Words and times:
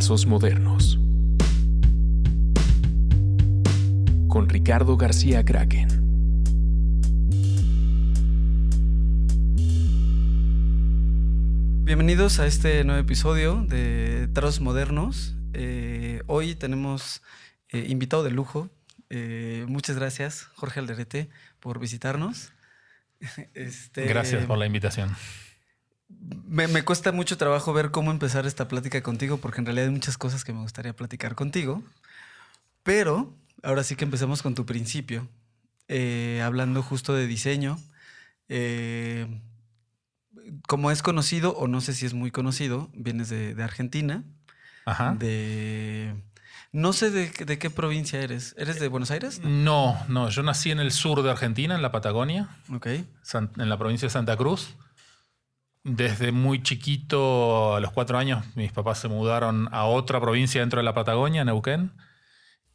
Trazos 0.00 0.24
Modernos. 0.24 0.98
Con 4.28 4.48
Ricardo 4.48 4.96
García 4.96 5.44
Kraken. 5.44 5.88
Bienvenidos 11.84 12.40
a 12.40 12.46
este 12.46 12.82
nuevo 12.84 12.98
episodio 12.98 13.62
de 13.68 14.30
Trazos 14.32 14.62
Modernos. 14.62 15.36
Eh, 15.52 16.22
hoy 16.28 16.54
tenemos 16.54 17.20
eh, 17.68 17.84
invitado 17.86 18.24
de 18.24 18.30
lujo. 18.30 18.70
Eh, 19.10 19.66
muchas 19.68 19.96
gracias, 19.96 20.44
Jorge 20.54 20.80
Alderete, 20.80 21.28
por 21.60 21.78
visitarnos. 21.78 22.54
Este, 23.52 24.06
Gracias 24.06 24.46
por 24.46 24.56
la 24.56 24.64
invitación. 24.64 25.14
Me, 26.46 26.66
me 26.68 26.82
cuesta 26.82 27.12
mucho 27.12 27.36
trabajo 27.38 27.72
ver 27.72 27.90
cómo 27.90 28.10
empezar 28.10 28.46
esta 28.46 28.66
plática 28.68 29.02
contigo, 29.02 29.38
porque 29.38 29.60
en 29.60 29.66
realidad 29.66 29.86
hay 29.88 29.92
muchas 29.92 30.18
cosas 30.18 30.44
que 30.44 30.52
me 30.52 30.60
gustaría 30.60 30.94
platicar 30.94 31.34
contigo. 31.34 31.82
Pero 32.82 33.32
ahora 33.62 33.84
sí 33.84 33.94
que 33.96 34.04
empecemos 34.04 34.42
con 34.42 34.54
tu 34.54 34.66
principio, 34.66 35.28
eh, 35.88 36.40
hablando 36.44 36.82
justo 36.82 37.14
de 37.14 37.26
diseño. 37.26 37.78
Eh, 38.48 39.26
como 40.66 40.90
es 40.90 41.02
conocido, 41.02 41.56
o 41.56 41.68
no 41.68 41.80
sé 41.80 41.94
si 41.94 42.06
es 42.06 42.14
muy 42.14 42.30
conocido, 42.30 42.90
vienes 42.94 43.28
de, 43.28 43.54
de 43.54 43.62
Argentina, 43.62 44.24
Ajá. 44.86 45.14
de... 45.14 46.14
No 46.72 46.92
sé 46.92 47.10
de, 47.10 47.28
de 47.30 47.58
qué 47.58 47.68
provincia 47.68 48.20
eres. 48.20 48.54
¿Eres 48.56 48.78
de 48.78 48.86
Buenos 48.86 49.10
Aires? 49.10 49.40
No, 49.44 49.98
no, 50.08 50.28
yo 50.28 50.42
nací 50.44 50.70
en 50.70 50.78
el 50.78 50.92
sur 50.92 51.22
de 51.22 51.30
Argentina, 51.30 51.74
en 51.74 51.82
la 51.82 51.90
Patagonia, 51.90 52.48
Ok. 52.72 52.86
San- 53.22 53.50
en 53.58 53.68
la 53.68 53.76
provincia 53.76 54.06
de 54.06 54.10
Santa 54.12 54.36
Cruz. 54.36 54.76
Desde 55.82 56.30
muy 56.30 56.62
chiquito, 56.62 57.74
a 57.76 57.80
los 57.80 57.90
cuatro 57.92 58.18
años, 58.18 58.44
mis 58.54 58.70
papás 58.72 58.98
se 58.98 59.08
mudaron 59.08 59.68
a 59.72 59.84
otra 59.84 60.20
provincia 60.20 60.60
dentro 60.60 60.78
de 60.78 60.84
la 60.84 60.92
Patagonia, 60.94 61.44
Neuquén. 61.44 61.92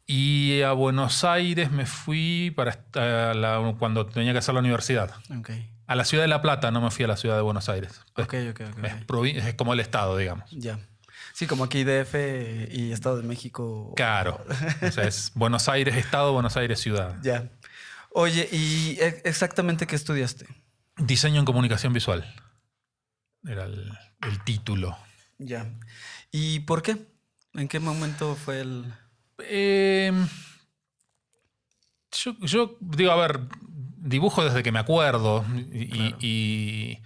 Y 0.08 0.62
a 0.62 0.72
Buenos 0.72 1.24
Aires 1.24 1.70
me 1.70 1.86
fui 1.86 2.52
para 2.54 2.72
la- 3.34 3.74
cuando 3.78 4.06
tenía 4.06 4.32
que 4.32 4.38
hacer 4.38 4.54
la 4.54 4.60
universidad. 4.60 5.12
A 5.88 5.94
la 5.94 6.04
ciudad 6.04 6.24
de 6.24 6.28
La 6.28 6.42
Plata, 6.42 6.70
no 6.70 6.80
me 6.80 6.90
fui 6.90 7.04
a 7.04 7.08
la 7.08 7.16
ciudad 7.16 7.36
de 7.36 7.42
Buenos 7.42 7.68
Aires. 7.68 8.00
Ok, 8.16 8.34
ok, 8.50 8.60
ok. 8.72 8.84
Es, 8.84 8.92
ok. 8.94 9.00
provi- 9.06 9.36
es 9.36 9.54
como 9.54 9.72
el 9.72 9.80
estado, 9.80 10.16
digamos. 10.16 10.48
Ya. 10.50 10.78
Sí, 11.32 11.46
como 11.46 11.64
aquí 11.64 11.84
DF 11.84 12.68
y 12.72 12.92
Estado 12.92 13.18
de 13.18 13.22
México. 13.22 13.92
Claro. 13.96 14.44
O 14.82 14.90
sea, 14.90 15.04
es 15.04 15.30
Buenos 15.34 15.68
Aires 15.68 15.96
estado, 15.96 16.32
Buenos 16.32 16.56
Aires 16.56 16.80
ciudad. 16.80 17.16
Ya. 17.22 17.50
Oye, 18.10 18.48
¿y 18.50 18.96
e- 19.00 19.22
exactamente 19.24 19.86
qué 19.86 19.96
estudiaste? 19.96 20.46
Diseño 20.96 21.38
en 21.40 21.44
comunicación 21.44 21.92
visual. 21.92 22.24
Era 23.46 23.64
el, 23.64 23.92
el 24.22 24.44
título. 24.44 24.96
Ya. 25.38 25.70
¿Y 26.32 26.60
por 26.60 26.82
qué? 26.82 26.96
¿En 27.54 27.68
qué 27.68 27.78
momento 27.80 28.34
fue 28.34 28.60
el...? 28.60 28.92
Eh, 29.38 30.12
yo, 32.12 32.34
yo 32.40 32.76
digo, 32.80 33.10
a 33.12 33.16
ver, 33.16 33.40
dibujo 33.98 34.42
desde 34.44 34.62
que 34.62 34.72
me 34.72 34.78
acuerdo 34.78 35.44
y, 35.72 35.88
Claro. 35.88 36.16
y, 36.20 37.02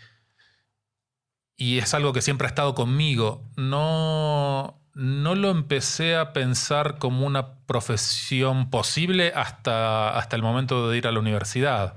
y 1.57 1.79
es 1.79 1.93
algo 1.95 2.13
que 2.13 2.23
siempre 2.23 2.47
ha 2.47 2.51
estado 2.51 2.75
conmigo. 2.75 3.51
No, 3.57 4.81
no 4.95 5.35
lo 5.35 5.51
empecé 5.51 6.17
a 6.17 6.33
pensar 6.33 6.99
como 6.99 7.27
una 7.27 7.59
profesión 7.67 8.71
posible 8.71 9.33
hasta, 9.35 10.17
hasta 10.17 10.37
el 10.37 10.43
momento 10.43 10.89
de 10.89 10.99
ir 10.99 11.07
a 11.07 11.13
la 11.13 11.19
universidad. 11.21 11.97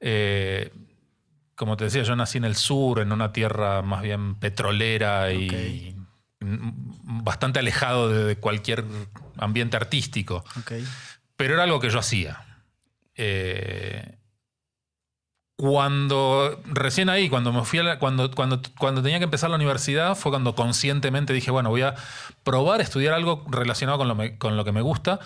Eh, 0.00 0.72
como 1.60 1.76
te 1.76 1.84
decía, 1.84 2.04
yo 2.04 2.16
nací 2.16 2.38
en 2.38 2.46
el 2.46 2.56
sur, 2.56 3.00
en 3.00 3.12
una 3.12 3.34
tierra 3.34 3.82
más 3.82 4.00
bien 4.00 4.34
petrolera 4.36 5.30
y 5.30 5.94
bastante 6.40 7.58
alejado 7.58 8.08
de, 8.08 8.36
cualquier 8.36 8.82
ambiente 9.36 9.76
artístico. 9.76 10.42
Pero 11.36 11.52
era 11.52 11.64
algo 11.64 11.78
que 11.78 11.90
yo 11.90 11.98
hacía. 11.98 12.64
Eh, 13.14 14.16
cuando 15.58 16.62
recién 16.64 17.10
ahí, 17.10 17.28
cuando 17.28 17.52
me 17.52 17.62
fui 17.66 17.78
a 17.78 17.82
la- 17.82 17.98
cuando, 17.98 18.30
cuando, 18.30 18.62
cuando 18.78 19.02
tenía 19.02 19.18
que 19.18 19.24
empezar 19.24 19.50
la 19.50 19.56
universidad, 19.56 20.14
fue 20.16 20.32
cuando 20.32 20.54
conscientemente 20.54 21.34
dije, 21.34 21.50
bueno, 21.50 21.68
voy 21.68 21.82
a 21.82 21.94
probar 22.42 22.80
a 22.80 22.82
estudiar 22.84 23.12
algo 23.12 23.44
relacionado 23.50 23.98
con 23.98 24.08
lo, 24.08 24.14
me- 24.14 24.38
con 24.38 24.56
lo 24.56 24.64
que 24.64 24.72
me 24.72 24.80
gusta, 24.80 25.20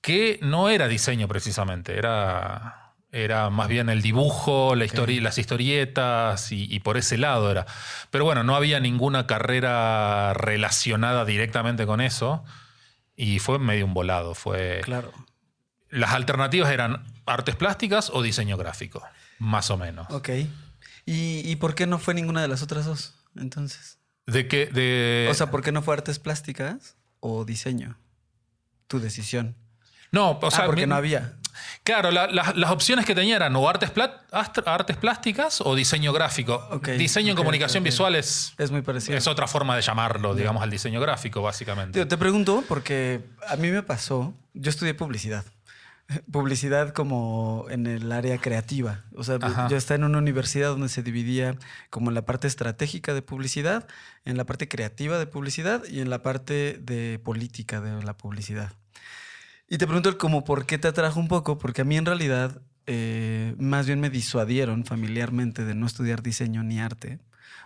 que 0.00 0.38
no 0.40 0.68
era 0.68 0.86
diseño 0.86 1.26
precisamente, 1.26 1.98
era, 1.98 2.79
era 3.12 3.50
más 3.50 3.68
bien 3.68 3.88
el 3.88 4.02
dibujo, 4.02 4.74
la 4.76 4.84
histori- 4.84 5.20
las 5.20 5.36
historietas 5.38 6.52
y, 6.52 6.72
y 6.72 6.80
por 6.80 6.96
ese 6.96 7.18
lado 7.18 7.50
era. 7.50 7.66
Pero 8.10 8.24
bueno, 8.24 8.44
no 8.44 8.54
había 8.54 8.78
ninguna 8.80 9.26
carrera 9.26 10.32
relacionada 10.34 11.24
directamente 11.24 11.86
con 11.86 12.00
eso 12.00 12.44
y 13.16 13.38
fue 13.40 13.58
medio 13.58 13.84
un 13.86 13.94
volado, 13.94 14.34
fue... 14.34 14.80
Claro. 14.84 15.12
Las 15.88 16.12
alternativas 16.12 16.70
eran 16.70 17.04
artes 17.26 17.56
plásticas 17.56 18.10
o 18.14 18.22
diseño 18.22 18.56
gráfico, 18.56 19.02
más 19.40 19.70
o 19.70 19.76
menos. 19.76 20.06
Ok. 20.10 20.28
¿Y, 21.04 21.42
y 21.50 21.56
por 21.56 21.74
qué 21.74 21.86
no 21.88 21.98
fue 21.98 22.14
ninguna 22.14 22.42
de 22.42 22.48
las 22.48 22.62
otras 22.62 22.84
dos, 22.86 23.14
entonces? 23.36 23.98
De 24.26 24.46
que 24.46 24.66
de 24.66 25.26
o 25.28 25.34
sea, 25.34 25.50
¿por 25.50 25.62
qué 25.64 25.72
no 25.72 25.82
fue 25.82 25.94
artes 25.94 26.20
plásticas 26.20 26.96
o 27.18 27.44
diseño? 27.44 27.98
Tu 28.86 29.00
decisión. 29.00 29.56
no, 30.12 30.38
o 30.40 30.50
sea, 30.52 30.62
ah, 30.62 30.66
porque 30.66 30.82
mi- 30.82 30.90
no 30.90 30.94
había. 30.94 31.34
Claro, 31.82 32.10
la- 32.10 32.26
la- 32.26 32.52
las 32.56 32.70
opciones 32.70 33.04
que 33.06 33.14
tenía 33.14 33.36
eran 33.36 33.54
o 33.56 33.68
artes, 33.68 33.92
plat- 33.92 34.20
ast- 34.32 34.62
artes 34.66 34.96
plásticas 34.96 35.60
o 35.60 35.74
diseño 35.74 36.12
gráfico. 36.12 36.80
Diseño 36.98 37.30
en 37.30 37.36
comunicación 37.36 37.82
visual 37.84 38.14
es, 38.14 38.54
Es 38.58 38.70
muy 38.70 38.82
parecido. 38.82 39.16
es 39.16 39.26
otra 39.26 39.46
forma 39.46 39.76
de 39.76 39.82
llamarlo, 39.82 40.34
digamos, 40.34 40.62
al 40.62 40.70
diseño 40.70 41.00
gráfico, 41.00 41.42
básicamente. 41.42 41.98
Tío, 41.98 42.06
te 42.08 42.16
pregunto 42.18 42.64
porque 42.68 43.20
a 43.48 43.56
mí 43.56 43.70
me 43.70 43.82
pasó, 43.82 44.34
yo 44.54 44.70
estudié 44.70 44.94
publicidad. 44.94 45.44
Publicidad 46.32 46.92
como 46.92 47.66
en 47.70 47.86
el 47.86 48.10
área 48.10 48.38
creativa. 48.38 49.04
O 49.14 49.22
sea, 49.22 49.38
Ajá. 49.40 49.68
yo 49.68 49.76
estaba 49.76 49.94
en 49.96 50.04
una 50.04 50.18
universidad 50.18 50.70
donde 50.70 50.88
se 50.88 51.04
dividía 51.04 51.56
como 51.88 52.10
en 52.10 52.14
la 52.14 52.22
parte 52.22 52.48
estratégica 52.48 53.14
de 53.14 53.22
publicidad, 53.22 53.86
en 54.24 54.36
la 54.36 54.44
parte 54.44 54.66
creativa 54.68 55.18
de 55.18 55.26
publicidad 55.28 55.84
y 55.88 56.00
en 56.00 56.10
la 56.10 56.20
parte 56.22 56.78
de 56.80 57.20
política 57.22 57.80
de 57.80 58.02
la 58.02 58.16
publicidad. 58.16 58.72
Y 59.70 59.78
te 59.78 59.86
pregunto 59.86 60.18
como 60.18 60.44
por 60.44 60.66
qué 60.66 60.78
te 60.78 60.88
atrajo 60.88 61.18
un 61.20 61.28
poco, 61.28 61.56
porque 61.56 61.82
a 61.82 61.84
mí 61.84 61.96
en 61.96 62.04
realidad 62.04 62.60
eh, 62.86 63.54
más 63.56 63.86
bien 63.86 64.00
me 64.00 64.10
disuadieron 64.10 64.84
familiarmente 64.84 65.64
de 65.64 65.74
no 65.76 65.86
estudiar 65.86 66.22
diseño 66.22 66.64
ni 66.64 66.80
arte, 66.80 67.20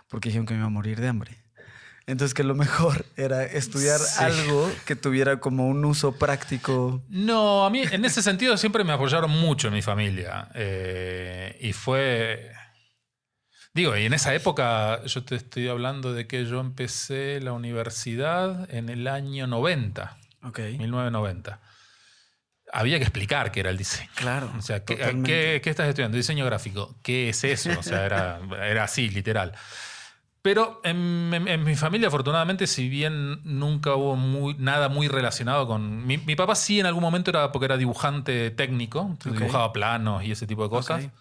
porque 0.07 0.29
dijeron 0.29 0.45
que 0.45 0.53
me 0.53 0.59
iba 0.59 0.67
a 0.67 0.69
morir 0.69 1.01
de 1.01 1.07
hambre. 1.07 1.37
Entonces 2.05 2.35
que 2.35 2.43
lo 2.43 2.53
mejor 2.53 3.05
era 3.17 3.43
estudiar 3.43 3.99
Sí. 3.99 4.23
algo 4.23 4.71
que 4.85 4.95
tuviera 4.95 5.39
como 5.39 5.67
un 5.67 5.83
uso 5.83 6.11
práctico. 6.19 7.03
No, 7.09 7.65
a 7.65 7.71
mí 7.71 7.81
en 7.91 8.05
ese 8.05 8.21
sentido 8.21 8.55
siempre 8.57 8.83
me 8.83 8.93
apoyaron 8.93 9.31
mucho 9.31 9.69
en 9.69 9.73
mi 9.73 9.81
familia. 9.81 10.49
eh, 10.53 11.57
y 11.59 11.73
fue. 11.73 12.51
Digo, 13.73 13.97
y 13.97 14.05
en 14.05 14.13
esa 14.13 14.33
época 14.35 15.03
yo 15.05 15.23
te 15.25 15.35
estoy 15.35 15.67
hablando 15.67 16.13
de 16.13 16.27
que 16.27 16.45
yo 16.45 16.61
empecé 16.61 17.41
la 17.41 17.51
universidad 17.51 18.71
en 18.73 18.89
el 18.89 19.07
año 19.07 19.47
90, 19.47 20.17
Ok. 20.43 20.59
1990. 20.77 21.59
Había 22.77 22.97
que 22.97 23.03
explicar 23.05 23.51
qué 23.51 23.61
era 23.61 23.69
el 23.69 23.77
diseño. 23.77 24.09
Claro. 24.15 24.51
O 24.57 24.61
sea, 24.61 24.83
¿qué, 24.83 24.95
qué- 24.97 25.61
qué 25.63 25.69
estás 25.69 25.87
estudiando? 25.87 26.17
Diseño 26.17 26.45
gráfico. 26.45 26.95
¿Qué 27.01 27.29
es 27.29 27.43
eso? 27.43 27.69
O 27.79 27.83
sea, 27.83 28.05
era, 28.05 28.39
era 28.61 28.83
así, 28.83 29.09
literal. 29.09 29.53
Pero 30.41 30.81
en, 30.83 31.31
en- 31.33 31.47
en 31.47 31.63
mi 31.63 31.75
familia, 31.75 32.09
afortunadamente, 32.09 32.67
si 32.67 32.87
bien 32.89 33.39
nunca 33.43 33.95
hubo 33.95 34.15
muy, 34.15 34.55
nada 34.59 34.89
muy 34.89 35.07
relacionado 35.07 35.65
con... 35.67 36.05
Mi, 36.05 36.17
mi 36.19 36.35
papá 36.35 36.53
sí 36.55 36.79
en 36.79 36.85
algún 36.85 37.01
momento 37.01 37.31
era 37.31 37.51
porque 37.51 37.65
era 37.65 37.77
dibujante 37.77 38.51
técnico, 38.51 39.01
entonces 39.09 39.31
Ok. 39.31 39.37
dibujaba 39.39 39.71
planos 39.73 40.23
y 40.23 40.31
ese 40.31 40.45
tipo 40.45 40.63
de 40.63 40.69
cosas. 40.69 41.05
Ok. 41.05 41.11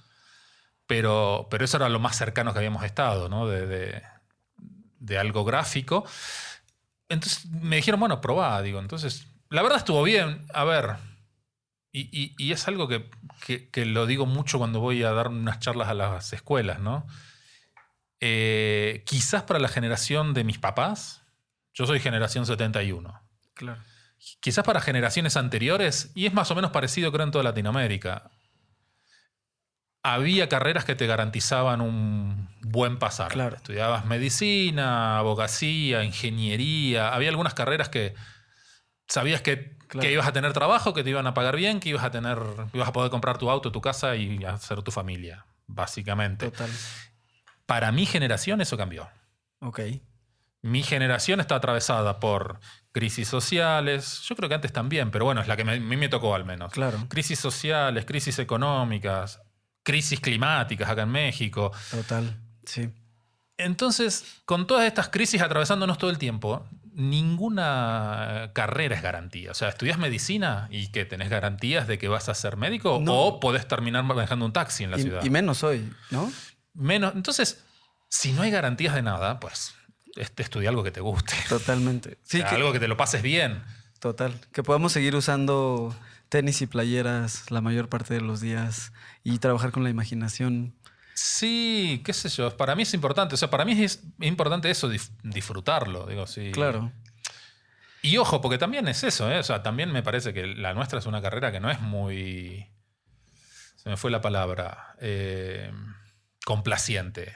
Pero, 0.87 1.47
pero 1.51 1.65
eso 1.65 1.77
era 1.79 1.89
lo 1.89 1.99
más 2.01 2.17
cercano 2.17 2.53
que 2.53 2.59
habíamos 2.59 2.85
estado, 2.85 3.29
¿no? 3.29 3.47
De, 3.47 3.67
de- 3.67 4.03
de 4.99 5.19
algo 5.19 5.45
gráfico. 5.45 6.05
Entonces 7.09 7.47
me 7.47 7.77
dijeron, 7.77 8.00
bueno, 8.00 8.21
probá, 8.21 8.61
digo. 8.62 8.81
Entonces, 8.81 9.27
la 9.50 9.62
verdad 9.62 9.79
estuvo 9.79 10.03
bien. 10.03 10.45
A 10.53 10.65
ver, 10.65 10.97
y, 11.94 12.11
y- 12.12 12.35
y 12.38 12.52
es 12.52 12.69
algo 12.69 12.88
que, 12.88 13.08
que- 13.46 13.70
que 13.70 13.87
lo 13.87 14.05
digo 14.05 14.26
mucho 14.26 14.58
cuando 14.58 14.81
voy 14.81 15.02
a 15.05 15.12
dar 15.12 15.29
unas 15.29 15.61
charlas 15.61 15.88
a 15.88 15.94
las 15.94 16.32
escuelas, 16.35 16.81
¿no? 16.81 17.06
Eh, 18.20 19.02
quizás 19.06 19.43
para 19.44 19.58
la 19.61 19.69
generación 19.69 20.35
de 20.35 20.44
mis 20.44 20.58
papás, 20.58 21.23
yo 21.73 21.87
soy 21.87 22.00
generación 22.00 22.46
71. 22.46 23.20
Claro. 23.55 23.81
Quizás 24.41 24.64
para 24.64 24.81
generaciones 24.81 25.37
anteriores, 25.37 26.11
y 26.14 26.26
es 26.26 26.32
más 26.32 26.50
o 26.50 26.55
menos 26.55 26.70
parecido 26.70 27.12
creo 27.12 27.25
en 27.25 27.31
toda 27.31 27.44
Latinoamérica, 27.44 28.31
había 30.02 30.49
carreras 30.49 30.85
que 30.85 30.94
te 30.94 31.06
garantizaban 31.06 31.81
un 31.81 32.49
buen 32.62 32.99
pasar. 32.99 33.29
Claro. 33.32 33.56
Estudiabas 33.56 34.05
medicina, 34.05 35.19
abogacía, 35.19 36.05
ingeniería. 36.05 37.14
Había 37.14 37.31
algunas 37.31 37.55
carreras 37.55 37.88
que 37.88 38.14
sabías 39.08 39.40
que, 39.40 39.74
Claro. 39.94 40.08
que 40.08 40.12
ibas 40.12 40.26
a 40.26 40.32
tener 40.32 40.52
trabajo, 40.52 40.93
que 40.93 41.05
te 41.05 41.11
iban 41.11 41.26
a 41.29 41.35
pagar 41.35 41.55
bien, 41.56 41.79
que 41.79 41.88
ibas 41.91 42.02
a 42.02 42.11
tener, 42.11 42.38
ibas 42.73 42.88
a 42.88 42.93
poder 42.93 43.11
comprar 43.11 43.38
tu 43.38 43.49
auto, 43.49 43.70
tu 43.70 43.81
casa 43.81 44.17
y 44.17 44.44
hacer 44.44 44.82
tu 44.82 44.91
familia, 44.91 45.46
básicamente. 45.69 46.50
Total. 46.50 46.69
Para 47.64 47.93
mi 47.93 48.05
generación 48.05 48.61
eso 48.61 48.76
cambió. 48.76 49.08
Ok. 49.61 49.81
mi 50.62 50.82
generación 50.82 51.41
está 51.41 51.55
atravesada 51.56 52.19
por 52.20 52.58
crisis 52.91 53.29
sociales, 53.29 54.23
yo 54.23 54.35
creo 54.35 54.49
que 54.49 54.55
antes 54.56 54.73
también, 54.73 55.11
pero 55.11 55.25
bueno, 55.26 55.41
es 55.43 55.46
la 55.49 55.56
que 55.56 55.62
a 55.62 55.64
mí 55.64 55.97
me 55.97 56.08
tocó 56.08 56.35
al 56.35 56.44
menos. 56.44 56.73
Claro, 56.73 56.99
Crisis 57.08 57.38
sociales, 57.38 58.05
crisis 58.05 58.38
económicas, 58.38 59.40
crisis 59.82 60.20
climáticas 60.20 60.88
acá 60.88 61.02
en 61.02 61.11
México. 61.11 61.70
total. 61.90 62.40
Sí. 62.64 62.90
Entonces, 63.58 64.40
con 64.44 64.67
todas 64.67 64.87
estas 64.87 65.08
crisis 65.08 65.40
atravesándonos 65.40 65.99
todo 65.99 66.11
el 66.11 66.19
tiempo, 66.19 66.67
ninguna 66.94 68.50
carrera 68.55 68.96
es 68.96 69.02
garantía. 69.02 69.50
O 69.50 69.55
sea, 69.55 69.69
estudias 69.69 69.99
medicina 69.99 70.69
y 70.70 70.88
que 70.88 71.05
tenés 71.05 71.29
garantías 71.31 71.87
de 71.87 71.99
que 71.99 72.08
vas 72.08 72.29
a 72.29 72.35
ser 72.35 72.56
médico 72.56 73.00
No. 73.02 73.14
o 73.14 73.41
podés 73.41 73.67
terminar 73.69 74.05
manejando 74.05 74.44
un 74.46 74.52
taxi 74.52 74.85
en 74.85 74.91
la 74.91 74.99
Y, 74.99 75.02
ciudad. 75.02 75.25
y 75.25 75.31
menos 75.31 75.62
hoy, 75.64 75.93
¿no? 76.11 76.31
Menos, 76.75 77.14
entonces, 77.14 77.62
si 78.08 78.32
no 78.32 78.43
hay 78.43 78.50
garantías 78.50 78.94
de 78.94 79.02
nada, 79.02 79.41
pues 79.41 79.75
este, 80.17 80.43
estudia 80.43 80.69
algo 80.70 80.82
que 80.85 80.91
te 80.91 81.00
guste. 81.00 81.35
Totalmente. 81.49 82.19
Sí, 82.23 82.38
O 82.38 82.41
sea, 82.41 82.50
que- 82.50 82.56
algo 82.56 82.73
que 82.73 82.81
te 82.81 82.88
lo 82.88 82.97
pases 82.97 83.23
bien. 83.23 83.62
Total. 84.00 84.35
Que 84.52 84.62
podamos 84.62 84.93
seguir 84.93 85.14
usando 85.17 85.94
tenis 86.29 86.61
y 86.62 86.67
playeras 86.67 87.50
la 87.50 87.61
mayor 87.61 87.88
parte 87.88 88.14
de 88.14 88.20
los 88.20 88.40
días 88.40 88.93
y 89.23 89.38
trabajar 89.38 89.70
con 89.73 89.82
la 89.85 89.90
imaginación. 89.90 90.75
Sí, 91.14 92.02
qué 92.05 92.12
sé 92.12 92.28
yo. 92.28 92.56
Para 92.56 92.75
mí 92.75 92.82
es 92.82 92.93
importante. 92.94 93.34
O 93.34 93.38
sea, 93.38 93.49
para 93.50 93.64
mí 93.64 93.81
es 93.82 94.02
importante 94.20 94.69
eso, 94.70 94.90
disfrutarlo. 95.22 96.06
Digo, 96.06 96.26
sí. 96.26 96.50
Claro. 96.52 96.93
Y 98.02 98.16
ojo, 98.19 98.40
porque 98.40 98.58
también 98.58 98.87
es 98.88 99.02
eso, 99.05 99.31
¿eh? 99.31 99.38
O 99.38 99.43
sea, 99.43 99.62
también 99.62 99.90
me 99.93 100.02
parece 100.02 100.34
que 100.34 100.46
la 100.46 100.75
nuestra 100.75 100.99
es 100.99 101.06
una 101.06 101.22
carrera 101.22 101.52
que 101.52 101.61
no 101.61 101.70
es 101.70 101.81
muy. 101.81 102.66
Se 103.76 103.88
me 103.88 103.96
fue 103.96 104.11
la 104.11 104.20
palabra. 104.20 104.96
eh, 105.00 105.72
complaciente. 106.44 107.32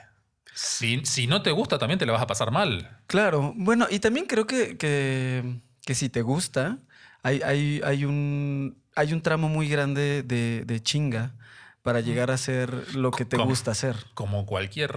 Si, 0.54 1.04
si 1.04 1.26
no 1.26 1.42
te 1.42 1.50
gusta, 1.50 1.78
también 1.78 1.98
te 1.98 2.06
la 2.06 2.12
vas 2.12 2.22
a 2.22 2.26
pasar 2.26 2.50
mal. 2.50 2.98
Claro. 3.06 3.52
Bueno, 3.56 3.86
y 3.90 4.00
también 4.00 4.26
creo 4.26 4.46
que, 4.46 4.76
que, 4.76 5.60
que 5.84 5.94
si 5.94 6.08
te 6.08 6.20
gusta, 6.22 6.78
hay, 7.22 7.40
hay, 7.42 7.80
hay, 7.84 8.04
un, 8.04 8.82
hay 8.94 9.12
un 9.12 9.22
tramo 9.22 9.48
muy 9.48 9.68
grande 9.68 10.22
de, 10.22 10.64
de 10.66 10.82
chinga 10.82 11.34
para 11.82 12.00
llegar 12.00 12.30
a 12.30 12.34
hacer 12.34 12.94
lo 12.94 13.10
que 13.10 13.24
te 13.24 13.36
gusta 13.38 13.70
hacer. 13.70 13.96
Como 14.14 14.46
cualquier. 14.46 14.92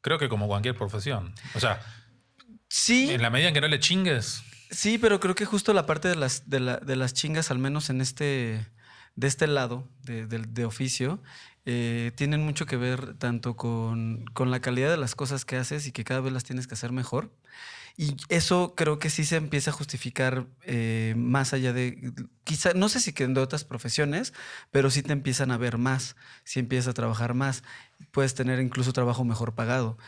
Creo 0.00 0.18
que 0.18 0.28
como 0.28 0.46
cualquier 0.48 0.74
profesión. 0.74 1.34
O 1.54 1.60
sea, 1.60 1.80
Sí, 2.68 3.10
en 3.10 3.22
la 3.22 3.30
medida 3.30 3.48
en 3.48 3.54
que 3.54 3.60
no 3.60 3.68
le 3.68 3.80
chingues. 3.80 4.42
Sí, 4.70 4.96
pero 4.98 5.18
creo 5.18 5.34
que 5.34 5.44
justo 5.44 5.72
la 5.72 5.86
parte 5.86 6.06
de 6.08 6.14
las, 6.16 6.48
de, 6.48 6.60
la- 6.60 6.76
de 6.76 6.94
las 6.96 7.12
chingas, 7.14 7.50
al 7.50 7.58
menos 7.58 7.90
en 7.90 8.00
este, 8.00 8.64
de 9.16 9.26
este 9.26 9.46
lado 9.48 9.88
de, 10.02 10.26
de 10.26 10.64
oficio, 10.64 11.20
eh, 11.66 12.12
tienen 12.16 12.44
mucho 12.44 12.66
que 12.66 12.76
ver 12.76 13.14
tanto 13.18 13.56
con, 13.56 14.24
con 14.32 14.50
la 14.50 14.60
calidad 14.60 14.90
de 14.90 14.96
las 14.96 15.14
cosas 15.14 15.44
que 15.44 15.56
haces 15.56 15.86
y 15.86 15.92
que 15.92 16.04
cada 16.04 16.20
vez 16.20 16.32
las 16.32 16.44
tienes 16.44 16.66
que 16.66 16.74
hacer 16.74 16.92
mejor. 16.92 17.30
Y 17.96 18.16
eso 18.28 18.74
creo 18.76 18.98
que 18.98 19.10
sí 19.10 19.24
se 19.24 19.36
empieza 19.36 19.70
a 19.70 19.74
justificar 19.74 20.46
eh, 20.62 21.14
más 21.16 21.52
allá 21.52 21.72
de, 21.72 22.12
quizá, 22.44 22.72
no 22.72 22.88
sé 22.88 23.00
si 23.00 23.12
que 23.12 23.26
de 23.26 23.40
otras 23.40 23.64
profesiones, 23.64 24.32
pero 24.70 24.90
sí 24.90 25.02
te 25.02 25.12
empiezan 25.12 25.50
a 25.50 25.58
ver 25.58 25.76
más, 25.76 26.16
si 26.44 26.60
empiezas 26.60 26.88
a 26.88 26.94
trabajar 26.94 27.34
más, 27.34 27.62
puedes 28.10 28.34
tener 28.34 28.60
incluso 28.60 28.92
trabajo 28.92 29.24
mejor 29.24 29.54
pagado 29.54 29.98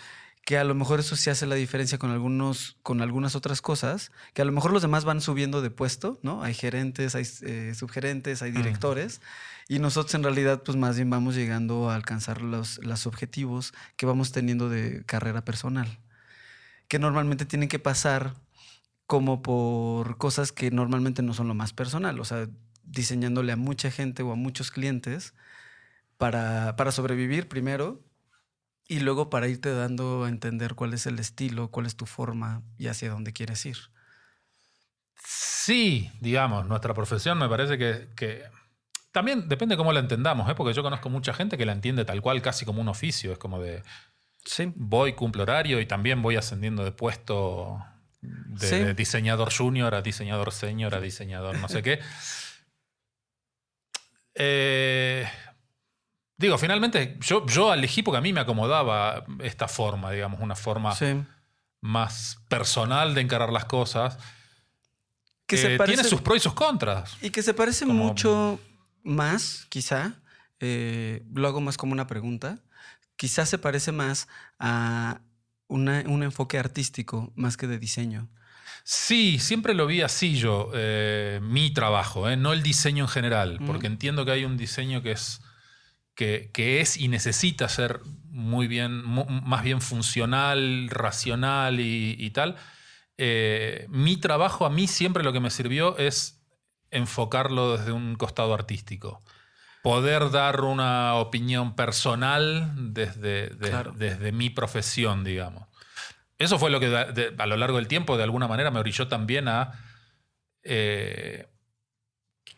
que 0.45 0.59
a 0.59 0.65
lo 0.65 0.75
mejor 0.75 1.01
eso 1.01 1.15
sí 1.15 1.31
hace 1.31 1.47
la 1.47 1.55
diferencia 1.55 1.99
con 1.99 2.11
algunos, 2.11 2.77
con 2.83 3.01
algunas 3.01 3.37
otras 3.37 3.63
cosas, 3.63 4.11
que 4.35 4.43
a 4.43 4.45
lo 4.45 4.53
mejor 4.53 4.73
los 4.73 4.83
demás 4.83 5.05
van 5.05 5.21
subiendo 5.21 5.63
de 5.63 5.71
puesto, 5.71 6.19
¿no? 6.23 6.43
Hay 6.43 6.53
gerentes, 6.55 7.15
hay 7.15 7.25
eh, 7.43 7.75
subgerentes, 7.77 8.43
hay 8.43 8.51
directores, 8.51 9.21
y 9.69 9.79
nosotros 9.79 10.15
en 10.15 10.25
realidad 10.25 10.63
pues 10.65 10.77
más 10.77 10.97
bien 10.97 11.11
vamos 11.11 11.37
llegando 11.37 11.91
a 11.91 11.95
alcanzar 11.95 12.43
los, 12.43 12.79
los 12.85 13.07
objetivos 13.07 13.73
que 13.97 14.05
vamos 14.05 14.33
teniendo 14.33 14.69
de 14.69 15.05
carrera 15.07 15.45
personal, 15.45 16.01
que 16.89 16.99
normalmente 16.99 17.47
tienen 17.47 17.69
que 17.69 17.79
pasar 17.79 18.35
como 19.07 19.43
por 19.43 20.17
cosas 20.19 20.51
que 20.51 20.71
normalmente 20.73 21.23
no 21.23 21.35
son 21.35 21.47
lo 21.47 21.55
más 21.55 21.73
personal, 21.73 22.19
o 22.19 22.25
sea, 22.25 22.49
diseñándole 22.83 23.53
a 23.53 23.57
mucha 23.57 23.93
gente 23.93 24.25
o 24.25 24.33
a 24.33 24.37
muchos 24.37 24.73
clientes 24.73 25.35
para, 26.19 26.75
para 26.77 26.91
sobrevivir 26.91 27.49
primero 27.49 28.03
y 28.89 29.01
luego 29.01 29.31
para 29.31 29.49
irte 29.49 29.73
dando 29.75 30.25
a 30.25 30.29
entender 30.29 30.75
cuál 30.75 30.93
es 30.95 31.07
el 31.07 31.19
estilo, 31.19 31.71
cuál 31.71 31.87
es 31.87 31.97
tu 31.97 32.07
forma 32.07 32.63
y 32.79 32.89
hacia 32.89 33.11
dónde 33.11 33.33
quieres 33.33 33.65
ir. 33.67 33.77
Sí, 35.25 36.11
digamos, 36.21 36.67
nuestra 36.67 36.93
profesión 36.95 37.39
me 37.39 37.49
parece 37.49 37.79
que, 37.79 38.09
que- 38.17 38.43
también 39.13 39.49
depende 39.49 39.77
cómo 39.77 39.93
la 39.93 40.01
entendamos, 40.01 40.49
¿eh? 40.51 40.55
porque 40.55 40.73
yo 40.75 40.83
conozco 40.83 41.11
mucha 41.11 41.33
gente 41.35 41.57
que 41.59 41.67
la 41.67 41.73
entiende 41.73 42.05
tal 42.05 42.21
cual, 42.23 42.41
casi 42.43 42.65
como 42.65 42.81
un 42.81 42.89
oficio, 42.89 43.33
es 43.33 43.39
como 43.39 43.61
de 43.61 43.83
Sí. 44.45 44.73
voy, 44.75 45.13
cumplo 45.13 45.45
horario 45.45 45.81
y 45.81 45.87
también 45.87 46.21
voy 46.23 46.35
ascendiendo 46.37 46.83
de 46.85 46.91
puesto 46.93 47.79
de, 48.23 48.67
Sí. 48.67 48.77
de 48.79 48.95
diseñador 48.95 49.53
junior 49.57 49.95
a 49.95 50.03
diseñador 50.03 50.51
senior 50.53 50.95
a 50.95 51.01
diseñador 51.01 51.59
no 51.59 51.69
sé 51.69 51.83
qué. 51.83 52.01
Eh, 54.35 55.29
digo, 56.43 56.59
finalmente 56.59 57.17
yo, 57.21 57.47
yo 57.47 57.73
elegí 57.73 58.03
porque 58.03 58.19
a 58.19 58.21
mí 58.21 58.33
me 58.33 58.41
acomodaba 58.41 59.25
esta 59.43 59.69
forma, 59.69 60.11
digamos, 60.11 60.41
una 60.41 60.55
forma 60.57 60.95
Sí. 60.95 61.23
más 61.81 62.39
personal 62.49 63.15
de 63.15 63.23
encarar 63.23 63.51
las 63.53 63.65
cosas. 63.65 64.19
Que 65.47 65.57
se 65.57 65.75
Eh, 65.75 65.79
parece, 65.79 65.95
Tiene 65.97 66.09
sus 66.09 66.21
pros 66.21 66.37
y 66.37 66.41
sus 66.41 66.55
contras. 66.55 67.17
Y 67.23 67.31
que 67.31 67.43
se 67.43 67.55
parece 67.55 67.87
como- 67.87 68.05
mucho 68.05 68.61
más, 69.03 69.67
quizá, 69.69 70.15
eh, 70.61 71.23
lo 71.35 71.49
hago 71.49 71.61
más 71.61 71.77
como 71.77 71.93
una 71.93 72.07
pregunta, 72.07 72.59
quizá 73.17 73.45
se 73.47 73.59
parece 73.59 73.93
más 73.93 74.29
a 74.59 75.21
una- 75.69 76.05
un 76.07 76.23
enfoque 76.23 76.59
artístico 76.59 77.33
más 77.37 77.57
que 77.57 77.67
de 77.67 77.79
diseño. 77.79 78.29
Sí, 78.85 79.39
siempre 79.39 79.75
lo 79.75 79.87
vi 79.87 80.03
así 80.03 80.37
yo, 80.37 80.71
eh, 80.75 81.39
mi 81.43 81.73
trabajo, 81.73 82.29
eh, 82.29 82.37
no 82.37 82.53
el 82.53 82.63
diseño 82.63 83.05
en 83.05 83.09
general, 83.09 83.61
porque 83.67 83.87
entiendo 83.87 84.25
que 84.25 84.33
hay 84.33 84.45
un 84.45 84.57
diseño 84.57 85.03
que 85.03 85.13
es, 85.13 85.41
que, 86.15 86.51
que 86.53 86.81
es 86.81 86.97
y 86.97 87.09
necesita 87.09 87.69
ser 87.69 88.01
muy 88.29 88.67
bien, 88.67 89.03
más 89.05 89.63
bien 89.63 89.81
funcional, 89.81 90.89
racional 90.91 91.81
y, 91.81 92.17
y 92.19 92.31
tal. 92.31 92.57
Eh, 93.19 93.87
mi 93.91 94.17
trabajo 94.17 94.65
a 94.67 94.71
mí 94.71 94.87
siempre 94.87 95.23
lo 95.23 95.33
que 95.33 95.41
me 95.41 95.51
sirvió 95.51 95.97
es 95.99 96.43
enfocarlo 96.91 97.77
desde 97.77 97.93
un 97.93 98.15
costado 98.17 98.55
artístico. 98.55 99.23
Poder 99.83 100.31
dar 100.31 100.61
una 100.63 101.15
opinión 101.17 101.75
personal 101.75 102.73
desde, 102.95 103.49
de- 103.49 103.69
Claro. 103.71 103.93
desde 103.97 104.33
mi 104.33 104.49
profesión, 104.51 105.25
digamos. 105.25 105.67
Eso 106.39 106.59
fue 106.59 106.71
lo 106.71 106.81
que 106.81 106.89
de- 106.89 107.35
a 107.39 107.47
lo 107.47 107.57
largo 107.57 107.77
del 107.77 107.89
tiempo 107.89 108.17
de 108.17 108.23
alguna 108.25 108.49
manera 108.49 108.71
me 108.71 108.81
orilló 108.81 109.09
también 109.09 109.49
a 109.49 109.73
eh, 110.65 111.47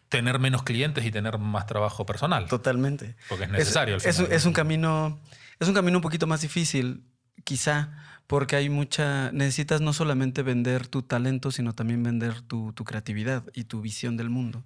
tener 0.08 0.38
menos 0.38 0.62
clientes 0.62 1.04
y 1.04 1.10
tener 1.10 1.38
más 1.38 1.66
trabajo 1.66 2.06
personal. 2.06 2.46
Totalmente. 2.46 3.16
Porque 3.28 3.44
es 3.44 3.50
necesario. 3.50 3.94
al 3.94 4.00
Es, 4.00 4.06
es 4.06 4.18
un- 4.18 4.24
final. 4.26 4.36
es 4.36 4.46
un 4.46 4.52
camino, 4.52 5.20
es 5.58 5.68
un 5.68 5.74
camino 5.74 5.98
un 5.98 6.02
poquito 6.02 6.26
más 6.26 6.40
difícil, 6.42 7.04
quizá, 7.44 7.92
porque 8.26 8.56
hay 8.56 8.68
mucha. 8.70 9.32
Necesitas 9.32 9.80
no 9.80 9.92
solamente 9.92 10.42
vender 10.42 10.86
tu 10.86 11.02
talento, 11.02 11.50
sino 11.50 11.74
también 11.74 12.02
vender 12.02 12.40
tu, 12.42 12.72
tu 12.72 12.84
creatividad 12.84 13.44
y 13.54 13.64
tu 13.64 13.80
visión 13.80 14.16
del 14.16 14.30
mundo. 14.30 14.64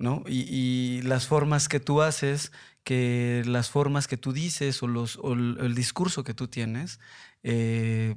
¿No? 0.00 0.22
Y, 0.28 0.42
y 0.48 1.02
las 1.02 1.26
formas 1.26 1.68
que 1.68 1.80
tú 1.80 2.02
haces, 2.02 2.52
que 2.84 3.42
las 3.46 3.68
formas 3.68 4.06
que 4.06 4.16
tú 4.16 4.32
dices 4.32 4.80
o, 4.84 4.86
los, 4.86 5.16
o 5.20 5.32
el, 5.32 5.58
el 5.60 5.74
discurso 5.74 6.22
que 6.22 6.34
tú 6.34 6.46
tienes, 6.46 7.00
eh, 7.42 8.14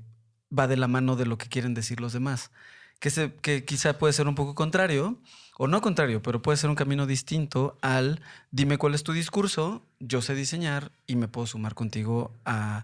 va 0.58 0.68
de 0.68 0.78
la 0.78 0.88
mano 0.88 1.16
de 1.16 1.26
lo 1.26 1.40
que 1.40 1.50
quieren 1.50 1.74
decir 1.74 2.00
los 2.00 2.14
demás. 2.14 2.52
Que, 3.00 3.10
se, 3.10 3.34
que 3.34 3.66
quizá 3.66 3.98
puede 3.98 4.14
ser 4.14 4.28
un 4.28 4.36
poco 4.36 4.54
contrario, 4.54 5.20
o 5.64 5.68
no 5.68 5.80
contrario, 5.80 6.24
pero 6.24 6.42
puede 6.42 6.58
ser 6.58 6.72
un 6.72 6.76
camino 6.76 7.06
distinto 7.06 7.78
al 7.82 8.20
dime 8.50 8.80
cuál 8.80 8.96
es 8.96 9.04
tu 9.04 9.14
discurso, 9.14 9.84
yo 10.00 10.24
sé 10.24 10.34
diseñar 10.34 10.92
y 11.06 11.16
me 11.16 11.28
puedo 11.28 11.46
sumar 11.46 11.76
contigo 11.76 12.34
a 12.46 12.84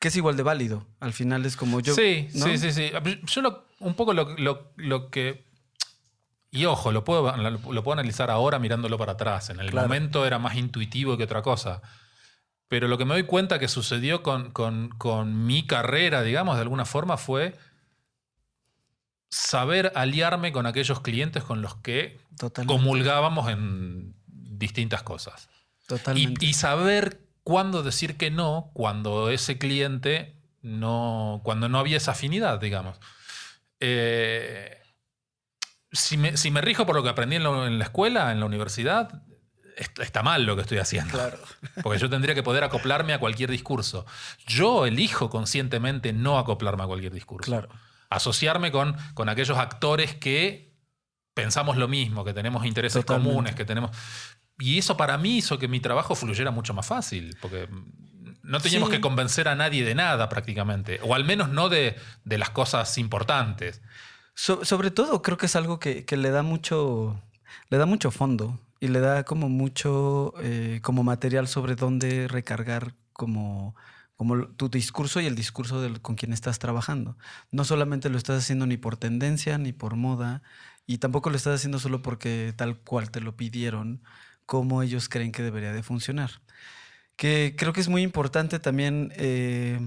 que 0.00 0.08
es 0.08 0.16
igual 0.16 0.36
de 0.36 0.42
válido. 0.42 0.84
Al 0.98 1.12
final 1.12 1.46
es 1.46 1.56
como 1.56 1.78
yo. 1.78 1.94
sí, 1.94 2.28
¿no? 2.34 2.46
sí, 2.46 2.58
sí, 2.58 2.72
sí. 2.72 2.90
Yo 3.26 3.42
lo- 3.42 3.64
un 3.78 3.94
poco 3.94 4.12
lo, 4.12 4.36
lo- 4.38 4.72
lo 4.76 5.08
que... 5.10 5.44
Y 6.50 6.64
ojo, 6.64 6.90
lo 6.90 7.04
puedo, 7.04 7.30
lo 7.36 7.84
puedo 7.84 7.92
analizar 7.92 8.28
ahora 8.28 8.58
mirándolo 8.58 8.98
para 8.98 9.12
atrás. 9.12 9.50
En 9.50 9.60
el 9.60 9.70
Claro. 9.70 9.86
momento 9.86 10.26
era 10.26 10.40
más 10.40 10.56
intuitivo 10.56 11.16
que 11.16 11.22
otra 11.24 11.42
cosa. 11.42 11.80
Pero 12.66 12.88
lo 12.88 12.98
que 12.98 13.04
me 13.04 13.14
doy 13.14 13.22
cuenta 13.22 13.60
que 13.60 13.68
sucedió 13.68 14.24
con, 14.24 14.50
con- 14.50 14.88
con 14.98 15.46
mi 15.46 15.64
carrera, 15.64 16.22
digamos, 16.22 16.56
de 16.56 16.62
alguna 16.62 16.86
forma, 16.86 17.16
fue 17.16 17.56
saber 19.30 19.92
aliarme 19.94 20.52
con 20.52 20.66
aquellos 20.66 21.00
clientes 21.00 21.42
con 21.44 21.62
los 21.62 21.76
que 21.76 22.18
Totalmente. 22.36 22.72
comulgábamos 22.82 23.48
en 23.48 24.14
distintas 24.26 25.02
cosas. 25.02 25.48
Y, 25.82 25.86
totalmente. 25.86 26.46
y 26.46 26.52
saber 26.52 27.20
cuándo 27.42 27.82
decir 27.82 28.16
que 28.16 28.30
no 28.30 28.70
cuando 28.74 29.30
ese 29.30 29.56
cliente 29.58 30.36
no. 30.62 31.40
cuando 31.44 31.68
no 31.68 31.78
había 31.78 31.96
esa 31.96 32.10
afinidad, 32.12 32.60
digamos. 32.60 32.98
Eh, 33.80 34.76
si, 35.92 36.16
me, 36.16 36.36
si 36.36 36.50
me 36.50 36.60
rijo 36.60 36.86
por 36.86 36.94
lo 36.96 37.02
que 37.02 37.08
aprendí 37.08 37.36
en 37.36 37.42
la, 37.44 37.66
en 37.66 37.78
la 37.78 37.84
escuela, 37.84 38.30
en 38.32 38.40
la 38.40 38.46
universidad, 38.46 39.22
est- 39.76 39.98
está 40.00 40.22
mal 40.22 40.44
lo 40.44 40.54
que 40.56 40.62
estoy 40.62 40.78
haciendo. 40.78 41.12
Claro. 41.12 41.38
Porque 41.82 41.98
yo 41.98 42.10
tendría 42.10 42.34
que 42.34 42.42
poder 42.42 42.62
acoplarme 42.64 43.12
a 43.14 43.18
cualquier 43.18 43.50
discurso. 43.50 44.06
Yo 44.46 44.86
elijo 44.86 45.30
conscientemente 45.30 46.12
no 46.12 46.38
acoplarme 46.38 46.82
a 46.82 46.86
cualquier 46.86 47.12
discurso. 47.12 47.50
Claro. 47.50 47.68
Asociarme 48.10 48.70
con, 48.70 48.96
con 49.14 49.28
aquellos 49.28 49.56
actores 49.56 50.14
que 50.14 50.74
pensamos 51.34 51.76
lo 51.76 51.88
mismo, 51.88 52.24
que 52.24 52.34
tenemos 52.34 52.66
intereses 52.66 53.02
Totalmente. 53.04 53.30
comunes, 53.30 53.54
que 53.54 53.64
tenemos... 53.64 53.96
Y 54.58 54.76
eso 54.78 54.96
para 54.96 55.16
mí 55.16 55.38
hizo 55.38 55.58
que 55.58 55.68
mi 55.68 55.80
trabajo 55.80 56.14
fluyera 56.14 56.50
mucho 56.50 56.74
más 56.74 56.86
fácil, 56.86 57.34
porque 57.40 57.66
no 58.42 58.60
teníamos 58.60 58.90
Sí. 58.90 58.96
que 58.96 59.00
convencer 59.00 59.48
a 59.48 59.54
nadie 59.54 59.84
de 59.84 59.94
nada 59.94 60.28
prácticamente, 60.28 61.00
o 61.02 61.14
al 61.14 61.24
menos 61.24 61.48
no 61.48 61.68
de, 61.70 61.96
de 62.24 62.36
las 62.38 62.50
cosas 62.50 62.98
importantes. 62.98 63.80
So- 64.34 64.64
sobre 64.64 64.90
todo 64.90 65.22
creo 65.22 65.38
que 65.38 65.46
es 65.46 65.56
algo 65.56 65.78
que, 65.78 66.04
que 66.04 66.16
le 66.18 66.30
da 66.30 66.42
mucho, 66.42 67.22
le 67.70 67.78
da 67.78 67.86
mucho 67.86 68.10
fondo 68.10 68.58
y 68.80 68.88
le 68.88 69.00
da 69.00 69.24
como 69.24 69.48
mucho 69.48 70.34
eh, 70.42 70.80
como 70.82 71.04
material 71.04 71.48
sobre 71.48 71.74
dónde 71.74 72.28
recargar 72.28 72.94
como, 73.14 73.74
como 74.20 74.48
tu 74.48 74.68
discurso 74.68 75.22
y 75.22 75.26
el 75.26 75.34
discurso 75.34 75.80
del, 75.80 76.02
con 76.02 76.14
quien 76.14 76.34
estás 76.34 76.58
trabajando. 76.58 77.16
No 77.52 77.64
solamente 77.64 78.10
lo 78.10 78.18
estás 78.18 78.42
haciendo 78.42 78.66
ni 78.66 78.76
por 78.76 78.98
tendencia 78.98 79.56
ni 79.56 79.72
por 79.72 79.96
moda 79.96 80.42
y 80.86 80.98
tampoco 80.98 81.30
lo 81.30 81.36
estás 81.36 81.54
haciendo 81.54 81.78
solo 81.78 82.02
porque 82.02 82.52
tal 82.54 82.76
cual 82.76 83.10
te 83.10 83.22
lo 83.22 83.34
pidieron, 83.34 84.02
como 84.44 84.82
ellos 84.82 85.08
creen 85.08 85.32
que 85.32 85.42
debería 85.42 85.72
de 85.72 85.82
funcionar. 85.82 86.42
Que 87.16 87.54
creo 87.56 87.72
que 87.72 87.80
es 87.80 87.88
muy 87.88 88.02
importante 88.02 88.58
también... 88.58 89.10
eh, 89.16 89.80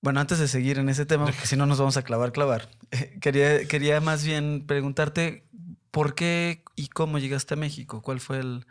bueno, 0.00 0.20
antes 0.20 0.38
de 0.38 0.46
seguir 0.46 0.78
en 0.78 0.88
ese 0.88 1.06
tema, 1.06 1.24
porque 1.24 1.46
si 1.46 1.56
no 1.56 1.66
nos 1.66 1.78
vamos 1.80 1.96
a 1.96 2.02
clavar, 2.04 2.30
clavar, 2.30 2.70
quería, 3.20 3.66
quería 3.66 4.00
más 4.00 4.24
bien 4.24 4.64
preguntarte 4.64 5.44
por 5.90 6.14
qué 6.14 6.62
y 6.76 6.86
cómo 6.86 7.18
llegaste 7.18 7.54
a 7.54 7.56
México. 7.56 8.00
¿Cuál 8.00 8.20
fue 8.20 8.38
el...? 8.38 8.64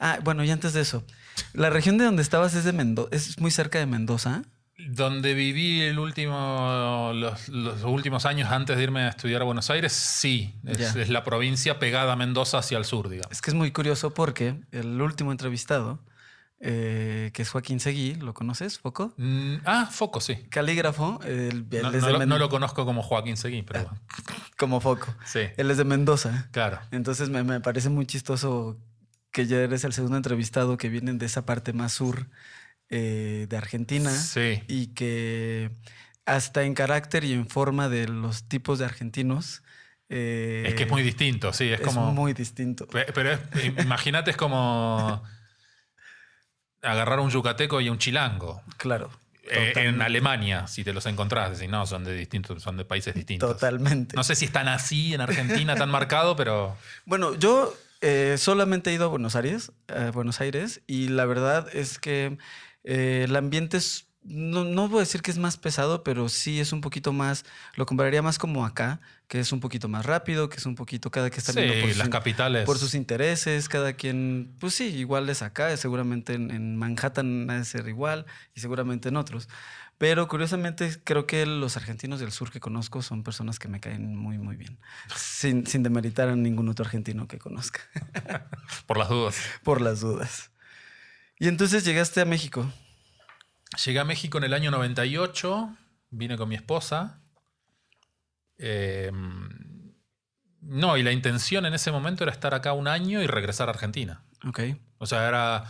Ah, 0.00 0.18
bueno, 0.24 0.42
y 0.42 0.50
antes 0.50 0.72
de 0.72 0.80
eso, 0.80 1.04
la 1.52 1.70
región 1.70 1.98
de 1.98 2.04
donde 2.04 2.22
estabas 2.22 2.54
es 2.54 2.64
de 2.64 2.72
Mendoza, 2.72 3.08
es 3.12 3.38
muy 3.40 3.50
cerca 3.50 3.78
de 3.78 3.86
Mendoza. 3.86 4.42
Donde 4.78 5.32
viví 5.34 5.80
el 5.80 5.98
último, 5.98 7.10
los, 7.14 7.48
los 7.48 7.82
últimos 7.84 8.26
años 8.26 8.50
antes 8.50 8.76
de 8.76 8.82
irme 8.82 9.02
a 9.02 9.08
estudiar 9.08 9.40
a 9.40 9.44
Buenos 9.44 9.70
Aires, 9.70 9.92
sí. 9.92 10.54
Es, 10.66 11.08
la 11.08 11.24
provincia 11.24 11.78
pegada 11.78 12.12
a 12.12 12.16
Mendoza 12.16 12.58
hacia 12.58 12.76
el 12.76 12.84
sur, 12.84 13.08
digamos. 13.08 13.32
Es 13.32 13.40
que 13.40 13.50
es 13.50 13.54
muy 13.54 13.70
curioso 13.72 14.12
porque 14.12 14.60
el 14.72 15.00
último 15.00 15.32
entrevistado, 15.32 15.98
eh, 16.60 17.30
que 17.32 17.40
es 17.42 17.48
Joaquín 17.50 17.80
Seguí, 17.80 18.16
¿lo 18.16 18.34
conoces, 18.34 18.78
Foco? 18.78 19.14
Mm, 19.16 19.56
ah, 19.64 19.88
Foco, 19.90 20.20
sí. 20.20 20.36
Calígrafo, 20.50 21.20
él, 21.24 21.66
él 21.70 21.82
No, 21.82 21.90
no 21.90 22.10
lo, 22.10 22.26
no 22.26 22.38
lo 22.38 22.48
conozco 22.50 22.84
como 22.84 23.02
Joaquín 23.02 23.38
Seguí, 23.38 23.62
pero 23.62 23.84
bueno. 23.84 23.98
como 24.58 24.80
Foco. 24.80 25.06
Sí, 25.24 25.40
Él 25.56 25.70
es 25.70 25.78
de 25.78 25.84
Mendoza. 25.84 26.48
claro. 26.52 26.80
Entonces 26.90 27.30
me, 27.30 27.42
me 27.42 27.60
parece 27.60 27.88
muy 27.88 28.04
chistoso 28.06 28.76
que 29.36 29.46
ya 29.46 29.58
eres 29.58 29.84
el 29.84 29.92
segundo 29.92 30.16
entrevistado 30.16 30.78
que 30.78 30.88
vienen 30.88 31.18
de 31.18 31.26
esa 31.26 31.44
parte 31.44 31.74
más 31.74 31.92
sur 31.92 32.28
eh, 32.88 33.44
de 33.50 33.56
Argentina 33.58 34.10
Sí. 34.10 34.62
y 34.66 34.94
que 34.94 35.72
hasta 36.24 36.62
en 36.62 36.72
carácter 36.72 37.22
y 37.24 37.34
en 37.34 37.46
forma 37.46 37.90
de 37.90 38.08
los 38.08 38.48
tipos 38.48 38.78
de 38.78 38.86
argentinos 38.86 39.62
eh, 40.08 40.64
Es 40.68 40.74
que 40.74 40.84
es 40.84 40.88
muy 40.90 41.02
distinto, 41.02 41.52
sí. 41.52 41.64
Es, 41.70 41.80
es 41.80 41.86
como. 41.86 42.12
muy 42.14 42.32
distinto. 42.32 42.86
Pe- 42.88 43.12
Pero 43.12 43.38
imagínate, 43.82 44.30
es 44.30 44.36
como 44.38 45.22
agarrar 46.82 47.20
un 47.20 47.28
yucateco 47.30 47.80
y 47.82 47.88
un 47.90 47.98
chilango. 47.98 48.62
Claro. 48.78 49.10
Eh, 49.50 49.72
en. 49.76 50.00
Alemania, 50.00 50.66
si 50.66 50.82
te 50.82 50.92
los 50.92 51.04
encontrás, 51.06 51.58
decís, 51.58 51.70
no, 51.70 51.84
son 51.86 52.04
de 52.04 52.14
distintos, 52.14 52.62
son 52.62 52.76
de 52.76 52.84
países 52.84 53.14
distintos. 53.14 53.50
Totalmente. 53.52 54.16
No 54.16 54.24
sé 54.24 54.34
si 54.34 54.46
están 54.46 54.68
así 54.68 55.12
en 55.14 55.20
Argentina, 55.20 55.76
tan 55.76 55.90
marcado, 55.90 56.36
pero. 56.36 56.76
Bueno, 57.04 57.34
yo 57.36 57.72
eh, 58.00 58.36
solamente 58.38 58.90
he 58.90 58.94
ido 58.94 59.04
a 59.06 59.08
Buenos 59.08 59.36
Aires, 59.36 59.72
Buenos 60.12 60.40
Aires, 60.40 60.82
y 60.86 61.08
la 61.08 61.24
verdad 61.24 61.68
es 61.74 61.98
que 61.98 62.38
eh, 62.86 63.22
el 63.24 63.34
ambiente 63.34 63.76
es, 63.76 64.05
no, 64.28 64.64
no 64.64 64.88
voy 64.88 64.98
a 64.98 65.00
decir 65.00 65.22
que 65.22 65.30
es 65.30 65.38
más 65.38 65.56
pesado, 65.56 66.02
pero 66.02 66.28
sí 66.28 66.60
es 66.60 66.72
un 66.72 66.80
poquito 66.80 67.12
más, 67.12 67.44
lo 67.76 67.86
compararía 67.86 68.22
más 68.22 68.38
como 68.38 68.64
acá, 68.66 69.00
que 69.28 69.40
es 69.40 69.52
un 69.52 69.60
poquito 69.60 69.88
más 69.88 70.04
rápido, 70.06 70.48
que 70.48 70.56
es 70.56 70.66
un 70.66 70.74
poquito 70.74 71.10
cada 71.10 71.30
que 71.30 71.38
está 71.38 71.52
Sí, 71.52 71.60
viendo 71.60 71.80
por 71.80 71.88
sus, 71.90 71.98
las 71.98 72.08
capitales. 72.08 72.64
por 72.64 72.78
sus 72.78 72.94
intereses, 72.94 73.68
cada 73.68 73.92
quien, 73.94 74.54
pues 74.60 74.74
sí, 74.74 74.84
igual 74.86 75.28
es 75.28 75.42
acá, 75.42 75.76
seguramente 75.76 76.34
en, 76.34 76.50
en 76.50 76.76
Manhattan 76.76 77.48
ha 77.50 77.58
de 77.58 77.64
ser 77.64 77.88
igual 77.88 78.26
y 78.54 78.60
seguramente 78.60 79.08
en 79.08 79.16
otros. 79.16 79.48
Pero 79.98 80.28
curiosamente 80.28 80.90
creo 81.04 81.26
que 81.26 81.46
los 81.46 81.78
argentinos 81.78 82.20
del 82.20 82.30
sur 82.30 82.50
que 82.50 82.60
conozco 82.60 83.00
son 83.00 83.22
personas 83.22 83.58
que 83.58 83.66
me 83.68 83.80
caen 83.80 84.14
muy, 84.14 84.36
muy 84.36 84.54
bien, 84.56 84.78
sin, 85.16 85.66
sin 85.66 85.82
demeritar 85.82 86.28
a 86.28 86.36
ningún 86.36 86.68
otro 86.68 86.84
argentino 86.84 87.26
que 87.26 87.38
conozca 87.38 87.80
Por 88.86 88.98
las 88.98 89.08
dudas. 89.08 89.36
por 89.62 89.80
las 89.80 90.00
dudas. 90.00 90.50
Y 91.38 91.48
entonces 91.48 91.84
llegaste 91.84 92.20
a 92.20 92.24
México. 92.26 92.70
Llegué 93.84 93.98
a 93.98 94.04
México 94.04 94.38
en 94.38 94.44
el 94.44 94.54
año 94.54 94.70
98, 94.70 95.76
vine 96.10 96.36
con 96.36 96.48
mi 96.48 96.54
esposa. 96.54 97.20
Eh, 98.58 99.10
no, 100.68 100.96
y 100.96 101.02
la 101.02 101.12
intención 101.12 101.64
en 101.66 101.74
ese 101.74 101.92
momento 101.92 102.24
era 102.24 102.32
estar 102.32 102.54
acá 102.54 102.72
un 102.72 102.88
año 102.88 103.22
y 103.22 103.26
regresar 103.26 103.68
a 103.68 103.72
Argentina. 103.72 104.22
Ok. 104.46 104.60
O 104.98 105.06
sea, 105.06 105.28
era. 105.28 105.64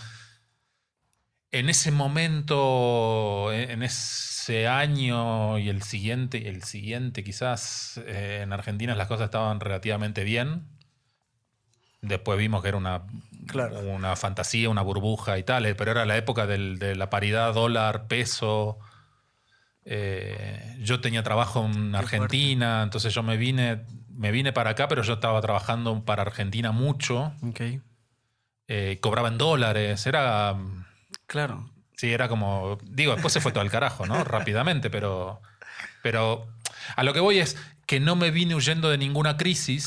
En 1.52 1.68
ese 1.68 1.90
momento, 1.90 3.52
en 3.52 3.82
ese 3.82 4.68
año 4.68 5.58
y 5.58 5.68
el 5.68 5.82
siguiente, 5.82 6.48
el 6.48 6.64
siguiente 6.64 7.24
quizás, 7.24 8.00
eh, 8.06 8.40
en 8.42 8.52
Argentina 8.52 8.94
las 8.94 9.08
cosas 9.08 9.26
estaban 9.26 9.60
relativamente 9.60 10.24
bien. 10.24 10.66
Después 12.02 12.38
vimos 12.38 12.62
que 12.62 12.68
era 12.68 12.76
una, 12.76 13.06
Claro. 13.46 13.78
una 13.80 14.16
fantasía, 14.16 14.68
una 14.68 14.82
burbuja 14.82 15.38
y 15.38 15.42
tal, 15.42 15.74
pero 15.76 15.90
era 15.92 16.04
la 16.04 16.16
época 16.16 16.46
del- 16.46 16.78
de 16.78 16.94
la 16.96 17.08
paridad 17.10 17.54
dólar-peso. 17.54 18.78
Eh, 19.84 20.76
yo 20.80 21.00
tenía 21.00 21.22
trabajo 21.22 21.64
en 21.64 21.92
Qué 21.92 21.96
Argentina, 21.98 22.82
entonces 22.82 23.14
yo 23.14 23.22
me 23.22 23.36
vine, 23.36 23.84
me 24.10 24.32
vine 24.32 24.52
para 24.52 24.70
acá, 24.70 24.88
pero 24.88 25.02
yo 25.02 25.14
estaba 25.14 25.40
trabajando 25.40 26.04
para 26.04 26.22
Argentina 26.22 26.72
mucho 26.72 27.32
Ok. 27.42 27.60
eh, 28.68 28.98
cobraba 29.00 29.28
en 29.28 29.38
dólares, 29.38 30.04
era. 30.06 30.56
Claro. 31.26 31.70
Sí, 31.96 32.12
era 32.12 32.28
como. 32.28 32.78
Digo, 32.82 33.12
después 33.12 33.32
se 33.32 33.40
fue 33.40 33.52
todo 33.52 33.60
al 33.62 33.70
carajo, 33.70 34.06
¿no? 34.06 34.22
Rápidamente, 34.24 34.90
pero. 34.90 35.40
Pero 36.02 36.46
a 36.96 37.02
lo 37.04 37.12
que 37.12 37.20
voy 37.20 37.38
es 37.38 37.56
que 37.86 38.00
no 38.00 38.16
me 38.16 38.30
vine 38.32 38.54
huyendo 38.54 38.90
de 38.90 38.98
ninguna 38.98 39.36
crisis. 39.36 39.86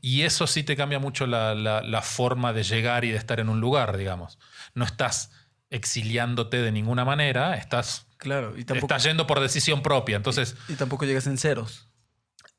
Y 0.00 0.22
eso 0.22 0.46
sí 0.46 0.62
te 0.62 0.76
cambia 0.76 0.98
mucho 1.00 1.26
la, 1.26 1.54
la- 1.54 1.82
la 1.82 2.00
forma 2.02 2.52
de 2.52 2.62
llegar 2.62 3.04
y 3.04 3.10
de 3.10 3.16
estar 3.16 3.40
en 3.40 3.48
un 3.48 3.60
lugar, 3.60 3.96
digamos. 3.96 4.38
No 4.74 4.84
estás 4.84 5.32
exiliándote 5.68 6.62
de 6.62 6.72
ninguna 6.72 7.04
manera, 7.04 7.54
estás, 7.56 8.06
Claro. 8.18 8.56
Y 8.56 8.64
tampoco, 8.64 8.86
estás 8.94 9.04
yendo 9.04 9.26
por 9.26 9.40
decisión 9.40 9.82
propia. 9.82 10.16
Entonces, 10.16 10.54
y 10.68 10.74
tampoco 10.74 11.04
llegas 11.06 11.26
en 11.26 11.38
ceros. 11.38 11.88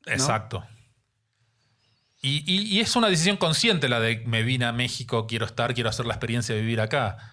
Exacto. 0.06 0.66
Y, 2.20 2.42
y- 2.46 2.62
y 2.76 2.80
es 2.80 2.94
una 2.94 3.08
decisión 3.08 3.36
consciente 3.36 3.88
la 3.88 3.98
de 4.00 4.22
me 4.26 4.42
vine 4.42 4.64
a 4.64 4.72
México, 4.72 5.26
quiero 5.26 5.44
estar, 5.46 5.74
quiero 5.74 5.88
hacer 5.90 6.06
la 6.06 6.14
experiencia 6.14 6.54
de 6.54 6.60
vivir 6.60 6.80
acá. 6.80 7.31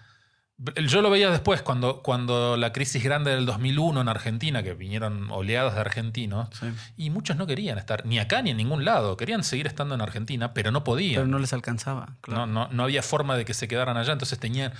Yo 0.86 1.00
lo 1.00 1.08
veía 1.08 1.30
después, 1.30 1.62
cuando, 1.62 2.02
cuando 2.02 2.56
la 2.58 2.70
crisis 2.72 3.02
grande 3.02 3.30
del 3.30 3.46
2001 3.46 4.00
en 4.02 4.08
Argentina, 4.08 4.62
que 4.62 4.74
vinieron 4.74 5.30
oleadas 5.30 5.74
de 5.74 5.80
argentinos, 5.80 6.48
Sí. 6.52 6.66
y 6.98 7.08
muchos 7.08 7.36
no 7.38 7.46
querían 7.46 7.78
estar 7.78 8.04
ni 8.04 8.18
acá 8.18 8.42
ni 8.42 8.50
en 8.50 8.58
ningún 8.58 8.84
lado, 8.84 9.16
querían 9.16 9.42
seguir 9.42 9.66
estando 9.66 9.94
en 9.94 10.02
Argentina, 10.02 10.52
pero 10.52 10.70
no 10.70 10.84
podían. 10.84 11.14
Pero 11.22 11.26
no 11.28 11.38
les 11.38 11.54
alcanzaba. 11.54 12.16
Claro. 12.20 12.46
No, 12.46 12.66
no, 12.66 12.72
no 12.72 12.82
había 12.82 13.02
forma 13.02 13.36
de 13.38 13.46
que 13.46 13.54
se 13.54 13.68
quedaran 13.68 13.96
allá, 13.96 14.12
entonces 14.12 14.38
tenían. 14.38 14.72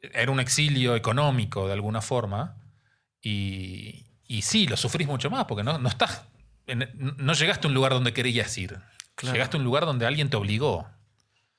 Era 0.00 0.30
un 0.32 0.40
exilio 0.40 0.96
económico 0.96 1.66
de 1.66 1.74
alguna 1.74 2.00
forma. 2.00 2.56
Y, 3.20 4.06
y 4.26 4.42
sí, 4.42 4.66
lo 4.68 4.76
sufrís 4.76 5.06
mucho 5.08 5.28
más, 5.30 5.44
porque 5.46 5.64
no, 5.64 5.78
no 5.78 5.88
estás. 5.88 6.22
en- 6.66 6.88
no 7.18 7.32
llegaste 7.34 7.66
a 7.66 7.68
un 7.68 7.74
lugar 7.74 7.92
donde 7.92 8.12
querías 8.12 8.56
ir. 8.58 8.78
Claro. 9.16 9.34
Llegaste 9.34 9.56
a 9.56 9.58
un 9.58 9.64
lugar 9.64 9.84
donde 9.86 10.06
alguien 10.06 10.30
te 10.30 10.36
obligó. 10.36 10.86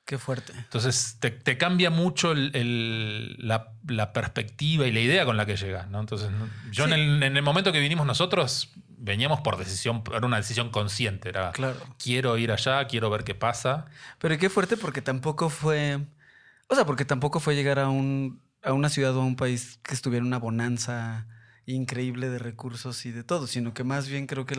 Qué 0.10 0.18
fuerte. 0.18 0.54
Entonces 0.58 1.18
te, 1.20 1.30
te 1.30 1.56
cambia 1.60 1.92
mucho 1.92 2.32
el- 2.32 2.50
el- 2.56 3.36
la, 3.38 3.74
la 3.88 4.12
perspectiva 4.12 4.88
y 4.88 4.92
la 4.92 5.02
idea 5.02 5.24
con 5.24 5.38
la 5.38 5.46
que 5.46 5.56
llegas. 5.56 5.88
¿no? 5.88 6.00
Entonces, 6.00 6.32
yo 6.72 6.88
Sí. 6.88 6.92
en, 6.94 7.00
el, 7.00 7.22
en 7.22 7.38
el 7.38 7.44
momento 7.44 7.72
que 7.72 7.80
vinimos 7.80 8.08
nosotros, 8.08 8.72
veníamos 8.88 9.42
por 9.42 9.58
decisión, 9.58 10.02
era 10.12 10.26
una 10.26 10.38
decisión 10.38 10.72
consciente. 10.72 11.30
Era, 11.30 11.52
Claro. 11.52 11.78
quiero 12.04 12.40
ir 12.40 12.52
allá, 12.52 12.88
quiero 12.88 13.12
ver 13.12 13.24
qué 13.24 13.36
pasa. 13.36 13.86
Pero 14.18 14.36
qué 14.40 14.50
fuerte 14.50 14.78
porque 14.78 15.04
tampoco 15.04 15.52
fue. 15.52 16.00
O 16.70 16.74
sea, 16.74 16.86
porque 16.88 17.06
tampoco 17.06 17.40
fue 17.40 17.54
llegar 17.54 17.78
a 17.78 17.90
un 17.90 18.42
a 18.64 18.74
una 18.74 18.90
ciudad 18.90 19.16
o 19.16 19.22
a 19.22 19.26
un 19.26 19.36
país 19.36 19.80
que 19.84 19.94
estuviera 19.94 20.22
en 20.24 20.28
una 20.28 20.40
bonanza 20.40 21.28
increíble 21.74 22.30
de 22.30 22.40
recursos 22.40 23.06
y 23.06 23.12
de 23.12 23.24
todo, 23.24 23.48
sino 23.48 23.74
que 23.74 23.84
más 23.84 24.08
bien 24.08 24.28
creo 24.28 24.46
que 24.46 24.56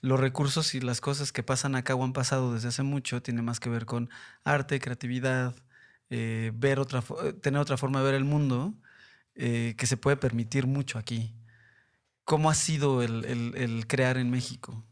los 0.00 0.20
recursos 0.20 0.74
y 0.74 0.80
las 0.80 1.00
cosas 1.00 1.32
que 1.32 1.42
pasan 1.42 1.74
acá 1.76 1.94
o 1.94 2.04
han 2.04 2.12
pasado 2.12 2.52
desde 2.54 2.68
hace 2.68 2.82
mucho 2.82 3.22
tiene 3.22 3.42
más 3.42 3.60
que 3.60 3.70
ver 3.70 3.86
con 3.86 4.10
arte, 4.44 4.80
creatividad, 4.80 5.54
eh, 6.10 6.52
ver 6.54 6.78
otra, 6.78 7.02
eh, 7.24 7.32
tener 7.32 7.60
otra 7.60 7.76
forma 7.76 8.00
de 8.00 8.04
ver 8.06 8.14
el 8.14 8.24
mundo 8.24 8.74
eh, 9.34 9.74
que 9.78 9.86
se 9.86 9.96
puede 9.96 10.16
permitir 10.16 10.66
mucho 10.66 10.98
aquí. 10.98 11.34
¿Cómo 12.24 12.50
ha 12.50 12.54
sido 12.54 13.02
el- 13.02 13.24
el 13.56 13.86
crear 13.86 14.16
en 14.18 14.30
México? 14.30 14.84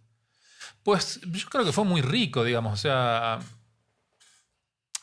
Pues 0.83 1.21
yo 1.23 1.49
creo 1.49 1.65
que 1.65 1.73
fue 1.73 1.85
muy 1.85 2.01
rico, 2.03 2.45
digamos. 2.45 2.73
O 2.75 2.77
sea, 2.77 3.39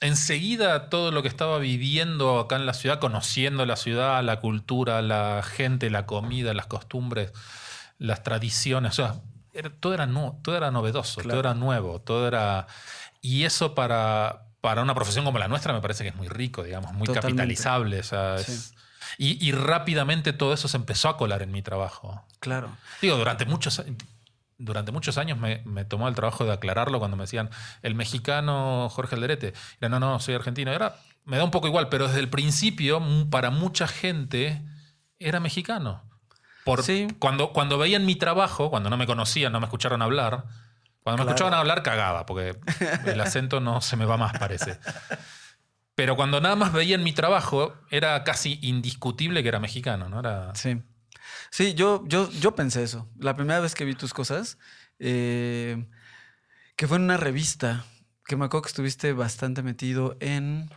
enseguida 0.01 0.89
todo 0.89 1.11
lo 1.11 1.21
que 1.21 1.27
estaba 1.27 1.57
viviendo 1.59 2.39
acá 2.39 2.55
en 2.55 2.65
la 2.65 2.73
ciudad, 2.73 2.99
conociendo 2.99 3.65
la 3.65 3.75
ciudad, 3.75 4.23
la 4.23 4.39
cultura, 4.39 5.01
la 5.01 5.41
gente, 5.43 5.89
la 5.89 6.05
comida, 6.05 6.53
las 6.53 6.67
costumbres, 6.67 7.31
las 7.97 8.23
tradiciones, 8.23 8.91
o 8.91 8.95
sea, 8.95 9.21
era- 9.53 9.71
todo, 9.71 9.93
era 9.93 10.07
todo 10.43 10.55
era 10.55 10.71
novedoso, 10.71 11.15
Claro. 11.21 11.29
todo 11.29 11.39
era 11.39 11.53
nuevo, 11.53 11.99
todo 12.01 12.27
era... 12.27 12.67
Y 13.21 13.43
eso 13.43 13.73
para, 13.73 14.43
para 14.61 14.81
una 14.83 14.93
profesión 14.93 15.25
como 15.25 15.39
la 15.39 15.47
nuestra 15.47 15.73
me 15.73 15.81
parece 15.81 16.03
que 16.03 16.09
es 16.09 16.15
muy 16.15 16.27
rico, 16.27 16.63
digamos, 16.63 16.93
muy 16.93 17.07
Totalmente. 17.07 17.31
capitalizable. 17.35 17.99
o 17.99 18.03
sea, 18.03 18.35
es- 18.35 18.73
y, 19.17 19.43
y 19.45 19.51
rápidamente 19.51 20.31
todo 20.33 20.53
eso 20.53 20.67
se 20.67 20.77
empezó 20.77 21.09
a 21.09 21.17
colar 21.17 21.41
en 21.41 21.51
mi 21.51 21.63
trabajo. 21.63 22.23
Claro. 22.39 22.69
Digo, 23.01 23.17
durante 23.17 23.45
muchos, 23.45 23.81
durante 24.57 24.91
muchos 24.91 25.17
años 25.17 25.37
me, 25.37 25.61
me 25.65 25.85
tomó 25.85 26.07
el 26.07 26.15
trabajo 26.15 26.43
de 26.45 26.51
aclararlo 26.53 26.99
cuando 26.99 27.15
me 27.17 27.23
decían 27.23 27.49
el 27.83 27.95
mexicano 27.95 28.89
Jorge 28.89 29.15
Alderete. 29.15 29.53
Era, 29.79 29.89
no, 29.89 29.99
no, 29.99 30.19
soy 30.19 30.35
argentino. 30.35 30.71
Era, 30.71 30.95
me 31.25 31.37
da 31.37 31.43
un 31.43 31.51
poco 31.51 31.67
igual, 31.67 31.89
pero 31.89 32.07
desde 32.07 32.19
el 32.19 32.29
principio, 32.29 33.01
para 33.29 33.49
mucha 33.51 33.87
gente, 33.87 34.61
era 35.19 35.39
mexicano. 35.39 36.03
Por, 36.63 36.83
Sí. 36.83 37.07
cuando, 37.19 37.53
cuando 37.53 37.77
veían 37.77 38.05
mi 38.05 38.15
trabajo, 38.15 38.69
cuando 38.69 38.89
no 38.89 38.97
me 38.97 39.05
conocían, 39.07 39.51
no 39.53 39.59
me 39.59 39.65
escucharon 39.67 40.01
hablar, 40.01 40.45
cuando 41.01 41.23
me 41.23 41.29
escuchaban 41.29 41.53
hablar, 41.53 41.81
cagaba, 41.83 42.25
porque 42.25 42.57
el 43.05 43.21
acento 43.21 43.61
no 43.61 43.79
se 43.79 43.95
me 43.95 44.03
va 44.05 44.17
más, 44.17 44.37
parece. 44.37 44.77
Pero 45.95 46.15
cuando 46.15 46.41
nada 46.41 46.55
más 46.55 46.73
veían 46.73 47.03
mi 47.03 47.13
trabajo, 47.13 47.73
era 47.89 48.23
casi 48.23 48.59
indiscutible 48.61 49.41
que 49.41 49.49
era 49.49 49.59
mexicano, 49.59 50.09
¿no? 50.09 50.19
Era, 50.19 50.53
Sí. 50.55 50.81
Sí, 51.51 51.73
yo, 51.73 52.03
yo, 52.07 52.29
yo 52.31 52.55
pensé 52.55 52.83
eso. 52.83 53.09
La 53.19 53.35
primera 53.35 53.59
vez 53.59 53.75
que 53.75 53.85
vi 53.85 53.95
tus 53.95 54.13
cosas, 54.13 54.57
eh, 54.99 55.87
que 56.75 56.87
fue 56.87 56.97
en 56.97 57.03
una 57.03 57.17
revista, 57.17 57.85
que 58.25 58.35
me 58.35 58.45
acuerdo 58.45 58.63
que 58.63 58.69
estuviste 58.69 59.13
bastante 59.13 59.63
metido 59.63 60.17
en... 60.19 60.69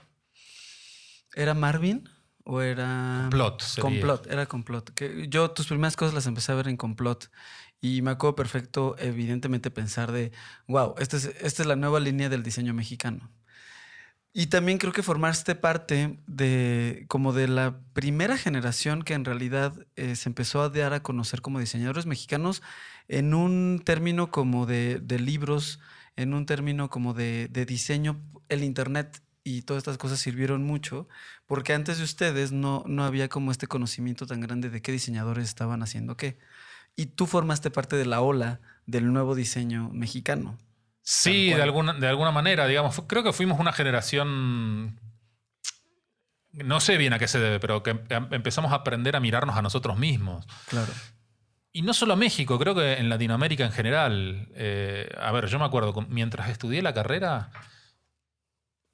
¿Era 1.34 1.54
Marvin? 1.54 2.08
¿O 2.44 2.60
era...? 2.60 3.28
Complot 3.30 3.62
sería. 3.62 3.90
Complot, 3.90 4.26
era 4.26 4.46
complot. 4.46 4.90
Que 4.94 5.26
yo 5.28 5.50
tus 5.50 5.66
primeras 5.66 5.96
cosas 5.96 6.14
las 6.14 6.26
empecé 6.26 6.52
a 6.52 6.56
ver 6.56 6.68
en 6.68 6.76
complot. 6.76 7.30
Y 7.80 8.02
me 8.02 8.10
acuerdo 8.10 8.36
perfecto, 8.36 8.94
evidentemente, 8.98 9.70
pensar 9.70 10.12
de, 10.12 10.32
wow, 10.66 10.94
esta 10.98 11.16
es, 11.16 11.26
esta 11.40 11.62
es 11.62 11.66
la 11.66 11.76
nueva 11.76 11.98
línea 11.98 12.28
del 12.28 12.42
diseño 12.42 12.74
mexicano. 12.74 13.30
Y 14.32 14.46
también 14.46 14.78
creo 14.78 14.92
que 14.92 15.02
formaste 15.02 15.56
parte 15.56 16.20
de 16.28 17.04
como 17.08 17.32
de 17.32 17.48
la 17.48 17.80
primera 17.94 18.38
generación 18.38 19.02
que 19.02 19.14
en 19.14 19.24
realidad 19.24 19.74
eh, 19.96 20.14
se 20.14 20.28
empezó 20.28 20.62
a 20.62 20.68
dar 20.68 20.92
a 20.92 21.02
conocer 21.02 21.40
como 21.42 21.58
diseñadores 21.58 22.06
mexicanos 22.06 22.62
en 23.08 23.34
un 23.34 23.82
término 23.84 24.30
como 24.30 24.66
de, 24.66 25.00
de 25.00 25.18
libros, 25.18 25.80
en 26.14 26.32
un 26.32 26.46
término 26.46 26.90
como 26.90 27.12
de, 27.12 27.48
de 27.50 27.66
diseño. 27.66 28.20
El 28.48 28.62
Internet 28.62 29.20
y 29.42 29.62
todas 29.62 29.80
estas 29.80 29.98
cosas 29.98 30.20
sirvieron 30.20 30.64
mucho 30.64 31.08
porque 31.46 31.72
antes 31.72 31.98
de 31.98 32.04
ustedes 32.04 32.52
no, 32.52 32.84
no 32.86 33.04
había 33.04 33.28
como 33.28 33.50
este 33.50 33.66
conocimiento 33.66 34.26
tan 34.26 34.40
grande 34.40 34.70
de 34.70 34.80
qué 34.80 34.92
diseñadores 34.92 35.48
estaban 35.48 35.82
haciendo 35.82 36.16
qué. 36.16 36.38
Y 36.94 37.06
tú 37.06 37.26
formaste 37.26 37.70
parte 37.70 37.96
de 37.96 38.06
la 38.06 38.20
ola 38.20 38.60
del 38.86 39.12
nuevo 39.12 39.34
diseño 39.34 39.90
mexicano. 39.90 40.56
Sí, 41.02 41.52
de 41.52 41.62
alguna, 41.62 41.94
de 41.94 42.08
alguna 42.08 42.30
manera, 42.30 42.66
digamos. 42.66 43.00
Creo 43.06 43.22
que 43.22 43.32
fuimos 43.32 43.58
una 43.58 43.72
generación. 43.72 45.00
No 46.52 46.80
sé 46.80 46.96
bien 46.96 47.12
a 47.12 47.18
qué 47.18 47.28
se 47.28 47.38
debe, 47.38 47.60
pero 47.60 47.82
que 47.82 47.90
em- 47.90 48.28
empezamos 48.32 48.72
a 48.72 48.76
aprender 48.76 49.16
a 49.16 49.20
mirarnos 49.20 49.56
a 49.56 49.62
nosotros 49.62 49.96
mismos. 49.98 50.46
Claro. 50.68 50.92
Y 51.72 51.82
no 51.82 51.94
solo 51.94 52.14
a 52.14 52.16
México, 52.16 52.58
creo 52.58 52.74
que 52.74 52.94
en 52.94 53.08
Latinoamérica 53.08 53.64
en 53.64 53.72
general. 53.72 54.48
Eh, 54.54 55.08
a 55.20 55.30
ver, 55.32 55.46
yo 55.46 55.58
me 55.58 55.64
acuerdo, 55.64 55.94
mientras 56.08 56.48
estudié 56.50 56.82
la 56.82 56.92
carrera, 56.92 57.50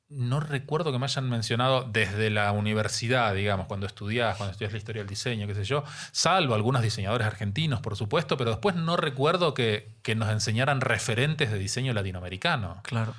no 0.09 0.39
recuerdo 0.41 0.93
que 0.93 0.99
me 1.01 1.07
hayan 1.07 1.29
mencionado 1.29 1.83
desde 1.83 2.31
la 2.31 2.53
universidad, 2.53 3.35
digamos, 3.35 3.67
cuando 3.67 3.87
estudias, 3.87 4.37
cuando 4.37 4.53
estudias 4.53 4.73
la 4.73 4.79
historia 4.79 5.01
del 5.03 5.09
diseño, 5.09 5.47
qué 5.49 5.55
sé 5.55 5.65
yo, 5.65 5.83
salvo 6.13 6.55
algunos 6.55 6.83
diseñadores 6.83 7.27
argentinos, 7.27 7.81
por 7.81 7.97
supuesto, 7.97 8.37
pero 8.37 8.51
después 8.51 8.77
no 8.77 8.97
recuerdo 8.97 9.53
que, 9.53 9.97
que 10.03 10.15
nos 10.15 10.29
enseñaran 10.31 10.81
referentes 10.81 11.51
de 11.51 11.59
diseño 11.59 11.93
latinoamericano. 11.93 12.81
Claro. 12.85 13.15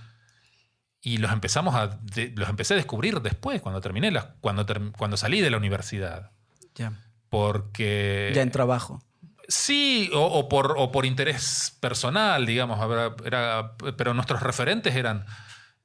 Y 1.02 1.18
los 1.18 1.32
empezamos 1.32 1.76
a 1.76 1.88
de- 1.88 2.34
los 2.36 2.48
empecé 2.50 2.74
a 2.74 2.78
descubrir 2.78 3.22
después, 3.22 3.62
cuando 3.62 3.82
terminé 3.82 4.10
la- 4.12 4.36
cuando, 4.40 4.66
cuando 4.98 5.18
salí 5.18 5.42
de 5.42 5.50
la 5.52 5.58
universidad. 5.58 6.32
Ya. 6.76 6.94
Porque. 7.30 8.32
ya 8.34 8.42
en 8.42 8.52
trabajo. 8.52 9.04
Sí, 9.50 10.10
o, 10.14 10.22
o 10.26 10.50
por, 10.50 10.76
o 10.78 10.92
por 10.92 11.06
interés 11.06 11.76
personal, 11.80 12.46
digamos. 12.46 12.80
era- 13.26 13.76
pero 13.98 14.14
nuestros 14.14 14.42
referentes 14.42 14.96
eran 14.96 15.26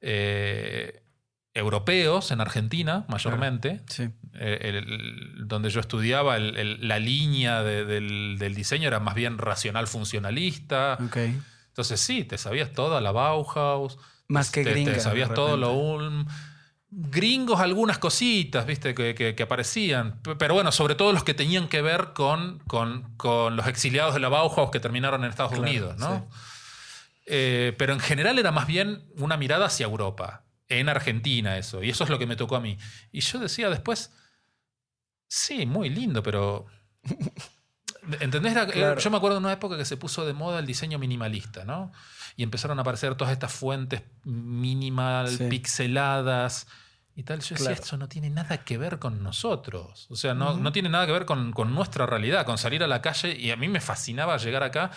eh, 0.05 0.99
europeos 1.55 2.31
en 2.31 2.41
Argentina, 2.41 3.05
mayormente. 3.07 3.81
Sí. 3.87 4.09
Eh, 4.33 4.59
el- 4.63 4.75
el- 4.75 5.47
donde 5.47 5.69
yo 5.69 5.79
estudiaba, 5.79 6.35
el- 6.37 6.87
la 6.87 6.99
línea 6.99 7.61
de- 7.63 7.85
del, 7.85 8.37
del 8.39 8.55
diseño 8.55 8.87
era 8.87 8.99
más 8.99 9.15
bien 9.15 9.37
racional 9.37 9.87
funcionalista. 9.87 10.97
Entonces 11.67 11.99
sí, 12.01 12.23
te 12.23 12.37
sabías 12.37 12.71
toda 12.73 13.01
la 13.01 13.11
Bauhaus. 13.11 13.97
Más 14.27 14.51
que 14.51 14.63
te, 14.63 14.99
sabías 14.99 15.33
todo 15.33 15.57
lo. 15.57 15.73
Ulm. 15.73 16.25
Gringos 16.95 17.59
algunas 17.59 17.97
cositas, 17.97 18.65
viste, 18.67 18.93
que, 18.93 19.15
que- 19.15 19.33
que 19.35 19.43
aparecían. 19.43 20.19
Pero 20.37 20.53
bueno, 20.53 20.71
sobre 20.71 20.93
todo 20.95 21.11
los 21.11 21.23
que 21.23 21.33
tenían 21.33 21.67
que 21.67 21.81
ver 21.81 22.09
con, 22.13 22.59
con, 22.67 23.15
con 23.17 23.55
los 23.55 23.65
exiliados 23.67 24.13
de 24.13 24.19
la 24.19 24.29
Bauhaus 24.29 24.69
que 24.71 24.79
terminaron 24.79 25.23
en 25.23 25.29
Estados 25.31 25.53
Claro, 25.53 25.63
Unidos, 25.67 25.97
¿no? 25.97 26.27
sí. 26.31 26.37
Eh, 27.25 27.73
pero 27.77 27.93
en 27.93 27.99
general 27.99 28.37
era 28.39 28.51
más 28.51 28.67
bien 28.67 29.07
una 29.17 29.37
mirada 29.37 29.65
hacia 29.67 29.85
Europa. 29.85 30.45
En 30.67 30.89
Argentina 30.89 31.57
eso. 31.57 31.83
Y 31.83 31.89
eso 31.89 32.03
es 32.03 32.09
lo 32.09 32.17
que 32.19 32.25
me 32.27 32.35
tocó 32.35 32.55
a 32.55 32.59
mí. 32.59 32.77
Y 33.11 33.21
yo 33.21 33.39
decía 33.39 33.69
después, 33.69 34.11
sí, 35.27 35.65
muy 35.65 35.89
lindo, 35.89 36.23
pero... 36.23 36.65
¿Entendés? 38.19 38.53
Claro. 38.53 38.99
Yo 38.99 39.09
me 39.11 39.17
acuerdo 39.17 39.37
de 39.37 39.43
una 39.45 39.53
época 39.53 39.77
que 39.77 39.85
se 39.85 39.95
puso 39.97 40.25
de 40.25 40.33
moda 40.33 40.59
el 40.59 40.65
diseño 40.65 40.99
minimalista, 40.99 41.63
¿no? 41.63 41.91
Y 42.35 42.43
empezaron 42.43 42.77
a 42.79 42.81
aparecer 42.81 43.15
todas 43.15 43.31
estas 43.31 43.53
fuentes 43.53 44.01
minimal, 44.25 45.29
Sí. 45.29 45.45
pixeladas 45.49 46.67
y 47.15 47.23
tal. 47.23 47.39
Yo 47.39 47.55
decía, 47.55 47.67
Claro. 47.69 47.81
esto 47.81 47.97
no 47.97 48.09
tiene 48.09 48.29
nada 48.29 48.65
que 48.65 48.77
ver 48.77 48.99
con 48.99 49.23
nosotros. 49.23 50.07
O 50.09 50.15
sea, 50.17 50.33
no, 50.33 50.51
Ujú. 50.53 50.61
no 50.61 50.71
tiene 50.73 50.89
nada 50.89 51.05
que 51.05 51.13
ver 51.13 51.25
con, 51.25 51.53
con 51.53 51.73
nuestra 51.73 52.05
realidad, 52.05 52.45
con 52.45 52.57
salir 52.57 52.83
a 52.83 52.87
la 52.87 53.01
calle. 53.01 53.37
Y 53.39 53.51
a 53.51 53.55
mí 53.55 53.69
me 53.69 53.79
fascinaba 53.79 54.35
llegar 54.37 54.63
acá 54.63 54.91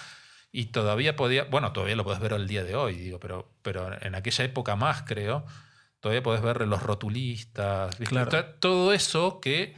y 0.52 0.66
todavía 0.66 1.16
podía, 1.16 1.44
bueno, 1.44 1.72
todavía 1.72 1.96
lo 1.96 2.04
podés 2.04 2.20
ver 2.20 2.32
el 2.32 2.46
día 2.48 2.64
de 2.64 2.74
hoy, 2.76 2.94
digo, 2.96 3.20
pero, 3.20 3.52
pero 3.62 3.90
en 4.02 4.14
aquella 4.14 4.44
época 4.44 4.74
más, 4.76 5.02
creo, 5.02 5.44
todavía 6.00 6.22
podés 6.22 6.40
ver 6.42 6.66
los 6.66 6.82
rotulistas. 6.82 7.96
Claro. 7.96 8.30
To- 8.30 8.44
todo 8.58 8.92
eso 8.92 9.40
que, 9.40 9.76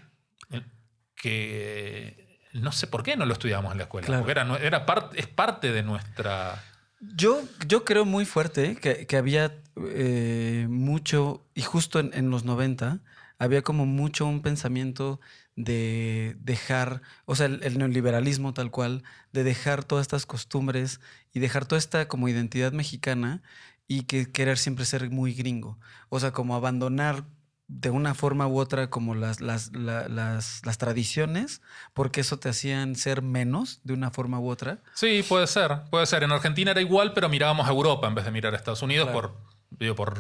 que 1.15 2.39
no 2.53 2.73
sé 2.73 2.87
por 2.87 3.03
qué 3.03 3.17
no 3.17 3.27
lo 3.27 3.33
estudiamos 3.33 3.73
en 3.73 3.79
la 3.79 3.85
escuela, 3.85 4.07
Claro. 4.07 4.23
porque 4.23 4.33
era, 4.33 4.57
era 4.59 4.87
part- 4.87 5.13
es 5.15 5.27
parte 5.27 5.73
de 5.73 5.83
nuestra... 5.83 6.63
Yo, 7.01 7.43
yo 7.67 7.85
creo 7.85 8.05
muy 8.05 8.25
fuerte 8.25 8.77
que, 8.77 9.07
que 9.07 9.17
había 9.17 9.55
eh, 9.91 10.67
mucho, 10.69 11.47
y 11.55 11.63
justo 11.63 12.01
en, 12.01 12.11
en 12.13 12.31
los 12.31 12.45
90, 12.45 12.99
había 13.39 13.63
como 13.63 13.87
mucho 13.87 14.27
un 14.27 14.43
pensamiento 14.43 15.21
de 15.65 16.37
dejar, 16.41 17.03
o 17.27 17.35
sea, 17.35 17.47
el, 17.47 17.63
el 17.65 17.79
neoliberalismo 17.79 18.55
tal 18.55 18.71
cual, 18.71 19.03
de 19.33 19.43
dejar 19.43 19.83
todas 19.85 20.03
estas 20.03 20.25
costumbres 20.25 21.01
y 21.33 21.41
dejar 21.41 21.67
toda 21.67 21.79
esta 21.81 22.07
como 22.07 22.29
identidad 22.29 22.71
mexicana 22.73 23.43
y 23.89 24.03
que 24.05 24.31
querer 24.31 24.57
siempre 24.57 24.85
ser 24.85 25.11
muy 25.11 25.35
gringo. 25.35 25.79
O 26.11 26.21
sea, 26.21 26.31
como 26.31 26.55
abandonar 26.55 27.25
de 27.67 27.91
una 27.91 28.15
forma 28.15 28.47
u 28.47 28.59
otra 28.59 28.89
como 28.89 29.15
las, 29.15 29.41
las, 29.41 29.75
la- 29.75 30.09
las, 30.09 30.63
las 30.65 30.79
tradiciones, 30.79 31.61
porque 31.93 32.21
eso 32.21 32.39
te 32.39 32.49
hacían 32.49 32.95
ser 32.95 33.21
menos 33.21 33.81
de 33.83 33.95
una 33.95 34.11
forma 34.11 34.39
u 34.39 34.49
otra. 34.49 34.79
Sí, 34.95 35.23
puede 35.29 35.47
ser, 35.49 35.83
puede 35.91 36.07
ser. 36.07 36.23
En 36.23 36.31
Argentina 36.33 36.71
era 36.71 36.81
igual, 36.81 37.13
pero 37.15 37.29
mirábamos 37.29 37.67
a 37.67 37.71
Europa 37.71 38.07
en 38.07 38.15
vez 38.15 38.25
de 38.25 38.31
mirar 38.31 38.55
a 38.55 38.57
Estados 38.57 38.81
Unidos 38.83 39.11
Claro. 39.11 39.35
por, 39.71 39.79
digo, 39.79 39.95
por 39.97 40.17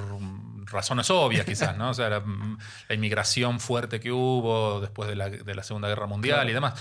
razones 0.71 1.11
obvias 1.11 1.45
quizás, 1.47 1.77
¿no? 1.77 1.91
O 1.91 1.95
sea, 1.95 2.09
la, 2.09 2.21
mm, 2.21 2.59
la 2.89 2.95
inmigración 2.95 3.61
fuerte 3.61 4.01
que 4.01 4.13
hubo 4.13 4.81
después 4.81 5.09
de 5.09 5.17
la, 5.17 5.29
de 5.31 5.55
la 5.55 5.63
Segunda 5.63 5.89
Guerra 5.89 6.07
Mundial 6.07 6.37
Claro. 6.37 6.51
y 6.51 6.53
demás. 6.55 6.75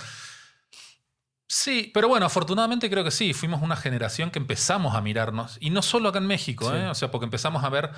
Sí, 1.50 1.92
pero 1.94 2.10
bueno, 2.10 2.26
afortunadamente 2.26 2.90
creo 2.90 3.04
que 3.06 3.12
sí, 3.12 3.34
fuimos 3.34 3.62
una 3.62 3.78
generación 3.78 4.32
que 4.32 4.40
empezamos 4.40 4.96
a 4.96 5.02
mirarnos, 5.02 5.58
y 5.62 5.70
no 5.70 5.82
solo 5.82 6.10
acá 6.10 6.18
en 6.20 6.28
México, 6.28 6.70
Sí. 6.70 6.76
¿eh? 6.76 6.88
o 6.90 6.96
sea, 6.96 7.10
porque 7.10 7.24
empezamos 7.26 7.64
a 7.64 7.70
ver 7.70 7.90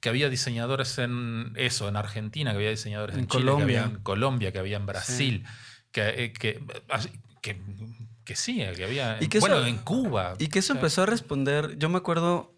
que 0.00 0.08
había 0.08 0.28
diseñadores 0.28 0.98
en 0.98 1.52
eso, 1.56 1.88
en 1.88 1.96
Argentina, 1.96 2.50
que 2.50 2.56
había 2.56 2.70
diseñadores 2.70 3.14
en, 3.14 3.20
En 3.22 3.28
Chile, 3.28 3.44
Colombia. 3.44 3.66
que 3.66 3.78
había 3.84 3.96
en 3.96 4.02
Colombia, 4.02 4.52
que 4.52 4.58
había 4.58 4.76
en 4.78 4.86
Brasil, 4.86 5.44
que, 5.92 6.08
eh, 6.24 6.32
que, 6.32 6.60
que, 7.40 7.60
que 8.24 8.36
sí, 8.36 8.64
que 8.76 8.84
había, 8.84 9.18
Y 9.20 9.28
que 9.28 9.38
bueno, 9.38 9.58
eso- 9.58 9.66
en 9.66 9.78
Cuba. 9.78 10.34
Y 10.38 10.48
que 10.48 10.58
eso 10.58 10.72
empezó 10.72 11.02
a 11.04 11.06
responder, 11.06 11.78
yo 11.78 11.88
me 11.88 11.98
acuerdo, 11.98 12.57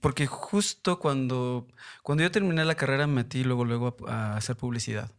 porque 0.00 0.26
justo 0.26 0.98
cuando, 0.98 1.66
cuando 2.02 2.24
yo 2.24 2.30
terminé 2.30 2.64
la 2.64 2.74
carrera 2.74 3.06
me 3.06 3.14
metí 3.14 3.44
luego, 3.44 3.64
luego 3.64 3.96
a, 4.08 4.32
a 4.32 4.36
hacer 4.36 4.56
publicidad, 4.56 5.10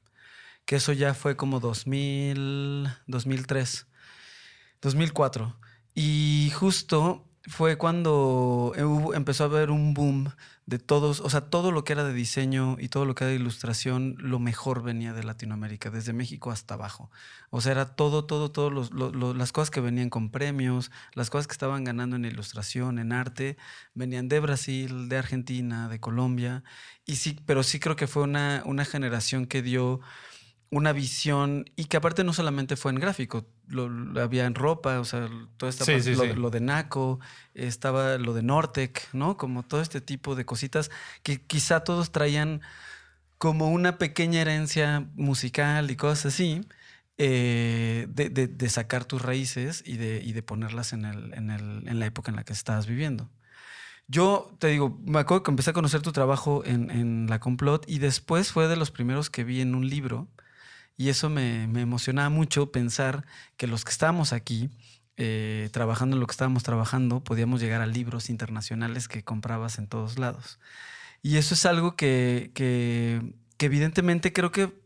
que 0.66 0.78
eso 0.78 0.94
ya 0.94 1.14
fue 1.14 1.36
como 1.36 1.60
2000, 1.60 2.90
2003, 3.08 3.88
2004. 4.82 5.56
Y 5.96 6.52
justo 6.54 7.26
fue 7.48 7.78
cuando 7.78 8.74
eh, 8.76 9.16
empezó 9.16 9.44
a 9.44 9.48
haber 9.48 9.72
un 9.72 9.94
boom 9.94 10.32
de 10.68 10.80
todos, 10.80 11.22
o 11.22 11.30
sea, 11.30 11.42
todo 11.50 11.72
lo 11.72 11.84
que 11.86 11.94
era 11.94 12.04
de 12.04 12.14
diseño 12.14 12.76
y 12.80 12.90
todo 12.90 13.06
lo 13.06 13.16
que 13.16 13.24
era 13.24 13.32
de 13.32 13.38
ilustración, 13.40 14.16
lo 14.20 14.38
mejor 14.38 14.84
venía 14.84 15.14
de 15.14 15.24
Latinoamérica, 15.24 15.90
desde 15.90 16.14
México 16.14 16.52
hasta 16.52 16.76
abajo. 16.76 17.10
O 17.50 17.62
sea, 17.62 17.72
era 17.72 17.96
todo, 17.96 18.26
todo, 18.26 18.70
lo- 18.70 19.34
las 19.34 19.52
cosas 19.54 19.72
que 19.72 19.80
venían 19.82 20.10
con 20.10 20.30
premios, 20.30 20.92
las 21.16 21.30
cosas 21.30 21.48
que 21.48 21.54
estaban 21.54 21.86
ganando 21.86 22.18
en 22.18 22.26
ilustración, 22.26 23.00
en 23.00 23.14
arte, 23.14 23.58
venían 23.94 24.28
de 24.28 24.40
Brasil, 24.42 25.08
de 25.10 25.18
Argentina, 25.18 25.88
de 25.88 26.00
Colombia. 26.02 26.64
Y 27.06 27.16
sí, 27.16 27.40
pero 27.46 27.64
sí 27.64 27.80
creo 27.80 27.96
que 27.96 28.08
fue 28.08 28.24
una, 28.24 28.62
una 28.66 28.86
generación 28.86 29.46
que 29.48 29.62
dio 29.62 30.02
una 30.70 30.92
visión 30.94 31.66
y 31.76 31.86
que 31.86 31.98
aparte 31.98 32.24
no 32.24 32.34
solamente 32.34 32.76
fue 32.76 32.92
en 32.92 33.00
gráfico, 33.00 33.46
lo, 33.68 33.90
lo 33.90 34.22
había 34.22 34.46
en 34.46 34.56
ropa, 34.56 35.00
o 35.00 35.06
sea, 35.06 35.30
toda 35.58 35.70
esta 35.70 35.86
Sí, 35.86 35.92
parte, 35.94 36.04
sí, 36.04 36.16
lo, 36.16 36.26
sí. 36.26 36.34
lo 36.34 36.50
de 36.50 36.60
Naco, 36.62 37.20
estaba 37.54 38.18
lo 38.18 38.34
de 38.34 38.44
Nortec, 38.44 39.08
¿no? 39.14 39.38
Como 39.38 39.64
todo 39.64 39.82
este 39.82 40.02
tipo 40.02 40.36
de 40.36 40.46
cositas 40.46 40.92
que 41.24 41.42
quizá 41.42 41.82
todos 41.82 42.12
traían 42.12 42.62
como 43.38 43.70
una 43.72 43.98
pequeña 43.98 44.42
herencia 44.42 45.08
musical 45.16 45.92
y 45.92 45.96
cosas 45.96 46.28
así, 46.34 46.62
eh, 47.18 48.08
de, 48.10 48.30
de- 48.30 48.48
de 48.48 48.70
sacar 48.70 49.06
tus 49.06 49.22
raíces 49.22 49.84
y 49.86 49.98
de, 49.98 50.22
y 50.24 50.34
de 50.34 50.44
ponerlas 50.44 50.94
en, 50.94 51.06
el, 51.06 51.34
en, 51.34 51.50
el- 51.52 51.88
en 51.88 52.00
la 52.00 52.06
época 52.08 52.32
en 52.32 52.36
la 52.38 52.44
que 52.44 52.54
estabas 52.54 52.88
viviendo. 52.88 53.30
Yo 54.08 54.56
te 54.60 54.68
digo, 54.68 55.00
me 55.06 55.20
acuerdo 55.20 55.44
que 55.44 55.52
empecé 55.52 55.72
a 55.72 55.74
conocer 55.74 56.02
tu 56.02 56.12
trabajo 56.14 56.64
en, 56.66 56.90
en 56.92 57.28
La 57.30 57.40
Complot 57.40 57.86
y 57.90 58.00
después 58.00 58.52
fue 58.52 58.68
de 58.68 58.78
los 58.78 58.92
primeros 58.92 59.30
que 59.30 59.44
vi 59.44 59.62
en 59.62 59.76
un 59.76 59.90
libro 59.90 60.28
y 60.98 61.10
eso 61.10 61.30
me, 61.30 61.68
me 61.68 61.82
emocionaba 61.82 62.30
mucho 62.30 62.72
pensar 62.72 63.26
que 63.56 63.68
los 63.68 63.86
que 63.86 63.92
estábamos 63.92 64.34
aquí 64.34 64.70
eh, 65.20 65.70
trabajando 65.72 66.16
en 66.16 66.20
lo 66.20 66.28
que 66.28 66.34
estábamos 66.34 66.62
trabajando 66.62 67.24
podíamos 67.24 67.60
llegar 67.60 67.82
a 67.82 67.88
libros 67.88 68.30
internacionales 68.30 69.08
que 69.08 69.24
comprabas 69.24 69.80
en 69.80 69.88
todos 69.88 70.20
lados. 70.20 70.60
Y 71.24 71.38
eso 71.38 71.56
es 71.56 71.66
algo 71.66 71.96
que, 71.96 72.52
que, 72.54 73.34
que 73.58 73.66
evidentemente 73.66 74.32
creo 74.32 74.52
que 74.52 74.80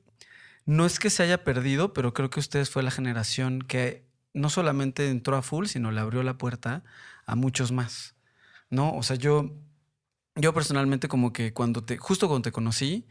no 0.65 0.85
es 0.85 0.99
que 0.99 1.09
se 1.09 1.23
haya 1.23 1.43
perdido, 1.43 1.93
pero 1.93 2.13
creo 2.13 2.29
que 2.29 2.39
ustedes 2.39 2.69
fue 2.69 2.81
la 2.81 2.91
generación 2.91 3.61
que 3.61 4.05
no 4.33 4.49
solamente 4.49 5.09
entró 5.09 5.35
a 5.35 5.41
full, 5.41 5.65
sino 5.65 5.91
le 5.91 5.99
abrió 5.99 6.23
la 6.23 6.37
puerta 6.37 6.83
a 7.25 7.35
muchos 7.35 7.71
más. 7.73 8.15
¿No? 8.69 8.93
O 8.93 9.03
sea, 9.03 9.17
yo, 9.17 9.53
yo 10.35 10.53
personalmente 10.53 11.09
como 11.09 11.33
que 11.33 11.51
cuando 11.51 11.83
te, 11.83 11.97
justo 11.97 12.29
cuando 12.29 12.43
te 12.43 12.53
conocí, 12.53 13.05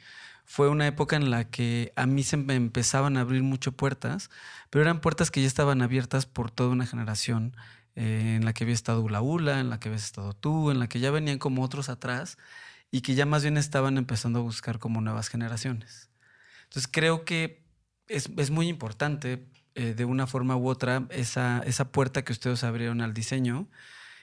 fue 0.51 0.69
una 0.69 0.89
época 0.89 1.15
en 1.15 1.31
la 1.31 1.49
que 1.49 1.93
a 1.95 2.07
mí 2.07 2.25
se 2.25 2.37
me 2.37 2.57
empezaban 2.57 3.17
a 3.17 3.21
abrir 3.21 3.45
mucho 3.45 3.71
puertas, 3.71 4.31
pero 4.69 4.83
eran 4.83 5.01
puertas 5.01 5.31
que 5.31 5.41
ya 5.41 5.47
estaban 5.47 5.81
abiertas 5.81 6.27
por 6.27 6.51
toda 6.51 6.71
una 6.71 6.87
generación 6.87 7.55
eh, 7.95 8.35
en 8.35 8.45
la 8.45 8.53
que 8.53 8.65
había 8.65 8.75
estado 8.75 9.01
Ula 9.01 9.23
Ula, 9.23 9.61
en 9.61 9.71
la 9.71 9.79
que 9.79 9.91
habías 9.91 10.03
estado 10.03 10.33
tú, 10.33 10.73
en 10.73 10.81
la 10.81 10.89
que 10.89 10.99
ya 10.99 11.13
venían 11.13 11.39
como 11.39 11.63
otros 11.63 11.89
atrás 11.89 12.37
y 12.91 13.03
que 13.03 13.15
ya 13.15 13.27
más 13.27 13.45
bien 13.45 13.59
estaban 13.59 13.97
empezando 13.97 14.41
a 14.41 14.43
buscar 14.43 14.81
como 14.81 15.01
nuevas 15.01 15.29
generaciones. 15.29 16.11
Entonces 16.65 16.91
creo 16.93 17.25
que 17.25 17.63
es, 18.09 18.29
es 18.37 18.51
muy 18.51 18.67
importante 18.67 19.47
eh, 19.77 19.95
de 19.95 20.05
una 20.05 20.27
forma 20.27 20.57
u 20.57 20.69
otra 20.69 21.07
esa, 21.11 21.63
esa 21.65 21.93
puerta 21.93 22.25
que 22.25 22.33
ustedes 22.33 22.65
abrieron 22.65 23.03
al 23.03 23.15
diseño, 23.15 23.69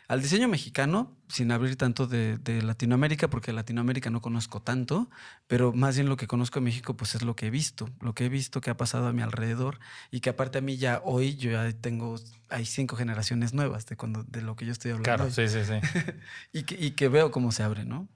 al 0.07 0.21
diseño 0.21 0.47
mexicano, 0.47 1.17
sin 1.27 1.51
abrir 1.51 1.75
tanto 1.75 2.07
de, 2.07 2.37
de 2.37 2.61
Latinoamérica, 2.61 3.29
porque 3.29 3.51
Latinoamérica 3.51 4.09
no 4.09 4.21
conozco 4.21 4.61
tanto, 4.61 5.09
pero 5.47 5.73
más 5.73 5.95
bien 5.97 6.07
lo 6.07 6.15
que 6.15 6.27
conozco 6.27 6.59
de 6.59 6.63
México, 6.63 6.95
pues 6.95 7.13
es 7.15 7.23
lo 7.23 7.35
que 7.35 7.47
he 7.47 7.49
visto, 7.49 7.89
lo 7.99 8.13
que 8.15 8.25
he 8.25 8.29
visto 8.29 8.61
que 8.61 8.69
ha 8.69 8.77
pasado 8.77 9.07
a 9.07 9.13
mi 9.13 9.21
alrededor 9.21 9.79
y 10.09 10.21
que 10.21 10.29
aparte 10.29 10.59
a 10.59 10.61
mí 10.61 10.77
ya 10.77 11.01
hoy 11.03 11.35
yo 11.35 11.51
ya 11.51 11.69
tengo, 11.73 12.15
hay 12.49 12.65
cinco 12.65 12.95
generaciones 12.95 13.53
nuevas 13.53 13.85
de, 13.85 13.97
cuando, 13.97 14.23
de 14.23 14.41
lo 14.41 14.55
que 14.55 14.65
yo 14.65 14.71
estoy 14.71 14.91
hablando. 14.91 15.03
Claro, 15.03 15.25
hoy. 15.25 15.31
sí, 15.31 15.49
sí, 15.49 15.59
sí. 15.65 15.73
y, 16.53 16.63
que, 16.63 16.75
y 16.75 16.91
que 16.91 17.09
veo 17.09 17.29
cómo 17.31 17.51
se 17.51 17.63
abre, 17.63 17.83
¿no? 17.83 18.07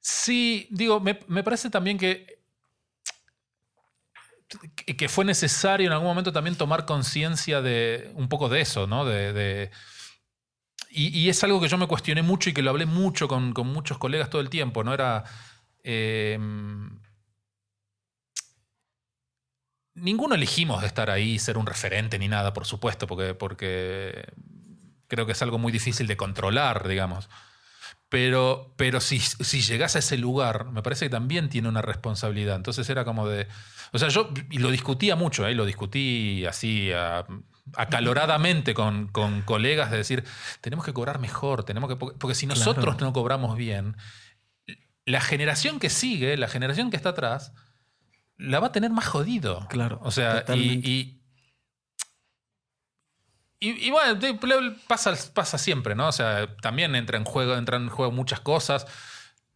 Sí, 0.00 0.68
digo, 0.70 1.00
me, 1.00 1.18
me 1.26 1.42
parece 1.42 1.68
también 1.68 1.98
que, 1.98 2.44
que 4.96 5.08
fue 5.08 5.24
necesario 5.24 5.88
en 5.88 5.92
algún 5.92 6.06
momento 6.06 6.32
también 6.32 6.54
tomar 6.54 6.86
conciencia 6.86 7.60
de 7.60 8.12
un 8.14 8.28
poco 8.28 8.48
de 8.48 8.60
eso, 8.60 8.86
¿no? 8.86 9.04
De, 9.04 9.32
de- 9.32 9.70
y, 10.90 11.28
es 11.28 11.42
algo 11.44 11.60
que 11.60 11.68
yo 11.68 11.78
me 11.78 11.86
cuestioné 11.86 12.22
mucho 12.22 12.50
y 12.50 12.54
que 12.54 12.62
lo 12.62 12.70
hablé 12.70 12.86
mucho 12.86 13.28
con, 13.28 13.52
con 13.52 13.66
muchos 13.68 13.98
colegas 13.98 14.30
todo 14.30 14.40
el 14.40 14.50
tiempo, 14.50 14.84
¿no? 14.84 14.94
Era. 14.94 15.24
eh, 15.84 16.38
ninguno 19.94 20.34
elegimos 20.34 20.80
de 20.82 20.86
estar 20.86 21.10
ahí, 21.10 21.38
ser 21.38 21.58
un 21.58 21.66
referente 21.66 22.18
ni 22.18 22.28
nada, 22.28 22.52
por 22.52 22.66
supuesto, 22.66 23.06
porque, 23.06 23.34
porque 23.34 24.24
creo 25.08 25.26
que 25.26 25.32
es 25.32 25.42
algo 25.42 25.58
muy 25.58 25.72
difícil 25.72 26.06
de 26.06 26.16
controlar, 26.16 26.86
digamos. 26.88 27.28
Pero, 28.08 28.74
pero 28.76 29.00
si, 29.00 29.20
si 29.20 29.62
llegas 29.62 29.96
a 29.96 30.00
ese 30.00 30.18
lugar, 30.18 30.66
me 30.72 30.82
parece 30.82 31.06
que 31.06 31.10
también 31.10 31.48
tiene 31.48 31.68
una 31.68 31.82
responsabilidad. 31.82 32.56
Entonces 32.56 32.88
era 32.90 33.04
como 33.04 33.28
de. 33.28 33.48
O 33.92 33.98
sea, 33.98 34.08
yo 34.08 34.30
y 34.50 34.58
lo 34.58 34.70
discutía 34.70 35.16
mucho, 35.16 35.46
¿eh? 35.48 35.54
lo 35.54 35.66
discutí 35.66 36.46
así 36.46 36.92
a- 36.92 37.26
acaloradamente 37.74 38.74
con, 38.74 39.08
con 39.08 39.42
colegas 39.42 39.90
de 39.90 39.96
decir, 39.98 40.24
tenemos 40.60 40.84
que 40.84 40.92
cobrar 40.92 41.18
mejor, 41.18 41.64
tenemos 41.64 41.88
que. 41.90 41.96
Porque 41.96 42.34
si 42.34 42.46
Claro. 42.46 42.58
nosotros 42.58 43.00
no 43.00 43.12
cobramos 43.12 43.56
bien, 43.56 43.96
la 45.04 45.20
generación 45.20 45.78
que 45.80 45.90
sigue, 45.90 46.36
la 46.36 46.48
generación 46.48 46.90
que 46.90 46.96
está 46.96 47.10
atrás, 47.10 47.52
la 48.36 48.60
va 48.60 48.68
a 48.68 48.72
tener 48.72 48.90
más 48.90 49.06
jodido. 49.06 49.66
Claro, 49.68 50.00
O 50.02 50.10
sea, 50.10 50.44
y, 50.54 50.80
y, 50.88 51.22
y- 53.60 53.86
y 53.86 53.90
bueno, 53.90 54.18
pasa, 54.86 55.14
pasa 55.32 55.58
siempre, 55.58 55.94
¿no? 55.94 56.08
O 56.08 56.12
sea, 56.12 56.56
también 56.58 56.94
entra 56.94 57.16
en 57.16 57.24
juego, 57.24 57.54
entran 57.56 57.84
en 57.84 57.88
juego 57.88 58.12
muchas 58.12 58.40
cosas. 58.40 58.86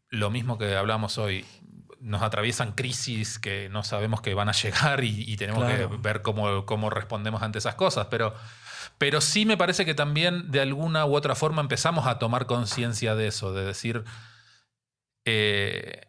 Lo 0.08 0.30
mismo 0.30 0.58
que 0.58 0.74
hablamos 0.76 1.18
hoy. 1.18 1.44
Nos 2.00 2.22
atraviesan 2.22 2.72
crisis 2.72 3.38
que 3.38 3.68
no 3.68 3.84
sabemos 3.84 4.20
que 4.22 4.32
van 4.34 4.48
a 4.48 4.52
llegar 4.52 5.04
y, 5.04 5.30
y 5.30 5.36
tenemos 5.36 5.64
Claro. 5.64 5.90
que 5.90 5.96
ver 5.98 6.22
cómo, 6.22 6.64
cómo 6.66 6.88
respondemos 6.90 7.42
ante 7.42 7.58
esas 7.58 7.74
cosas. 7.74 8.06
Pero, 8.10 8.34
pero 8.98 9.20
sí 9.20 9.44
me 9.46 9.56
parece 9.56 9.84
que 9.84 9.94
también 9.94 10.50
de 10.50 10.60
alguna 10.60 11.04
u 11.06 11.14
otra 11.14 11.34
forma 11.34 11.60
empezamos 11.60 12.06
a 12.06 12.18
tomar 12.18 12.46
conciencia 12.46 13.14
de 13.14 13.26
eso, 13.28 13.52
de 13.52 13.64
decir. 13.64 14.04
eh, 15.26 16.06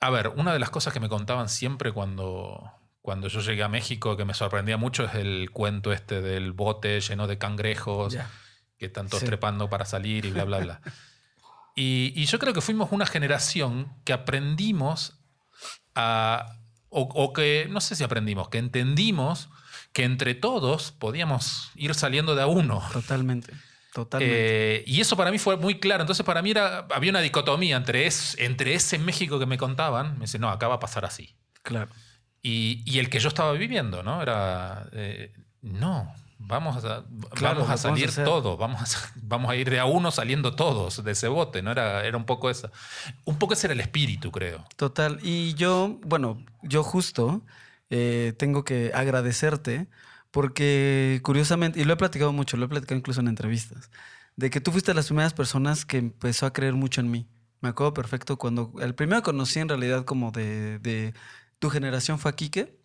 a 0.00 0.10
ver, 0.10 0.28
una 0.28 0.52
de 0.52 0.58
las 0.58 0.70
cosas 0.70 0.92
que 0.92 1.00
me 1.00 1.08
contaban 1.08 1.48
siempre 1.48 1.92
cuando, 1.92 2.70
cuando 3.00 3.28
yo 3.28 3.40
llegué 3.40 3.62
a 3.62 3.68
México, 3.68 4.16
que 4.16 4.24
me 4.26 4.34
sorprendía 4.34 4.76
mucho, 4.76 5.04
es 5.04 5.14
el 5.14 5.50
cuento 5.50 5.92
este 5.92 6.20
del 6.20 6.52
bote 6.52 7.00
lleno 7.00 7.26
de 7.26 7.38
cangrejos 7.38 8.12
Ya. 8.12 8.28
que 8.76 8.86
están 8.86 9.08
todos 9.08 9.20
Sí. 9.20 9.26
trepando 9.26 9.70
para 9.70 9.84
salir 9.86 10.26
y 10.26 10.30
bla, 10.32 10.44
bla, 10.44 10.58
bla. 10.58 10.80
y, 11.74 12.12
y 12.14 12.26
yo 12.26 12.38
creo 12.38 12.52
que 12.52 12.60
fuimos 12.60 12.92
una 12.92 13.06
generación 13.06 13.92
que 14.04 14.12
aprendimos 14.12 15.18
a. 15.94 16.58
O, 16.88 17.02
o 17.02 17.32
que, 17.32 17.66
no 17.70 17.80
sé 17.80 17.96
si 17.96 18.04
aprendimos, 18.04 18.48
que 18.48 18.58
entendimos 18.58 19.48
que 19.92 20.04
entre 20.04 20.34
todos 20.34 20.92
podíamos 20.92 21.70
ir 21.74 21.94
saliendo 21.94 22.34
de 22.36 22.42
a 22.42 22.46
uno. 22.46 22.82
Totalmente. 22.92 23.52
Totalmente. 23.92 24.78
Eh, 24.78 24.84
y 24.86 25.00
eso 25.00 25.16
para 25.16 25.30
mí 25.30 25.38
fue 25.38 25.56
muy 25.56 25.78
claro. 25.78 26.02
Entonces, 26.02 26.26
para 26.26 26.42
mí 26.42 26.50
era, 26.50 26.86
había 26.92 27.10
una 27.10 27.20
dicotomía 27.20 27.76
entre, 27.76 28.06
es, 28.06 28.36
entre 28.38 28.74
ese 28.74 28.98
México 28.98 29.38
que 29.38 29.46
me 29.46 29.56
contaban, 29.56 30.14
me 30.14 30.22
dice, 30.26 30.38
no, 30.38 30.50
acá 30.50 30.68
va 30.68 30.76
a 30.76 30.80
pasar 30.80 31.04
así. 31.04 31.36
claro. 31.62 31.90
Y, 32.46 32.82
y 32.84 32.98
el 32.98 33.08
que 33.08 33.20
yo 33.20 33.28
estaba 33.28 33.52
viviendo, 33.52 34.02
¿no? 34.02 34.20
Era, 34.20 34.86
eh, 34.92 35.32
no, 35.62 36.12
vamos 36.46 36.84
a, 36.84 37.04
Claro, 37.34 37.60
vamos 37.60 37.70
a 37.70 37.76
salir 37.76 38.12
todos, 38.12 38.58
vamos 38.58 38.80
a, 38.80 39.12
vamos 39.22 39.50
a 39.50 39.56
ir 39.56 39.70
de 39.70 39.80
a 39.80 39.84
uno 39.84 40.10
saliendo 40.10 40.54
todos 40.54 41.02
de 41.02 41.12
ese 41.12 41.28
bote, 41.28 41.62
¿no? 41.62 41.70
Era, 41.70 42.04
era 42.04 42.16
un 42.16 42.24
poco 42.24 42.50
esa. 42.50 42.70
Un 43.24 43.38
poco 43.38 43.54
ese 43.54 43.66
era 43.66 43.74
el 43.74 43.80
espíritu, 43.80 44.30
creo. 44.30 44.64
Total. 44.76 45.18
Y 45.22 45.54
yo, 45.54 45.98
bueno, 46.02 46.44
yo 46.62 46.82
justo 46.82 47.42
eh, 47.90 48.34
tengo 48.38 48.64
que 48.64 48.92
agradecerte 48.94 49.88
porque 50.30 51.20
curiosamente, 51.22 51.80
y 51.80 51.84
lo 51.84 51.92
he 51.92 51.96
platicado 51.96 52.32
mucho, 52.32 52.56
lo 52.56 52.66
he 52.66 52.68
platicado 52.68 52.98
incluso 52.98 53.20
en 53.20 53.28
entrevistas, 53.28 53.90
de 54.34 54.50
que 54.50 54.60
tú 54.60 54.72
fuiste 54.72 54.90
de 54.90 54.96
las 54.96 55.06
primeras 55.06 55.32
personas 55.32 55.84
que 55.84 55.98
empezó 55.98 56.46
a 56.46 56.52
creer 56.52 56.74
mucho 56.74 57.00
en 57.00 57.10
mí. 57.10 57.28
Me 57.60 57.68
acuerdo 57.68 57.94
perfecto 57.94 58.36
cuando 58.36 58.72
el 58.80 58.94
primero 58.96 59.22
que 59.22 59.26
conocí 59.26 59.60
en 59.60 59.68
realidad 59.68 60.04
como 60.04 60.32
de, 60.32 60.80
de 60.80 61.14
tu 61.60 61.70
generación 61.70 62.18
fue 62.18 62.32
a 62.32 62.34
Quique, 62.34 62.76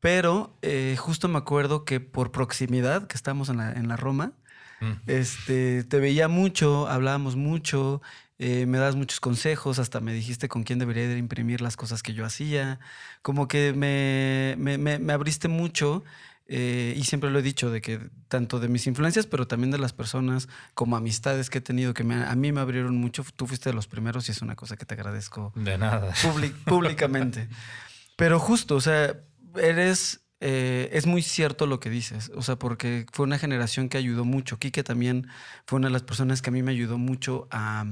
pero 0.00 0.56
eh, 0.62 0.96
justo 0.98 1.28
me 1.28 1.38
acuerdo 1.38 1.84
que 1.84 2.00
por 2.00 2.30
proximidad, 2.30 3.06
que 3.06 3.16
estábamos 3.16 3.48
en 3.48 3.56
la, 3.58 3.72
en 3.72 3.88
la 3.88 3.96
Roma, 3.96 4.32
Mm. 4.80 4.92
este, 5.08 5.82
te 5.82 5.98
veía 5.98 6.28
mucho, 6.28 6.86
hablábamos 6.86 7.34
mucho, 7.34 8.00
eh, 8.38 8.64
me 8.66 8.78
das 8.78 8.94
muchos 8.94 9.18
consejos, 9.18 9.80
hasta 9.80 9.98
me 10.00 10.12
dijiste 10.12 10.46
con 10.48 10.62
quién 10.62 10.78
debería 10.78 11.08
de 11.08 11.18
imprimir 11.18 11.60
las 11.60 11.76
cosas 11.76 12.04
que 12.04 12.14
yo 12.14 12.24
hacía. 12.24 12.78
Como 13.22 13.48
que 13.48 13.72
me, 13.72 14.54
me- 14.56 14.78
me- 14.78 15.00
me 15.00 15.12
abriste 15.12 15.48
mucho 15.48 16.04
eh, 16.46 16.94
y 16.96 17.02
siempre 17.02 17.28
lo 17.30 17.40
he 17.40 17.42
dicho, 17.42 17.70
de 17.72 17.80
que 17.80 17.98
tanto 18.28 18.60
de 18.60 18.68
mis 18.68 18.86
influencias, 18.86 19.26
pero 19.26 19.48
también 19.48 19.72
de 19.72 19.78
las 19.78 19.92
personas 19.92 20.48
como 20.74 20.96
amistades 20.96 21.50
que 21.50 21.58
he 21.58 21.60
tenido, 21.60 21.92
que 21.92 22.04
me- 22.04 22.22
a 22.24 22.34
mí 22.36 22.52
me 22.52 22.60
abrieron 22.60 22.96
mucho. 22.96 23.24
Tú 23.34 23.48
fuiste 23.48 23.70
de 23.70 23.74
los 23.74 23.88
primeros 23.88 24.28
y 24.28 24.30
es 24.30 24.42
una 24.42 24.54
cosa 24.54 24.76
que 24.76 24.86
te 24.86 24.94
agradezco 24.94 25.52
De 25.56 25.76
nada. 25.76 26.14
public- 26.22 26.54
públicamente. 26.66 27.48
Pero 28.16 28.38
justo, 28.38 28.76
o 28.76 28.80
sea, 28.80 29.16
eres 29.56 30.20
eh, 30.40 30.90
es 30.92 31.06
muy 31.06 31.22
cierto 31.22 31.66
lo 31.66 31.80
que 31.80 31.90
dices, 31.90 32.30
o 32.34 32.42
sea, 32.42 32.56
porque 32.56 33.06
fue 33.12 33.26
una 33.26 33.38
generación 33.38 33.88
que 33.88 33.98
ayudó 33.98 34.24
mucho. 34.24 34.58
Quique 34.58 34.84
también 34.84 35.28
fue 35.66 35.78
una 35.78 35.88
de 35.88 35.92
las 35.92 36.02
personas 36.02 36.42
que 36.42 36.50
a 36.50 36.52
mí 36.52 36.62
me 36.62 36.72
ayudó 36.72 36.96
mucho 36.98 37.48
a, 37.50 37.84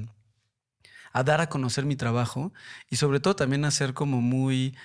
a 1.13 1.23
dar 1.25 1.41
a 1.41 1.49
conocer 1.49 1.85
mi 1.85 1.97
trabajo 1.97 2.53
y 2.91 2.97
sobre 2.97 3.21
todo 3.21 3.37
también 3.37 3.65
a 3.65 3.71
ser 3.71 3.95
como 3.95 4.21
muy, 4.21 4.77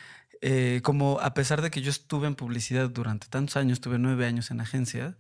eh, 0.42 0.82
como 0.84 1.20
a 1.20 1.34
pesar 1.34 1.62
de 1.62 1.70
que 1.72 1.82
yo 1.82 1.92
estuve 1.92 2.28
en 2.28 2.36
publicidad 2.36 2.90
durante 2.90 3.28
tantos 3.28 3.58
años, 3.58 3.82
tuve 3.82 4.00
nueve 4.00 4.26
años 4.26 4.50
en 4.52 4.62
agencia, 4.62 5.18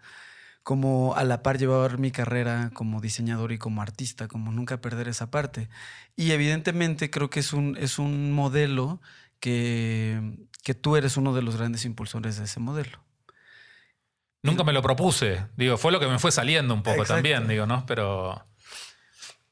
como 0.64 1.16
a 1.16 1.24
la 1.24 1.44
par 1.44 1.58
llevar 1.60 1.98
mi 2.00 2.12
carrera 2.12 2.72
como 2.74 3.02
diseñador 3.02 3.52
y 3.52 3.58
como 3.60 3.82
artista, 3.82 4.28
como 4.28 4.52
nunca 4.52 4.82
perder 4.82 5.08
esa 5.10 5.32
parte. 5.32 5.70
Y 6.16 6.32
evidentemente 6.32 7.10
creo 7.12 7.30
que 7.30 7.40
es 7.42 7.54
un, 7.54 7.78
es 7.78 8.00
un 8.00 8.32
modelo 8.32 9.02
que, 9.42 10.38
que 10.64 10.74
tú 10.74 10.96
eres 10.96 11.18
uno 11.18 11.34
de 11.34 11.42
los 11.42 11.58
grandes 11.58 11.84
impulsores 11.84 12.38
de 12.38 12.46
ese 12.46 12.62
modelo. 12.62 13.04
Nunca 14.44 14.64
me 14.64 14.74
lo 14.74 14.82
propuse. 14.82 15.46
Digo, 15.58 15.78
fue 15.78 15.92
lo 15.92 16.00
que 16.00 16.08
me 16.08 16.18
fue 16.18 16.32
saliendo 16.32 16.74
un 16.74 16.82
poco 16.82 17.02
Exacto. 17.02 17.16
también, 17.16 17.48
digo, 17.48 17.68
¿no? 17.68 17.86
Pero. 17.86 18.48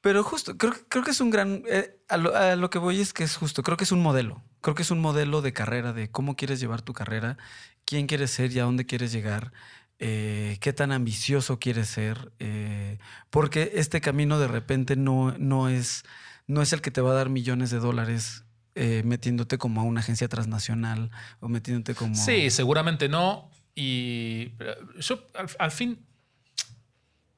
Pero 0.02 0.23
justo, 0.23 0.58
creo, 0.58 0.71
que- 0.73 0.86
creo 0.88 1.04
que 1.04 1.12
es 1.12 1.19
un 1.19 1.30
gran... 1.30 1.62
eh, 1.67 1.99
a, 2.08 2.15
lo, 2.17 2.36
a 2.36 2.56
lo 2.56 2.69
que 2.69 2.80
voy 2.80 3.02
es 3.02 3.12
que 3.12 3.23
es 3.25 3.36
justo, 3.36 3.63
creo 3.63 3.75
que 3.78 3.84
es 3.84 3.91
un 3.91 4.02
modelo. 4.02 4.41
Creo 4.62 4.73
que 4.73 4.82
es 4.84 4.91
un 4.91 4.99
modelo 5.02 5.41
de 5.41 5.52
carrera, 5.54 5.91
de 5.93 6.10
cómo 6.10 6.36
quieres 6.38 6.60
llevar 6.62 6.82
tu 6.82 6.93
carrera, 6.93 7.38
quién 7.86 8.08
quieres 8.08 8.32
ser 8.32 8.52
y 8.54 8.60
a 8.60 8.63
dónde 8.63 8.86
quieres 8.86 9.12
llegar, 9.12 9.52
eh, 9.99 10.58
qué 10.62 10.71
tan 10.73 10.91
ambicioso 10.93 11.60
quieres 11.60 11.89
ser, 11.89 12.32
eh, 12.39 12.97
porque 13.30 13.73
este 13.75 13.99
camino 14.02 14.39
de 14.39 14.47
repente 14.47 14.95
no, 14.95 15.36
no, 15.38 15.67
es, 15.69 16.04
no 16.47 16.62
es 16.62 16.71
el 16.73 16.82
que 16.82 16.91
te 16.91 17.02
va 17.02 17.12
a 17.12 17.15
dar 17.15 17.30
millones 17.30 17.69
de 17.69 17.80
dólares 17.80 18.45
eh, 18.81 19.03
metiéndote 19.03 19.57
como 19.57 19.81
a 19.81 19.83
una 19.83 19.99
agencia 19.99 20.29
transnacional 20.29 21.11
o 21.41 21.49
metiéndote 21.49 21.95
como... 21.95 22.15
Sí, 22.15 22.49
seguramente 22.49 23.09
no. 23.09 23.51
Y 23.75 24.53
yo, 24.99 25.27
al, 25.35 25.49
al 25.59 25.71
fin, 25.71 26.05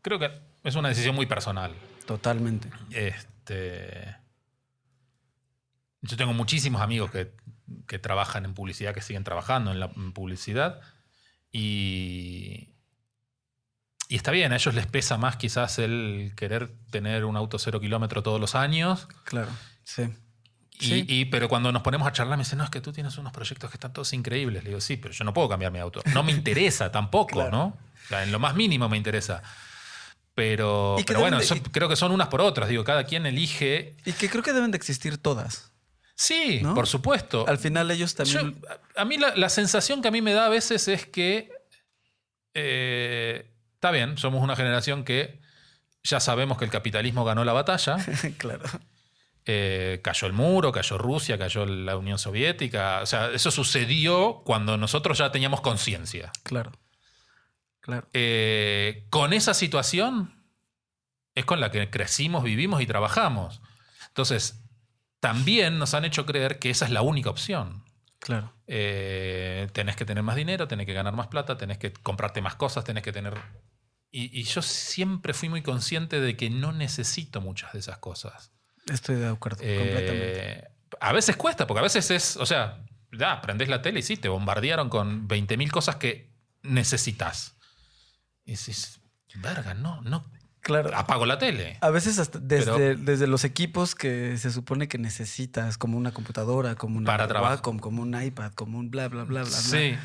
creo 0.04 0.20
que 0.20 0.30
es 0.64 0.76
una 0.76 0.90
decisión 0.90 1.16
muy 1.16 1.26
personal. 1.26 1.74
Totalmente. 2.06 2.70
Este. 2.92 4.16
Yo 6.04 6.16
tengo 6.16 6.34
muchísimos 6.34 6.80
amigos 6.80 7.10
que, 7.10 7.34
que 7.88 7.98
trabajan 7.98 8.46
en 8.46 8.54
publicidad, 8.54 8.94
que 8.94 9.02
siguen 9.02 9.24
trabajando 9.24 9.72
en 9.72 9.80
la 9.80 9.92
en 9.96 10.14
publicidad. 10.14 10.80
Y. 11.52 12.68
Y 14.08 14.16
está 14.16 14.30
bien, 14.30 14.52
a 14.52 14.58
ellos 14.58 14.76
les 14.76 14.86
pesa 14.86 15.18
más 15.18 15.38
quizás 15.38 15.80
el 15.80 16.34
querer 16.36 16.72
tener 16.92 17.26
un 17.26 17.36
auto 17.36 17.58
cero 17.58 17.80
kilómetro 17.80 18.22
todos 18.22 18.40
los 18.40 18.54
años. 18.54 19.08
Claro, 19.24 19.50
sí. 19.84 20.04
Y, 20.82 20.86
Sí. 20.86 21.06
y- 21.08 21.26
pero 21.26 21.48
cuando 21.48 21.72
nos 21.72 21.82
ponemos 21.84 22.08
a 22.08 22.12
charlar 22.12 22.38
me 22.38 22.44
dicen, 22.44 22.58
no, 22.58 22.64
es 22.66 22.70
que 22.70 22.82
tú 22.82 22.92
tienes 22.92 23.18
unos 23.18 23.32
proyectos 23.32 23.70
que 23.70 23.76
están 23.78 23.94
todos 23.94 24.12
increíbles. 24.14 24.64
Le 24.64 24.70
digo, 24.72 24.82
sí, 24.82 24.98
pero 24.98 25.14
yo 25.14 25.24
no 25.24 25.34
puedo 25.34 25.48
cambiar 25.48 25.72
mi 25.72 25.80
auto. 25.80 26.02
No 26.14 26.24
me 26.24 26.32
interesa 26.34 26.92
tampoco, 26.92 27.34
Claro. 27.36 27.52
¿no? 27.52 27.64
O 27.66 28.08
sea, 28.10 28.24
en 28.24 28.32
lo 28.32 28.40
más 28.40 28.56
mínimo 28.56 28.90
me 28.90 28.98
interesa. 28.98 29.42
Pero, 30.34 30.96
pero 31.06 31.20
bueno, 31.20 31.40
de- 31.40 31.62
creo 31.72 31.88
que 31.90 31.96
son 31.96 32.12
unas 32.12 32.28
por 32.30 32.42
otras. 32.42 32.68
Digo, 32.70 32.84
cada 32.84 33.04
quien 33.06 33.26
elige. 33.26 33.96
Y 34.06 34.14
que 34.14 34.30
creo 34.30 34.42
que 34.44 34.54
deben 34.54 34.72
de 34.72 34.78
existir 34.78 35.18
todas. 35.18 35.72
Sí, 36.16 36.60
¿No? 36.64 36.74
por 36.74 36.88
supuesto. 36.88 37.46
Al 37.48 37.58
final 37.58 37.90
ellos 37.92 38.16
también... 38.16 38.60
Yo- 38.62 38.68
a 38.70 39.02
a 39.02 39.06
mí 39.06 39.18
la, 39.18 39.36
la 39.36 39.50
sensación 39.50 40.02
que 40.02 40.08
a 40.10 40.12
mí 40.12 40.22
me 40.22 40.34
da 40.34 40.46
a 40.46 40.50
veces 40.50 40.88
es 40.88 41.06
que 41.06 41.50
eh, 42.54 43.50
está 43.76 43.92
bien, 43.92 44.18
somos 44.18 44.44
una 44.44 44.56
generación 44.56 45.04
que 45.04 45.40
ya 46.04 46.20
sabemos 46.20 46.58
que 46.58 46.66
el 46.66 46.72
capitalismo 46.72 47.24
ganó 47.26 47.44
la 47.46 47.54
batalla. 47.54 47.98
claro. 48.38 48.64
Eh, 49.46 50.02
cayó 50.04 50.28
el 50.28 50.34
muro, 50.34 50.72
cayó 50.72 50.98
Rusia, 50.98 51.38
cayó 51.38 51.66
la 51.66 51.98
Unión 51.98 52.20
Soviética. 52.20 53.02
O 53.02 53.06
sea, 53.06 53.32
eso 53.32 53.50
sucedió 53.52 54.42
cuando 54.46 54.78
nosotros 54.78 55.18
ya 55.18 55.32
teníamos 55.32 55.62
conciencia. 55.62 56.32
Claro. 56.44 56.72
Claro. 57.80 58.08
Eh, 58.14 59.08
con 59.10 59.34
esa 59.34 59.56
situación 59.56 60.44
es 61.34 61.46
con 61.46 61.60
la 61.60 61.72
que 61.72 61.90
crecimos, 61.90 62.44
vivimos 62.44 62.82
y 62.82 62.86
trabajamos. 62.86 63.62
Entonces, 64.10 64.64
también 65.20 65.80
nos 65.80 65.96
han 65.96 66.06
hecho 66.06 66.26
creer 66.26 66.60
que 66.60 66.70
esa 66.70 66.86
es 66.86 66.92
la 66.92 67.02
única 67.02 67.32
opción. 67.32 67.84
Claro. 68.20 68.54
Eh, 68.68 69.68
tenés 69.74 69.96
que 69.96 70.06
tener 70.06 70.22
más 70.24 70.36
dinero, 70.36 70.68
tenés 70.68 70.86
que 70.86 70.94
ganar 70.94 71.16
más 71.16 71.28
plata, 71.28 71.58
tenés 71.58 71.80
que 71.80 71.92
comprarte 71.92 72.42
más 72.42 72.56
cosas, 72.56 72.84
tenés 72.84 73.04
que 73.04 73.12
tener... 73.12 73.36
Y, 74.12 74.40
y 74.40 74.44
yo 74.44 74.62
siempre 74.62 75.34
fui 75.34 75.50
muy 75.50 75.64
consciente 75.64 76.20
de 76.20 76.38
que 76.38 76.52
no 76.52 76.72
necesito 76.74 77.42
muchas 77.42 77.74
de 77.74 77.80
esas 77.80 77.98
cosas. 77.98 78.52
Estoy 78.88 79.16
de 79.18 79.28
acuerdo, 79.28 79.58
completamente. 79.58 80.60
Eh, 80.60 80.68
a 81.00 81.14
veces 81.14 81.36
cuesta, 81.36 81.68
porque 81.68 81.80
a 81.80 81.84
veces 81.84 82.10
es, 82.12 82.38
o 82.38 82.46
sea, 82.46 82.84
ya, 83.12 83.42
prendés 83.42 83.70
la 83.70 83.82
tele 83.82 84.00
y 84.00 84.04
sí, 84.04 84.18
te 84.18 84.30
bombardearon 84.30 84.90
con 84.90 85.28
20.000 85.28 85.72
cosas 85.72 85.98
que 85.98 86.32
necesitas. 86.64 87.56
Y 88.46 88.52
dices, 88.52 89.02
verga, 89.36 89.74
no, 89.74 90.02
no, 90.02 90.24
Claro. 90.62 90.96
apago 90.96 91.26
la 91.26 91.38
tele. 91.40 91.78
A 91.82 91.90
veces 91.90 92.20
hasta 92.20 92.38
desde, 92.40 92.72
Pero- 92.74 93.02
desde 93.04 93.28
los 93.28 93.44
equipos 93.44 93.96
que 93.96 94.38
se 94.38 94.52
supone 94.52 94.88
que 94.88 94.98
necesitas, 94.98 95.78
como 95.78 95.98
una 95.98 96.12
computadora, 96.12 96.76
como 96.76 96.98
una 96.98 97.06
Para 97.08 97.28
trabajo. 97.28 97.56
Wacom, 97.56 97.80
como 97.80 98.02
un 98.02 98.22
iPad, 98.22 98.52
como 98.54 98.78
un 98.78 98.92
bla, 98.92 99.08
bla, 99.08 99.24
bla, 99.24 99.44
bla, 99.44 99.50
bla. 99.50 100.00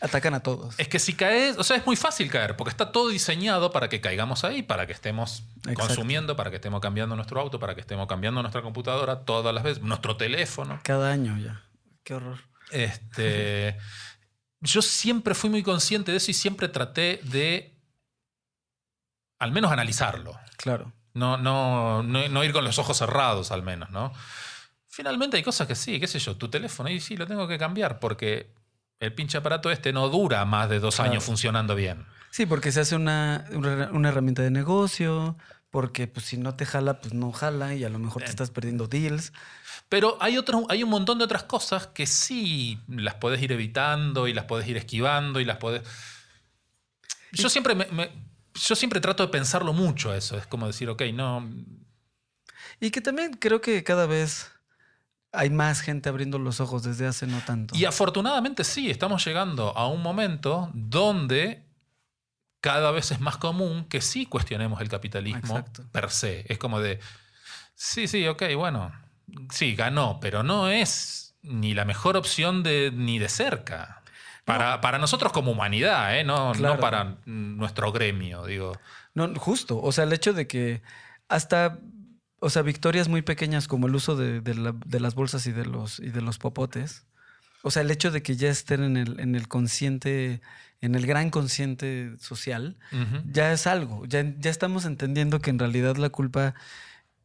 Atacan 0.00 0.34
a 0.34 0.40
todos. 0.40 0.74
Es 0.78 0.88
que 0.88 0.98
si 0.98 1.14
caes, 1.14 1.56
o 1.58 1.64
sea, 1.64 1.76
es 1.76 1.86
muy 1.86 1.96
fácil 1.96 2.30
caer, 2.30 2.56
porque 2.56 2.70
está 2.70 2.92
todo 2.92 3.08
diseñado 3.08 3.70
para 3.70 3.88
que 3.88 4.00
caigamos 4.00 4.44
ahí, 4.44 4.62
para 4.62 4.86
que 4.86 4.92
estemos 4.92 5.44
Exacto. 5.58 5.86
consumiendo, 5.86 6.36
para 6.36 6.50
que 6.50 6.56
estemos 6.56 6.80
cambiando 6.80 7.14
nuestro 7.16 7.40
auto, 7.40 7.58
para 7.58 7.74
que 7.74 7.80
estemos 7.80 8.06
cambiando 8.06 8.40
nuestra 8.42 8.62
computadora 8.62 9.20
todas 9.20 9.54
las 9.54 9.62
veces, 9.62 9.82
nuestro 9.82 10.16
teléfono. 10.16 10.80
Cada 10.82 11.12
año 11.12 11.38
ya. 11.38 11.62
Qué 12.04 12.14
horror. 12.14 12.38
Este, 12.70 13.78
yo 14.60 14.82
siempre 14.82 15.34
fui 15.34 15.50
muy 15.50 15.62
consciente 15.62 16.10
de 16.10 16.18
eso 16.18 16.30
y 16.30 16.34
siempre 16.34 16.68
traté 16.68 17.20
de 17.24 17.72
al 19.38 19.52
menos 19.52 19.72
analizarlo. 19.72 20.38
Claro. 20.56 20.92
No, 21.14 21.36
no, 21.36 22.02
no, 22.02 22.28
no 22.28 22.44
ir 22.44 22.52
con 22.52 22.64
los 22.64 22.78
ojos 22.78 22.96
cerrados, 22.96 23.50
al 23.50 23.62
menos, 23.62 23.90
¿no? 23.90 24.12
Finalmente 24.88 25.36
hay 25.36 25.42
cosas 25.42 25.66
que 25.66 25.74
sí, 25.74 25.98
qué 25.98 26.06
sé 26.06 26.18
yo, 26.18 26.36
tu 26.36 26.48
teléfono, 26.48 26.88
y 26.90 27.00
sí, 27.00 27.16
lo 27.16 27.26
tengo 27.26 27.48
que 27.48 27.58
cambiar 27.58 27.98
porque 27.98 28.54
el 29.02 29.12
pinche 29.14 29.36
aparato 29.38 29.70
este 29.70 29.92
no 29.92 30.08
dura 30.08 30.44
más 30.44 30.68
de 30.70 30.78
dos 30.80 30.96
Claro. 30.96 31.10
años 31.10 31.24
funcionando 31.24 31.74
bien. 31.74 32.06
Sí, 32.30 32.46
porque 32.46 32.72
se 32.72 32.80
hace 32.80 32.96
una, 32.96 33.44
una, 33.52 34.08
herramienta 34.08 34.42
de 34.42 34.50
negocio, 34.50 35.36
porque 35.70 36.06
pues 36.06 36.24
si 36.26 36.38
no 36.38 36.54
te 36.54 36.64
jala, 36.64 37.00
pues 37.00 37.12
no 37.12 37.32
jala 37.32 37.74
y 37.74 37.84
a 37.84 37.88
lo 37.90 37.98
mejor 37.98 38.22
te 38.22 38.30
estás 38.30 38.50
perdiendo 38.50 38.86
deals. 38.86 39.32
Pero 39.88 40.16
hay, 40.20 40.38
otro, 40.38 40.64
hay 40.70 40.82
un 40.82 40.88
montón 40.90 41.18
de 41.18 41.24
otras 41.24 41.42
cosas 41.42 41.88
que 41.88 42.06
sí 42.06 42.78
las 42.88 43.16
puedes 43.16 43.42
ir 43.42 43.52
evitando 43.52 44.28
y 44.28 44.32
las 44.32 44.44
puedes 44.46 44.66
ir 44.68 44.76
esquivando 44.78 45.40
y 45.40 45.44
las 45.44 45.58
puedes... 45.58 45.82
Yo 47.32 47.48
siempre, 47.50 47.74
me- 47.74 47.86
me- 47.86 48.10
yo 48.54 48.76
siempre 48.76 49.00
trato 49.00 49.22
de 49.24 49.28
pensarlo 49.30 49.72
mucho 49.72 50.14
eso. 50.14 50.38
Es 50.38 50.46
como 50.46 50.66
decir, 50.66 50.88
ok, 50.88 51.02
no... 51.12 51.50
Y 52.80 52.90
que 52.90 53.00
también 53.00 53.32
creo 53.34 53.60
que 53.60 53.82
cada 53.84 54.06
vez 54.06 54.51
hay 55.32 55.50
más 55.50 55.80
gente 55.80 56.08
abriendo 56.08 56.38
los 56.38 56.60
ojos 56.60 56.82
desde 56.82 57.06
hace 57.06 57.26
no 57.26 57.40
tanto. 57.40 57.74
Y 57.76 57.84
afortunadamente 57.86 58.64
sí, 58.64 58.90
estamos 58.90 59.24
llegando 59.24 59.76
a 59.76 59.88
un 59.88 60.02
momento 60.02 60.70
donde 60.74 61.62
cada 62.60 62.90
vez 62.92 63.10
es 63.10 63.20
más 63.20 63.38
común 63.38 63.86
que 63.88 64.00
sí 64.00 64.26
cuestionemos 64.26 64.80
el 64.80 64.88
capitalismo 64.88 65.58
Exacto. 65.58 65.84
per 65.90 66.10
se. 66.10 66.44
Es 66.48 66.58
como 66.58 66.80
de, 66.80 67.00
sí, 67.74 68.06
sí, 68.06 68.26
ok, 68.28 68.42
bueno, 68.56 68.92
sí, 69.50 69.74
ganó, 69.74 70.18
pero 70.20 70.42
no 70.42 70.68
es 70.68 71.34
ni 71.42 71.74
la 71.74 71.84
mejor 71.84 72.16
opción 72.16 72.62
de, 72.62 72.92
ni 72.94 73.18
de 73.18 73.28
cerca. 73.28 74.02
Para, 74.44 74.80
para 74.80 74.98
nosotros 74.98 75.32
como 75.32 75.52
humanidad, 75.52 76.18
¿eh? 76.18 76.24
no, 76.24 76.52
Claro. 76.52 76.74
no 76.74 76.80
para 76.80 77.16
nuestro 77.26 77.90
gremio, 77.92 78.44
digo. 78.44 78.72
No, 79.14 79.32
justo. 79.36 79.80
O 79.80 79.92
sea, 79.92 80.04
el 80.04 80.12
hecho 80.12 80.32
de 80.32 80.46
que 80.46 80.82
hasta, 81.28 81.78
o 82.44 82.50
sea, 82.50 82.62
victorias 82.62 83.08
muy 83.08 83.22
pequeñas 83.22 83.68
como 83.68 83.86
el 83.86 83.94
uso 83.94 84.16
de, 84.16 84.40
de 84.40 84.54
la- 84.54 84.74
de 84.84 85.00
las 85.00 85.14
bolsas 85.14 85.46
y 85.46 85.52
de 85.52 85.64
los, 85.64 85.98
y 86.00 86.10
de 86.10 86.20
los 86.20 86.38
popotes. 86.38 87.06
O 87.62 87.70
sea, 87.70 87.82
el 87.82 87.90
hecho 87.92 88.10
de 88.10 88.22
que 88.22 88.34
ya 88.36 88.50
estén 88.50 88.82
en 88.82 88.96
el, 88.96 89.20
en 89.20 89.34
el 89.36 89.46
consciente, 89.46 90.40
en 90.80 90.96
el 90.96 91.06
gran 91.06 91.30
consciente 91.30 92.12
social, 92.18 92.76
ya 93.32 93.52
es 93.52 93.66
algo. 93.68 94.04
Ya, 94.06 94.24
ya 94.38 94.50
estamos 94.50 94.84
entendiendo 94.84 95.38
que 95.38 95.50
en 95.50 95.60
realidad 95.60 95.94
la 95.96 96.08
culpa, 96.10 96.54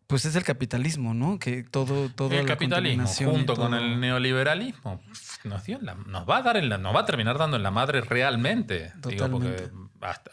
pues 0.06 0.26
es 0.26 0.36
el 0.36 0.44
capitalismo, 0.44 1.16
¿no? 1.16 1.40
Que 1.40 1.64
todo, 1.64 2.10
todo 2.10 2.30
el 2.42 2.46
capitalismo 2.46 3.04
junto 3.32 3.56
con 3.56 3.74
el 3.74 4.00
neoliberalismo 4.00 5.02
nos, 5.44 5.64
dio 5.66 5.80
en 5.80 5.86
la- 5.88 5.96
nos 5.96 6.30
va 6.30 6.38
a 6.38 6.42
dar 6.44 6.58
en 6.58 6.70
la- 6.70 6.78
nos 6.78 6.96
va 6.96 7.00
a 7.02 7.06
terminar 7.06 7.40
dando 7.40 7.58
en 7.58 7.64
la 7.64 7.72
madre 7.72 8.02
realmente 8.02 8.94
digo 9.10 9.26
porque 9.32 9.70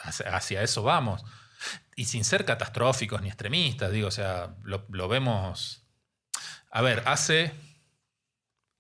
hacia, 0.02 0.36
hacia 0.36 0.62
eso 0.62 0.82
vamos 0.82 1.24
y 1.96 2.05
sin 2.07 2.24
ser 2.24 2.44
catastróficos 2.44 3.20
ni 3.22 3.29
extremistas 3.29 3.90
digo 3.92 4.09
o 4.09 4.11
sea 4.12 4.55
lo, 4.62 4.85
lo 4.90 5.09
vemos 5.09 5.83
a 6.70 6.83
ver 6.83 7.03
hace 7.07 7.53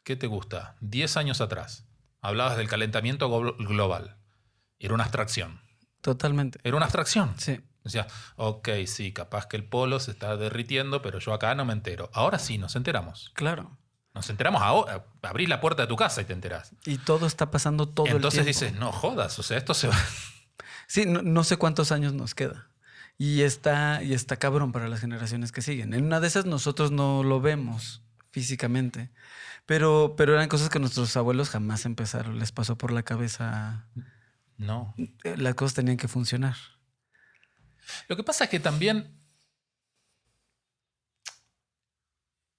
¿qué 0.02 0.16
te 0.16 0.26
gusta? 0.26 0.76
10 0.80 1.16
años 1.16 1.40
atrás 1.40 1.86
hablabas 2.20 2.56
del 2.56 2.68
calentamiento 2.68 3.28
glo- 3.28 3.56
global 3.58 4.16
era 4.78 4.94
una 4.94 5.04
abstracción 5.04 5.60
Totalmente. 6.00 6.58
era 6.64 6.76
una 6.76 6.86
abstracción 6.86 7.34
Sí. 7.38 7.60
Decía, 7.82 8.06
ok, 8.36 8.66
sí, 8.86 9.12
capaz 9.12 9.46
que 9.46 9.58
el 9.58 9.64
polo 9.68 10.00
se 10.00 10.10
está 10.10 10.38
derritiendo, 10.38 11.02
pero 11.02 11.18
yo 11.18 11.34
acá 11.34 11.54
no 11.54 11.66
me 11.66 11.74
entero. 11.74 12.08
Ahora 12.14 12.38
sí, 12.38 12.56
nos 12.56 12.76
enteramos. 12.76 13.30
Claro. 13.34 13.76
Nos 14.14 14.30
enteramos 14.30 14.62
ahora. 14.62 15.04
Abrís 15.20 15.50
la 15.50 15.60
puerta 15.60 15.82
de 15.82 15.88
tu 15.88 15.96
casa 15.96 16.22
y 16.22 16.24
te 16.24 16.32
enterás. 16.32 16.72
Y 16.86 16.96
todo 16.96 17.26
está 17.26 17.50
pasando 17.50 17.86
todo 17.86 18.06
Entonces 18.06 18.38
el 18.40 18.46
tiempo. 18.46 18.58
dices, 18.64 18.80
no 18.80 18.90
jodas, 18.90 19.38
o 19.38 19.42
sea, 19.42 19.58
esto 19.58 19.74
se 19.74 19.88
va. 19.88 19.98
Sí, 20.86 21.04
no, 21.04 21.20
no 21.20 21.44
sé 21.44 21.58
cuántos 21.58 21.92
años 21.92 22.14
nos 22.14 22.34
queda. 22.34 22.70
Y 23.16 23.42
está, 23.42 24.02
y 24.02 24.12
está 24.12 24.36
cabrón 24.38 24.72
para 24.72 24.88
las 24.88 25.00
generaciones 25.00 25.52
que 25.52 25.62
siguen. 25.62 25.94
En 25.94 26.04
una 26.04 26.20
de 26.20 26.26
esas 26.26 26.46
nosotros 26.46 26.90
no 26.90 27.22
lo 27.22 27.40
vemos 27.40 28.02
físicamente. 28.32 29.10
Pero, 29.66 30.14
pero 30.16 30.34
eran 30.34 30.48
cosas 30.48 30.68
que 30.68 30.78
nuestros 30.80 31.16
abuelos 31.16 31.48
jamás 31.50 31.86
empezaron. 31.86 32.38
Les 32.38 32.52
pasó 32.52 32.76
por 32.76 32.92
la 32.92 33.02
cabeza. 33.04 33.86
No. 34.56 34.94
eh, 35.24 35.36
Las 35.36 35.54
cosas 35.54 35.74
tenían 35.74 35.96
que 35.96 36.08
funcionar. 36.08 36.56
Lo 38.08 38.16
que 38.16 38.24
pasa 38.24 38.44
es 38.44 38.50
que 38.50 38.60
también. 38.60 39.16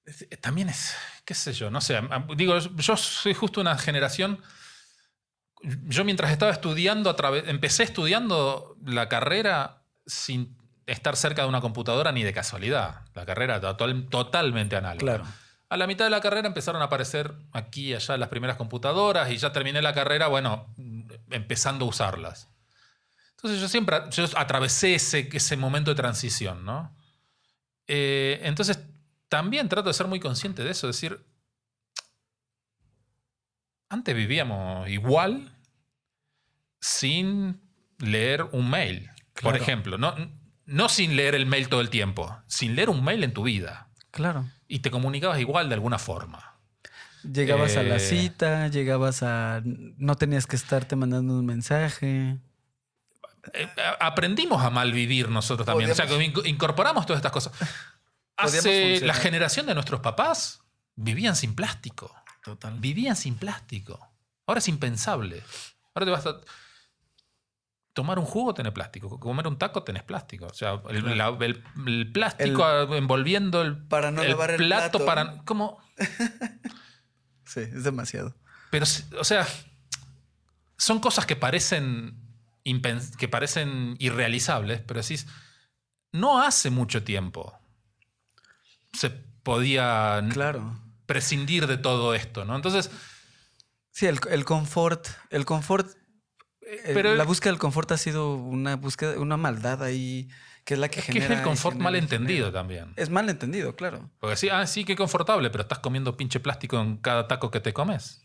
es- 0.05 0.27
También 0.41 0.69
es. 0.69 0.95
¿Qué 1.25 1.33
sé 1.33 1.53
yo? 1.53 1.69
No 1.69 1.81
sé. 1.81 1.99
Digo, 2.37 2.57
yo 2.59 2.97
soy 2.97 3.33
justo 3.33 3.61
una 3.61 3.77
generación. 3.77 4.41
Yo 5.63 6.05
mientras 6.05 6.31
estaba 6.31 6.51
estudiando, 6.51 7.09
a 7.09 7.15
través, 7.15 7.43
empecé 7.47 7.83
estudiando 7.83 8.77
la 8.85 9.09
carrera 9.09 9.83
sin 10.05 10.57
estar 10.85 11.15
cerca 11.15 11.41
de 11.43 11.47
una 11.47 11.61
computadora 11.61 12.11
ni 12.11 12.23
de 12.23 12.33
casualidad. 12.33 13.01
La 13.13 13.25
carrera 13.25 13.59
total- 13.59 14.07
totalmente 14.09 14.75
análoga. 14.75 14.99
Claro. 14.99 15.25
A 15.69 15.77
la 15.77 15.87
mitad 15.87 16.05
de 16.05 16.11
la 16.11 16.21
carrera 16.21 16.47
empezaron 16.47 16.81
a 16.81 16.85
aparecer 16.85 17.33
aquí 17.51 17.87
y 17.89 17.93
allá 17.95 18.17
las 18.17 18.29
primeras 18.29 18.55
computadoras 18.55 19.31
y 19.31 19.37
ya 19.37 19.51
terminé 19.51 19.81
la 19.81 19.93
carrera, 19.93 20.27
bueno, 20.27 20.73
empezando 21.31 21.85
a 21.85 21.87
usarlas. 21.89 22.49
Entonces 23.31 23.59
yo 23.59 23.67
siempre 23.67 23.97
yo 24.11 24.25
atravesé 24.35 24.95
ese, 24.95 25.29
ese 25.33 25.57
momento 25.57 25.91
de 25.91 25.95
transición, 25.95 26.65
¿no? 26.65 26.95
Eh, 27.87 28.39
entonces 28.43 28.79
también 29.27 29.67
trato 29.67 29.89
de 29.89 29.93
ser 29.93 30.07
muy 30.07 30.19
consciente 30.19 30.63
de 30.63 30.71
eso, 30.71 30.87
es 30.89 30.95
decir, 30.95 31.25
antes 33.89 34.15
vivíamos 34.15 34.87
igual 34.89 35.51
sin 36.79 37.61
leer 37.99 38.43
un 38.51 38.69
mail, 38.69 39.09
por 39.41 39.55
ejemplo, 39.55 39.97
no, 39.97 40.15
no 40.65 40.89
sin 40.89 41.15
leer 41.15 41.35
el 41.35 41.45
mail 41.45 41.67
todo 41.69 41.81
el 41.81 41.89
tiempo, 41.89 42.35
sin 42.47 42.75
leer 42.75 42.89
un 42.89 43.03
mail 43.03 43.23
en 43.23 43.33
tu 43.33 43.43
vida. 43.43 43.87
Claro. 44.11 44.45
Y 44.67 44.79
te 44.79 44.89
comunicabas 44.91 45.39
igual 45.39 45.69
de 45.69 45.75
alguna 45.75 45.99
forma. 45.99 46.57
Llegabas 47.23 47.75
a 47.75 47.83
la 47.83 47.95
Eh. 47.95 47.99
cita, 47.99 48.67
llegabas 48.67 49.23
a. 49.23 49.61
No 49.63 50.15
tenías 50.15 50.45
que 50.47 50.55
estarte 50.55 50.95
mandando 50.95 51.33
un 51.39 51.45
mensaje. 51.45 52.37
Eh, 53.53 53.67
a- 53.77 54.05
aprendimos 54.07 54.63
a 54.63 54.69
malvivir 54.69 55.29
nosotros 55.29 55.65
también. 55.65 55.89
O 55.91 55.95
sea, 55.95 56.07
que 56.07 56.13
inco- 56.15 56.45
incorporamos 56.47 57.05
todas 57.05 57.19
estas 57.19 57.31
cosas. 57.31 57.53
Hace 58.37 58.99
la 59.01 59.13
generación 59.13 59.65
de 59.65 59.73
nuestros 59.73 60.01
papás 60.01 60.61
vivían 60.95 61.35
sin 61.35 61.55
plástico. 61.55 62.13
Total. 62.43 62.77
Vivían 62.79 63.15
sin 63.15 63.35
plástico. 63.35 63.99
Ahora 64.45 64.59
es 64.59 64.67
impensable. 64.67 65.41
Ahora 65.93 66.05
te 66.05 66.11
vas 66.11 66.25
a 66.27 66.35
tomar 67.95 68.19
un 68.19 68.25
jugo, 68.25 68.53
tenés 68.53 68.73
plástico. 68.73 69.19
Comer 69.19 69.47
un 69.47 69.57
taco, 69.57 69.81
tenés 69.83 70.03
plástico. 70.03 70.45
O 70.45 70.53
sea, 70.53 70.79
el, 70.89 71.17
la- 71.17 71.29
el- 71.39 71.63
el 71.87 72.11
plástico 72.11 72.93
envolviendo 72.93 73.63
el, 73.63 73.87
Para 73.87 74.11
no 74.11 74.23
lavar 74.23 74.51
el 74.51 74.57
plato. 74.57 74.99
plato. 74.99 75.05
para. 75.05 75.37
¿Cómo? 75.45 75.79
Sí, 77.47 77.59
es 77.61 77.83
demasiado. 77.83 78.35
Pero, 78.71 78.85
o 79.19 79.23
sea, 79.23 79.47
son 80.77 80.99
cosas 80.99 81.25
que 81.25 81.35
parecen, 81.35 82.19
que 83.17 83.27
parecen 83.29 83.95
irrealizables, 83.99 84.81
pero 84.81 84.99
decís, 85.01 85.27
no 86.11 86.41
hace 86.41 86.71
mucho 86.71 87.03
tiempo 87.03 87.57
se 88.93 89.09
podía 89.11 90.21
Claro. 90.31 90.79
prescindir 91.05 91.67
de 91.67 91.77
todo 91.77 92.13
esto, 92.15 92.45
¿no? 92.45 92.55
Entonces, 92.55 92.89
Sí, 93.91 94.07
el 94.07 94.43
confort. 94.43 95.07
El 95.29 95.45
confort. 95.45 95.87
Eh, 96.65 96.91
Pero- 96.93 97.15
la 97.15 97.23
búsqueda 97.23 97.51
del 97.51 97.59
confort 97.59 97.91
ha 97.91 97.97
sido 97.97 98.35
una 98.35 98.75
búsqueda, 98.75 99.19
una 99.19 99.37
maldad 99.37 99.83
ahí 99.83 100.27
que 100.63 100.73
es 100.73 100.79
la 100.79 100.89
que 100.89 100.99
es 100.99 101.05
que 101.05 101.13
genera. 101.13 101.33
es 101.35 101.39
el 101.39 101.43
confort 101.45 101.73
genera 101.75 101.83
mal 101.83 101.95
y 101.95 101.99
entendido 101.99 102.45
genera. 102.47 102.51
también. 102.59 102.93
Es 102.95 103.09
mal 103.09 103.29
entendido, 103.29 103.75
claro. 103.75 104.09
Porque 104.19 104.35
sí, 104.35 104.49
ah, 104.49 104.65
sí, 104.65 104.83
qué 104.83 104.95
confortable, 104.95 105.49
pero 105.51 105.61
estás 105.61 105.79
comiendo 105.79 106.17
pinche 106.17 106.39
plástico 106.39 106.79
en 106.81 106.97
cada 106.97 107.27
taco 107.27 107.51
que 107.51 107.59
te 107.59 107.71
comes. 107.73 108.21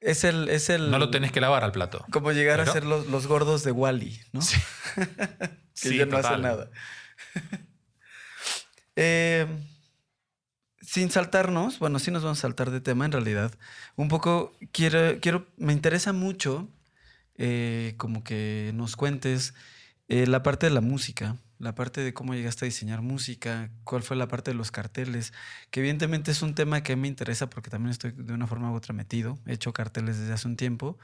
Es 0.00 0.24
el. 0.24 0.48
Es 0.48 0.70
el 0.70 0.90
No 0.90 0.98
lo 0.98 1.10
tenés 1.10 1.32
que 1.32 1.40
lavar 1.40 1.62
al 1.64 1.72
plato. 1.72 2.06
Como 2.12 2.32
llegar 2.32 2.58
Pero- 2.60 2.70
a 2.70 2.72
ser 2.72 2.84
los, 2.86 3.06
los 3.08 3.26
gordos 3.26 3.64
de 3.64 3.72
Wally, 3.72 4.20
¿no? 4.32 4.40
Sí. 4.42 4.56
que 4.94 5.50
Sí, 5.74 5.96
ya 5.98 6.06
no 6.06 6.16
hace 6.18 6.28
total. 6.28 6.42
nada. 6.42 6.70
Eh, 8.96 9.46
sin 10.82 11.10
saltarnos, 11.10 11.78
bueno, 11.78 11.98
sí 11.98 12.10
nos 12.10 12.22
vamos 12.22 12.38
a 12.38 12.42
saltar 12.42 12.70
de 12.70 12.80
tema 12.80 13.04
en 13.06 13.12
realidad. 13.12 13.52
Un 13.96 14.08
poco 14.08 14.52
quiero, 14.72 15.18
quiero, 15.20 15.46
me 15.56 15.72
interesa 15.72 16.12
mucho 16.12 16.68
eh, 17.42 17.94
como 17.96 18.22
que 18.22 18.70
nos 18.74 18.96
cuentes 18.96 19.54
eh, 20.08 20.26
la 20.26 20.42
parte 20.42 20.66
de 20.66 20.74
la 20.74 20.82
música, 20.82 21.38
la 21.58 21.74
parte 21.74 22.02
de 22.02 22.12
cómo 22.12 22.34
llegaste 22.34 22.66
a 22.66 22.68
diseñar 22.68 23.00
música, 23.00 23.70
cuál 23.84 24.02
fue 24.02 24.14
la 24.18 24.28
parte 24.28 24.50
de 24.50 24.58
los 24.58 24.70
carteles, 24.70 25.32
que 25.70 25.80
evidentemente 25.80 26.32
es 26.32 26.42
un 26.42 26.54
tema 26.54 26.82
que 26.82 26.96
me 26.96 27.08
interesa 27.08 27.48
porque 27.48 27.70
también 27.70 27.92
estoy 27.92 28.10
de 28.12 28.34
una 28.34 28.46
forma 28.46 28.70
u 28.70 28.74
otra 28.74 28.92
metido, 28.92 29.38
he 29.46 29.54
hecho 29.54 29.72
carteles 29.72 30.18
desde 30.18 30.34
hace 30.34 30.48
un 30.48 30.56
tiempo 30.56 30.98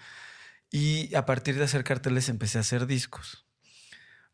y 0.71 1.15
a 1.15 1.25
partir 1.25 1.57
de 1.57 1.65
hacer 1.65 1.85
carteles 1.85 2.29
empecé 2.29 2.59
a 2.59 2.61
hacer 2.61 2.87
discos. 2.87 3.47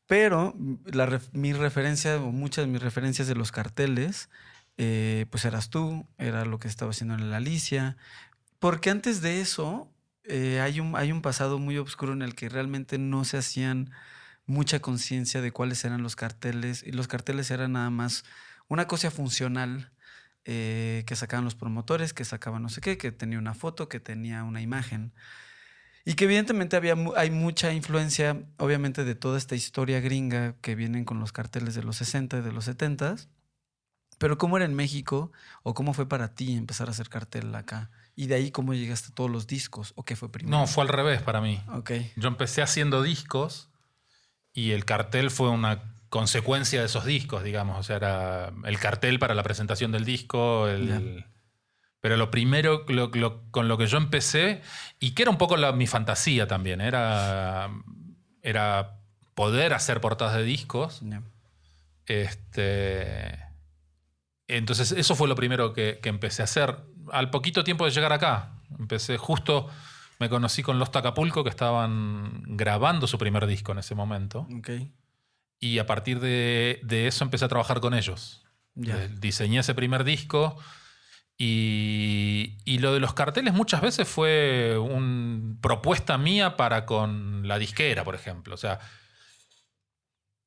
Pero 0.07 0.55
mm, 0.59 0.79
la 0.95 1.21
mi 1.31 1.53
referencia 1.53 2.17
o 2.17 2.33
muchas 2.33 2.67
de 2.67 2.73
mis 2.73 2.83
referencias 2.83 3.29
de 3.29 3.37
los 3.37 3.53
carteles, 3.53 4.29
eh, 4.77 5.27
pues 5.31 5.45
eras 5.45 5.71
tú, 5.71 6.09
era 6.19 6.45
lo 6.47 6.59
que 6.59 6.67
estaba 6.67 6.91
haciendo 6.91 7.15
en 7.15 7.31
la 7.31 7.37
Alicia. 7.37 7.97
Porque 8.59 8.91
antes 8.91 9.21
de 9.21 9.41
eso 9.41 9.91
eh, 10.25 10.61
hay, 10.61 10.81
un, 10.81 10.97
hay 10.97 11.13
un 11.13 11.23
pasado 11.23 11.59
muy 11.59 11.79
oscuro 11.79 12.13
en 12.13 12.23
el 12.23 12.35
que 12.35 12.49
realmente 12.49 12.99
no 12.99 13.25
se 13.25 13.39
hacían 13.39 13.91
mucha 14.47 14.81
conciencia 14.81 15.41
de 15.41 15.53
cuáles 15.53 15.85
eran 15.85 16.03
los 16.03 16.17
carteles 16.17 16.83
y 16.83 16.93
los 16.93 17.09
carteles 17.09 17.51
eran 17.51 17.73
nada 17.73 17.91
más 17.91 18.25
una 18.69 18.87
cosa 18.87 19.11
funcional 19.11 19.93
eh, 20.45 21.05
que 21.07 21.17
sacaban 21.17 21.45
los 21.45 21.55
promotores, 21.55 22.13
que 22.15 22.25
sacaban 22.25 22.63
no 22.63 22.69
sé 22.69 22.81
qué, 22.81 22.99
que 22.99 23.13
tenía 23.13 23.39
una 23.39 23.55
foto, 23.55 23.89
que 23.89 24.01
tenía 24.01 24.45
una 24.45 24.61
imagen. 24.61 25.13
Y 26.05 26.15
que 26.15 26.25
evidentemente 26.25 26.77
había, 26.77 26.97
hay 27.17 27.31
mucha 27.31 27.73
influencia, 27.73 28.43
obviamente, 28.59 29.05
de 29.05 29.15
toda 29.15 29.39
esta 29.39 29.55
historia 29.55 30.01
gringa 30.01 30.57
que 30.61 30.75
vienen 30.75 31.05
con 31.05 31.21
los 31.21 31.33
carteles 31.33 31.75
de 31.75 31.83
los 31.85 31.97
60 31.97 32.39
y 32.39 32.43
de 32.43 32.53
los 32.53 32.65
70. 32.65 33.17
Pero 34.19 34.39
¿cómo 34.39 34.57
era 34.57 34.67
en 34.67 34.75
México 34.75 35.33
o 35.63 35.75
cómo 35.75 35.95
fue 35.95 36.09
para 36.09 36.35
ti 36.35 36.57
empezar 36.57 36.89
a 36.89 36.93
hacer 36.93 37.09
cartel 37.09 37.55
acá? 37.55 37.91
Y 38.14 38.27
de 38.27 38.35
ahí 38.35 38.51
cómo 38.51 38.75
llegaste 38.75 39.09
a 39.11 39.14
todos 39.14 39.31
los 39.31 39.46
discos 39.46 39.92
o 39.96 40.05
qué 40.05 40.16
fue 40.16 40.31
primero. 40.31 40.57
No, 40.59 40.66
fue 40.66 40.83
al 40.85 40.88
revés 40.88 41.22
para 41.22 41.40
mí. 41.40 41.61
Ok, 41.72 41.92
Yo 42.16 42.29
empecé 42.29 42.61
haciendo 42.62 43.03
discos 43.03 43.70
y 44.53 44.72
el 44.72 44.85
cartel 44.85 45.31
fue 45.31 45.48
una 45.48 45.94
consecuencia 46.11 46.81
de 46.81 46.87
esos 46.87 47.07
discos, 47.07 47.42
digamos. 47.42 47.79
O 47.79 47.83
sea, 47.83 47.96
era 47.96 48.53
el 48.64 48.79
cartel 48.79 49.18
para 49.18 49.35
la 49.35 49.42
presentación 49.42 49.92
del 49.92 50.05
disco. 50.05 50.68
el- 50.68 51.25
Pero 52.01 52.16
lo 52.16 52.31
primero 52.31 52.85
lo- 52.88 53.09
lo- 53.14 53.51
con 53.53 53.68
lo 53.68 53.79
que 53.79 53.87
yo 53.87 53.96
empecé, 53.96 54.61
y 54.98 55.12
que 55.12 55.22
era 55.22 55.31
un 55.31 55.38
poco 55.38 55.57
la- 55.57 55.70
mi 55.72 55.87
fantasía 55.87 56.46
también, 56.48 56.81
era, 56.81 57.70
era 58.42 58.98
poder 59.35 59.72
hacer 59.72 60.01
portadas 60.01 60.37
de 60.37 60.42
discos. 60.42 61.01
Este, 62.07 63.38
entonces, 64.48 64.92
eso 64.92 65.14
fue 65.14 65.29
lo 65.29 65.35
primero 65.35 65.72
que, 65.72 65.98
que 66.03 66.09
empecé 66.09 66.42
a 66.42 66.44
hacer. 66.44 66.79
Al 67.11 67.31
poquito 67.31 67.65
tiempo 67.65 67.85
de 67.85 67.91
llegar 67.91 68.12
acá, 68.12 68.51
empecé 68.79 69.19
justo, 69.19 69.69
me 70.19 70.29
conocí 70.29 70.62
con 70.62 70.79
Los 70.79 70.91
Tacapulco, 70.93 71.43
que 71.43 71.51
estaban 71.51 72.43
grabando 72.47 73.07
su 73.07 73.19
primer 73.19 73.47
disco 73.47 73.73
en 73.73 73.79
ese 73.79 73.95
momento. 73.95 74.47
ok, 74.57 74.71
Y 75.59 75.79
a 75.79 75.87
partir 75.87 76.21
de, 76.21 76.81
de 76.85 77.07
eso 77.07 77.25
empecé 77.25 77.45
a 77.45 77.49
trabajar 77.49 77.81
con 77.81 77.95
ellos. 77.95 78.45
Eh, 78.85 79.11
Diseñé 79.19 79.61
ese 79.61 79.75
primer 79.75 80.05
disco. 80.05 80.57
Y, 81.38 82.59
y 82.65 82.79
lo 82.79 82.93
de 82.95 83.01
los 83.01 83.15
carteles 83.15 83.53
muchas 83.53 83.81
veces 83.81 84.07
fue 84.09 84.79
una 84.79 85.57
propuesta 85.61 86.17
mía 86.19 86.57
para 86.57 86.87
con 86.87 87.49
la 87.49 87.59
disquera, 87.59 88.05
por 88.05 88.15
ejemplo. 88.15 88.55
O 88.55 88.59
sea, 88.59 88.79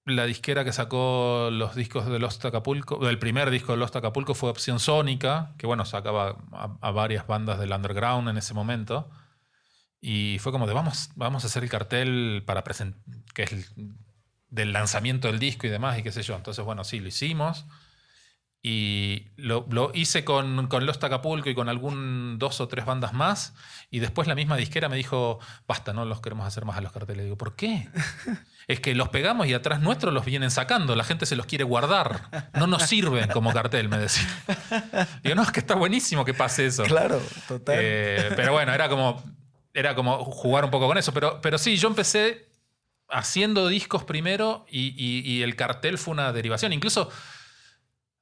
la 0.06 0.26
disquera 0.26 0.64
que 0.64 0.72
sacó 0.72 1.50
los 1.52 1.76
discos 1.76 2.06
de 2.06 2.20
Los 2.20 2.44
Acapulco, 2.46 3.08
el 3.10 3.18
primer 3.20 3.50
disco 3.50 3.72
de 3.72 3.78
Los 3.80 3.96
Acapulco 3.96 4.36
fue 4.36 4.50
Opción 4.52 4.80
Sónica, 4.80 5.54
que 5.58 5.66
bueno, 5.68 5.84
sacaba 5.86 6.38
a, 6.52 6.92
varias 6.92 7.26
bandas 7.28 7.60
del 7.60 7.72
underground 7.72 8.30
en 8.30 8.38
ese 8.38 8.54
momento. 8.54 9.10
Y 10.02 10.38
fue 10.40 10.52
como 10.52 10.68
de 10.68 10.74
vamos, 10.74 11.10
vamos 11.16 11.44
a 11.44 11.48
hacer 11.48 11.64
el 11.64 11.70
cartel 11.70 12.44
para 12.46 12.64
presentar, 12.64 13.02
que 13.34 13.44
es 13.44 13.52
el- 13.54 13.66
del 14.50 14.72
lanzamiento 14.74 15.28
del 15.28 15.40
disco 15.40 15.68
y 15.68 15.70
demás, 15.70 15.98
y 16.00 16.04
qué 16.04 16.12
sé 16.12 16.22
yo. 16.24 16.36
Entonces, 16.36 16.64
bueno, 16.64 16.84
sí, 16.84 17.00
lo 17.00 17.08
hicimos. 17.08 17.66
Y 18.68 19.28
lo, 19.38 19.68
lo 19.70 19.92
hice 19.94 20.26
con, 20.26 20.66
con 20.66 20.88
Lost 20.88 21.04
Acapulco 21.04 21.48
y 21.52 21.54
con 21.54 21.70
algún 21.70 22.40
dos 22.40 22.60
o 22.62 22.68
tres 22.68 22.84
bandas 22.84 23.14
más. 23.14 23.54
Y 23.92 24.00
después 24.00 24.28
la 24.28 24.34
misma 24.34 24.58
disquera 24.58 24.90
me 24.90 24.96
dijo, 24.96 25.38
basta, 25.68 25.94
no 25.94 26.04
los 26.04 26.20
queremos 26.20 26.48
hacer 26.48 26.66
más 26.66 26.76
a 26.76 26.82
los 26.82 26.92
carteles. 26.92 27.26
Digo, 27.26 27.38
¿por 27.38 27.56
qué? 27.56 27.88
es 28.68 28.80
que 28.80 28.96
los 28.96 29.10
pegamos 29.10 29.46
y 29.46 29.54
atrás 29.54 29.82
nuestros 29.82 30.12
los 30.16 30.26
vienen 30.26 30.50
sacando. 30.50 30.96
La 30.96 31.04
gente 31.04 31.28
se 31.28 31.36
los 31.36 31.46
quiere 31.46 31.64
guardar. 31.64 32.50
No 32.56 32.66
nos 32.66 32.82
sirven 32.82 33.30
como 33.30 33.54
cartel, 33.54 33.88
me 33.88 34.00
decía. 34.00 34.28
Digo, 35.24 35.36
no, 35.36 35.44
es 35.44 35.52
que 35.52 35.60
está 35.60 35.76
buenísimo 35.76 36.26
que 36.26 36.34
pase 36.34 36.66
eso. 36.66 36.82
Claro, 36.86 37.22
total. 37.48 37.76
Eh, 37.78 38.32
pero 38.36 38.54
bueno, 38.54 38.74
era 38.74 38.90
como, 38.90 39.24
era 39.76 39.94
como 39.94 40.26
jugar 40.26 40.66
un 40.66 40.72
poco 40.72 40.88
con 40.88 40.98
eso. 40.98 41.14
Pero, 41.14 41.40
pero 41.40 41.60
sí, 41.60 41.78
yo 41.78 41.88
empecé 41.88 42.50
haciendo 43.10 43.68
discos 43.68 44.04
primero 44.06 44.66
y, 44.72 44.88
y- 44.98 45.20
y 45.34 45.44
el 45.44 45.56
cartel 45.56 46.00
fue 46.00 46.14
una 46.14 46.34
derivación. 46.34 46.74
Incluso 46.74 47.12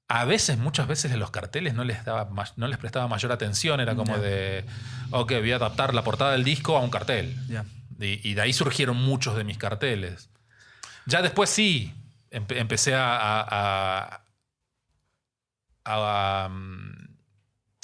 a 0.09 0.25
veces, 0.25 0.57
muchas 0.57 0.87
veces 0.87 1.11
en 1.11 1.19
los 1.19 1.31
carteles 1.31 1.73
no 1.73 1.83
les, 1.83 2.03
daba, 2.05 2.29
no 2.55 2.67
les 2.67 2.77
prestaba 2.77 3.07
mayor 3.07 3.31
atención. 3.31 3.79
Era 3.79 3.95
como 3.95 4.17
de, 4.17 4.65
ok, 5.11 5.31
voy 5.39 5.51
a 5.51 5.55
adaptar 5.55 5.93
la 5.93 6.03
portada 6.03 6.33
del 6.33 6.43
disco 6.43 6.77
a 6.77 6.81
un 6.81 6.89
cartel. 6.91 7.35
Y, 7.99 8.27
y 8.29 8.33
de 8.33 8.41
ahí 8.41 8.53
surgieron 8.53 8.97
muchos 8.97 9.35
de 9.35 9.43
mis 9.43 9.57
carteles. 9.57 10.29
Ya 11.05 11.21
después 11.21 11.49
sí, 11.49 11.93
empe- 12.31 12.57
empecé 12.57 12.95
a, 12.95 13.15
a, 13.15 13.41
a- 13.49 14.23
a, 15.85 16.49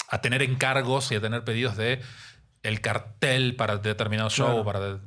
a 0.08 0.20
tener 0.20 0.42
encargos 0.42 1.10
y 1.12 1.16
a 1.16 1.20
tener 1.20 1.44
pedidos 1.44 1.76
de 1.76 2.00
el 2.62 2.80
cartel 2.80 3.56
para 3.56 3.76
determinado 3.78 4.30
show. 4.30 4.62
Claro. 4.62 4.64
Para 4.64 5.00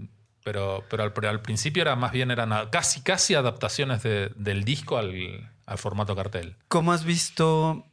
pero, 0.44 0.84
pero, 0.90 1.04
al, 1.04 1.14
pero 1.14 1.30
al 1.30 1.42
principio 1.42 1.82
era 1.82 1.96
más 1.96 2.12
bien 2.12 2.30
eran 2.32 2.52
casi, 2.70 3.02
casi 3.02 3.34
adaptaciones 3.36 4.04
de- 4.04 4.32
del 4.36 4.64
disco 4.66 4.98
al, 4.98 5.53
al 5.66 5.78
formato 5.78 6.16
cartel. 6.16 6.58
¿Cómo 6.68 6.92
has 6.92 7.04
visto 7.06 7.86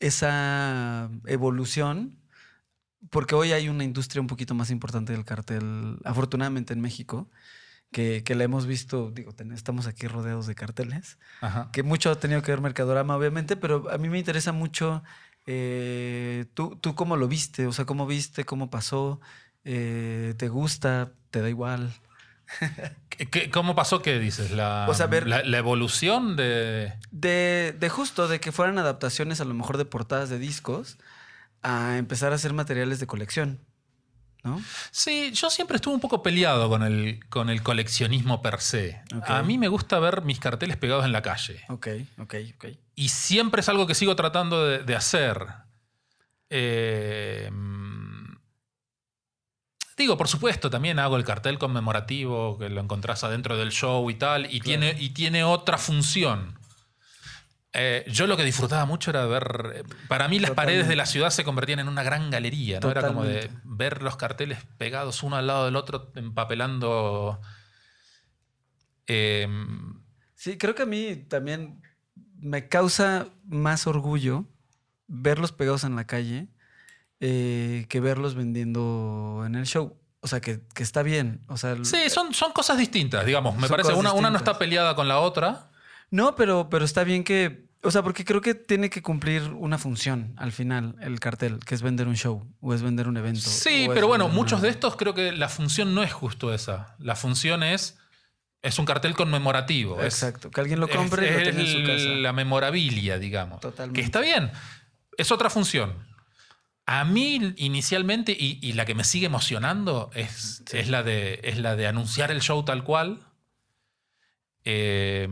esa 0.00 1.10
evolución? 1.26 2.18
Porque 3.10 3.34
hoy 3.34 3.52
hay 3.52 3.68
una 3.68 3.84
industria 3.84 4.20
un 4.20 4.26
poquito 4.26 4.54
más 4.54 4.70
importante 4.70 5.12
del 5.12 5.24
cartel, 5.24 5.98
afortunadamente 6.04 6.72
en 6.72 6.80
México, 6.80 7.30
que, 7.92 8.22
que 8.24 8.34
la 8.34 8.44
hemos 8.44 8.66
visto, 8.66 9.10
digo, 9.12 9.32
estamos 9.54 9.86
aquí 9.86 10.08
rodeados 10.08 10.46
de 10.46 10.54
carteles, 10.54 11.18
Ajá. 11.40 11.70
que 11.72 11.82
mucho 11.82 12.10
ha 12.10 12.18
tenido 12.18 12.42
que 12.42 12.50
ver 12.50 12.60
Mercadorama, 12.60 13.16
obviamente, 13.16 13.56
pero 13.56 13.90
a 13.90 13.98
mí 13.98 14.08
me 14.08 14.18
interesa 14.18 14.52
mucho, 14.52 15.04
eh, 15.46 16.46
¿tú, 16.54 16.76
¿tú 16.80 16.94
cómo 16.94 17.16
lo 17.16 17.28
viste? 17.28 17.66
O 17.66 17.72
sea, 17.72 17.84
¿cómo 17.84 18.06
viste? 18.06 18.44
¿Cómo 18.44 18.70
pasó? 18.70 19.20
Eh, 19.64 20.34
¿Te 20.36 20.48
gusta? 20.48 21.12
¿Te 21.30 21.40
da 21.40 21.48
igual? 21.48 21.92
¿Qué- 23.08 23.26
qué- 23.28 23.50
¿Cómo 23.50 23.74
pasó? 23.74 24.02
¿Qué 24.02 24.18
dices? 24.18 24.50
La, 24.52 24.86
O 24.88 24.94
sea, 24.94 25.06
ver- 25.06 25.26
la, 25.26 25.42
la 25.42 25.58
evolución 25.58 26.36
de... 26.36 26.92
De, 27.10 27.74
de 27.78 27.88
justo, 27.88 28.28
de 28.28 28.40
que 28.40 28.52
fueran 28.52 28.78
adaptaciones 28.78 29.40
a 29.40 29.44
lo 29.44 29.54
mejor 29.54 29.78
de 29.78 29.84
portadas 29.84 30.28
de 30.28 30.38
discos 30.38 30.98
a 31.62 31.96
empezar 31.98 32.32
a 32.32 32.36
hacer 32.36 32.52
materiales 32.52 33.00
de 33.00 33.06
colección, 33.06 33.58
¿no? 34.44 34.62
Sí, 34.92 35.32
yo 35.32 35.50
siempre 35.50 35.76
estuve 35.76 35.94
un 35.94 36.00
poco 36.00 36.22
peleado 36.22 36.68
con 36.68 36.82
el, 36.84 37.18
con 37.28 37.50
el 37.50 37.62
coleccionismo 37.62 38.42
per 38.42 38.60
se. 38.60 39.02
Ok. 39.16 39.24
A 39.28 39.42
mí 39.42 39.58
me 39.58 39.66
gusta 39.68 39.98
ver 39.98 40.22
mis 40.22 40.38
carteles 40.38 40.76
pegados 40.76 41.04
en 41.04 41.12
la 41.12 41.22
calle. 41.22 41.64
Ok, 41.68 41.88
ok, 42.18 42.34
ok. 42.56 42.66
Y 42.94 43.08
siempre 43.08 43.60
es 43.60 43.68
algo 43.68 43.86
que 43.88 43.94
sigo 43.96 44.14
tratando 44.14 44.64
de, 44.64 44.78
de 44.84 44.94
hacer. 44.94 45.44
Eh, 46.48 47.50
digo, 49.96 50.16
por 50.16 50.28
supuesto, 50.28 50.70
también 50.70 50.98
hago 50.98 51.16
el 51.16 51.24
cartel 51.24 51.58
conmemorativo 51.58 52.58
que 52.58 52.68
lo 52.68 52.80
encontrás 52.80 53.24
adentro 53.24 53.56
del 53.56 53.70
show 53.70 54.08
y 54.10 54.14
tal, 54.14 54.52
y, 54.52 54.60
tiene, 54.60 54.96
y 54.98 55.10
tiene 55.10 55.44
otra 55.44 55.78
función. 55.78 56.58
Eh, 57.72 58.04
yo 58.08 58.26
lo 58.26 58.36
que 58.36 58.44
disfrutaba 58.44 58.86
mucho 58.86 59.10
era 59.10 59.26
ver. 59.26 59.84
Para 60.08 60.28
mí, 60.28 60.38
las 60.38 60.52
paredes 60.52 60.88
de 60.88 60.96
la 60.96 61.04
ciudad 61.04 61.30
se 61.30 61.44
convertían 61.44 61.78
en 61.78 61.88
una 61.88 62.02
gran 62.02 62.30
galería, 62.30 62.80
¿no? 62.80 62.90
Era 62.90 63.06
como 63.06 63.24
de 63.24 63.50
ver 63.64 64.02
los 64.02 64.16
carteles 64.16 64.58
pegados 64.78 65.22
uno 65.22 65.36
al 65.36 65.46
lado 65.46 65.66
del 65.66 65.76
otro, 65.76 66.10
empapelando. 66.14 67.40
eh, 69.06 69.46
Sí, 70.34 70.58
creo 70.58 70.74
que 70.74 70.82
a 70.82 70.86
mí 70.86 71.16
también 71.28 71.82
me 72.38 72.68
causa 72.68 73.28
más 73.46 73.86
orgullo 73.86 74.46
verlos 75.06 75.52
pegados 75.52 75.84
en 75.84 75.96
la 75.96 76.06
calle 76.06 76.48
eh, 77.20 77.86
que 77.88 78.00
verlos 78.00 78.34
vendiendo 78.34 79.42
en 79.46 79.54
el 79.54 79.66
show. 79.66 79.96
O 80.20 80.28
sea, 80.28 80.40
que, 80.40 80.60
que 80.74 80.82
está 80.82 81.02
bien. 81.02 81.40
O 81.48 81.56
sea, 81.56 81.76
sí, 81.82 82.08
son, 82.10 82.34
son 82.34 82.52
cosas 82.52 82.78
distintas, 82.78 83.24
digamos. 83.24 83.56
Me 83.56 83.68
parece 83.68 83.92
una, 83.92 84.12
una 84.12 84.30
no 84.30 84.36
está 84.38 84.58
peleada 84.58 84.94
con 84.96 85.06
la 85.08 85.20
otra. 85.20 85.70
No, 86.10 86.34
pero, 86.34 86.68
pero 86.70 86.84
está 86.84 87.04
bien 87.04 87.22
que. 87.24 87.66
O 87.82 87.90
sea, 87.92 88.02
porque 88.02 88.24
creo 88.24 88.40
que 88.40 88.54
tiene 88.54 88.90
que 88.90 89.02
cumplir 89.02 89.42
una 89.52 89.78
función 89.78 90.34
al 90.38 90.50
final, 90.50 90.96
el 91.00 91.20
cartel, 91.20 91.60
que 91.64 91.74
es 91.76 91.82
vender 91.82 92.08
un 92.08 92.16
show 92.16 92.44
o 92.60 92.74
es 92.74 92.82
vender 92.82 93.06
un 93.06 93.16
evento. 93.16 93.40
Sí, 93.48 93.82
es 93.84 93.88
pero 93.90 94.08
bueno, 94.08 94.26
muchos 94.28 94.54
una- 94.58 94.62
de 94.62 94.68
estos 94.70 94.96
creo 94.96 95.14
que 95.14 95.30
la 95.30 95.48
función 95.48 95.94
no 95.94 96.02
es 96.02 96.12
justo 96.12 96.52
esa. 96.52 96.96
La 96.98 97.14
función 97.14 97.62
es. 97.62 97.98
Es 98.62 98.80
un 98.80 98.86
cartel 98.86 99.14
conmemorativo. 99.14 100.00
es- 100.00 100.14
Exacto, 100.14 100.50
que 100.50 100.60
alguien 100.60 100.80
lo 100.80 100.88
compre 100.88 101.28
y 101.28 101.30
lo 101.30 101.38
es 101.38 101.44
tenga 101.44 101.60
en 101.60 101.68
su 101.68 101.86
casa. 101.86 102.08
La 102.20 102.32
memorabilia, 102.32 103.18
digamos. 103.18 103.60
Totalmente. 103.60 104.00
Que 104.00 104.04
está 104.04 104.20
bien. 104.20 104.50
Es 105.16 105.30
otra 105.30 105.50
función. 105.50 105.94
A 106.88 107.04
mí, 107.04 107.52
inicialmente, 107.56 108.30
y, 108.32 108.60
y 108.62 108.72
la 108.74 108.84
que 108.84 108.94
me 108.94 109.02
sigue 109.04 109.26
emocionando, 109.26 110.10
es, 110.14 110.62
Sí. 110.66 110.78
es, 110.78 110.88
la 110.88 111.02
de, 111.02 111.40
es 111.42 111.58
la 111.58 111.74
de 111.76 111.86
anunciar 111.88 112.30
el 112.30 112.40
show 112.40 112.64
tal 112.64 112.84
cual 112.84 113.26
eh, 114.64 115.28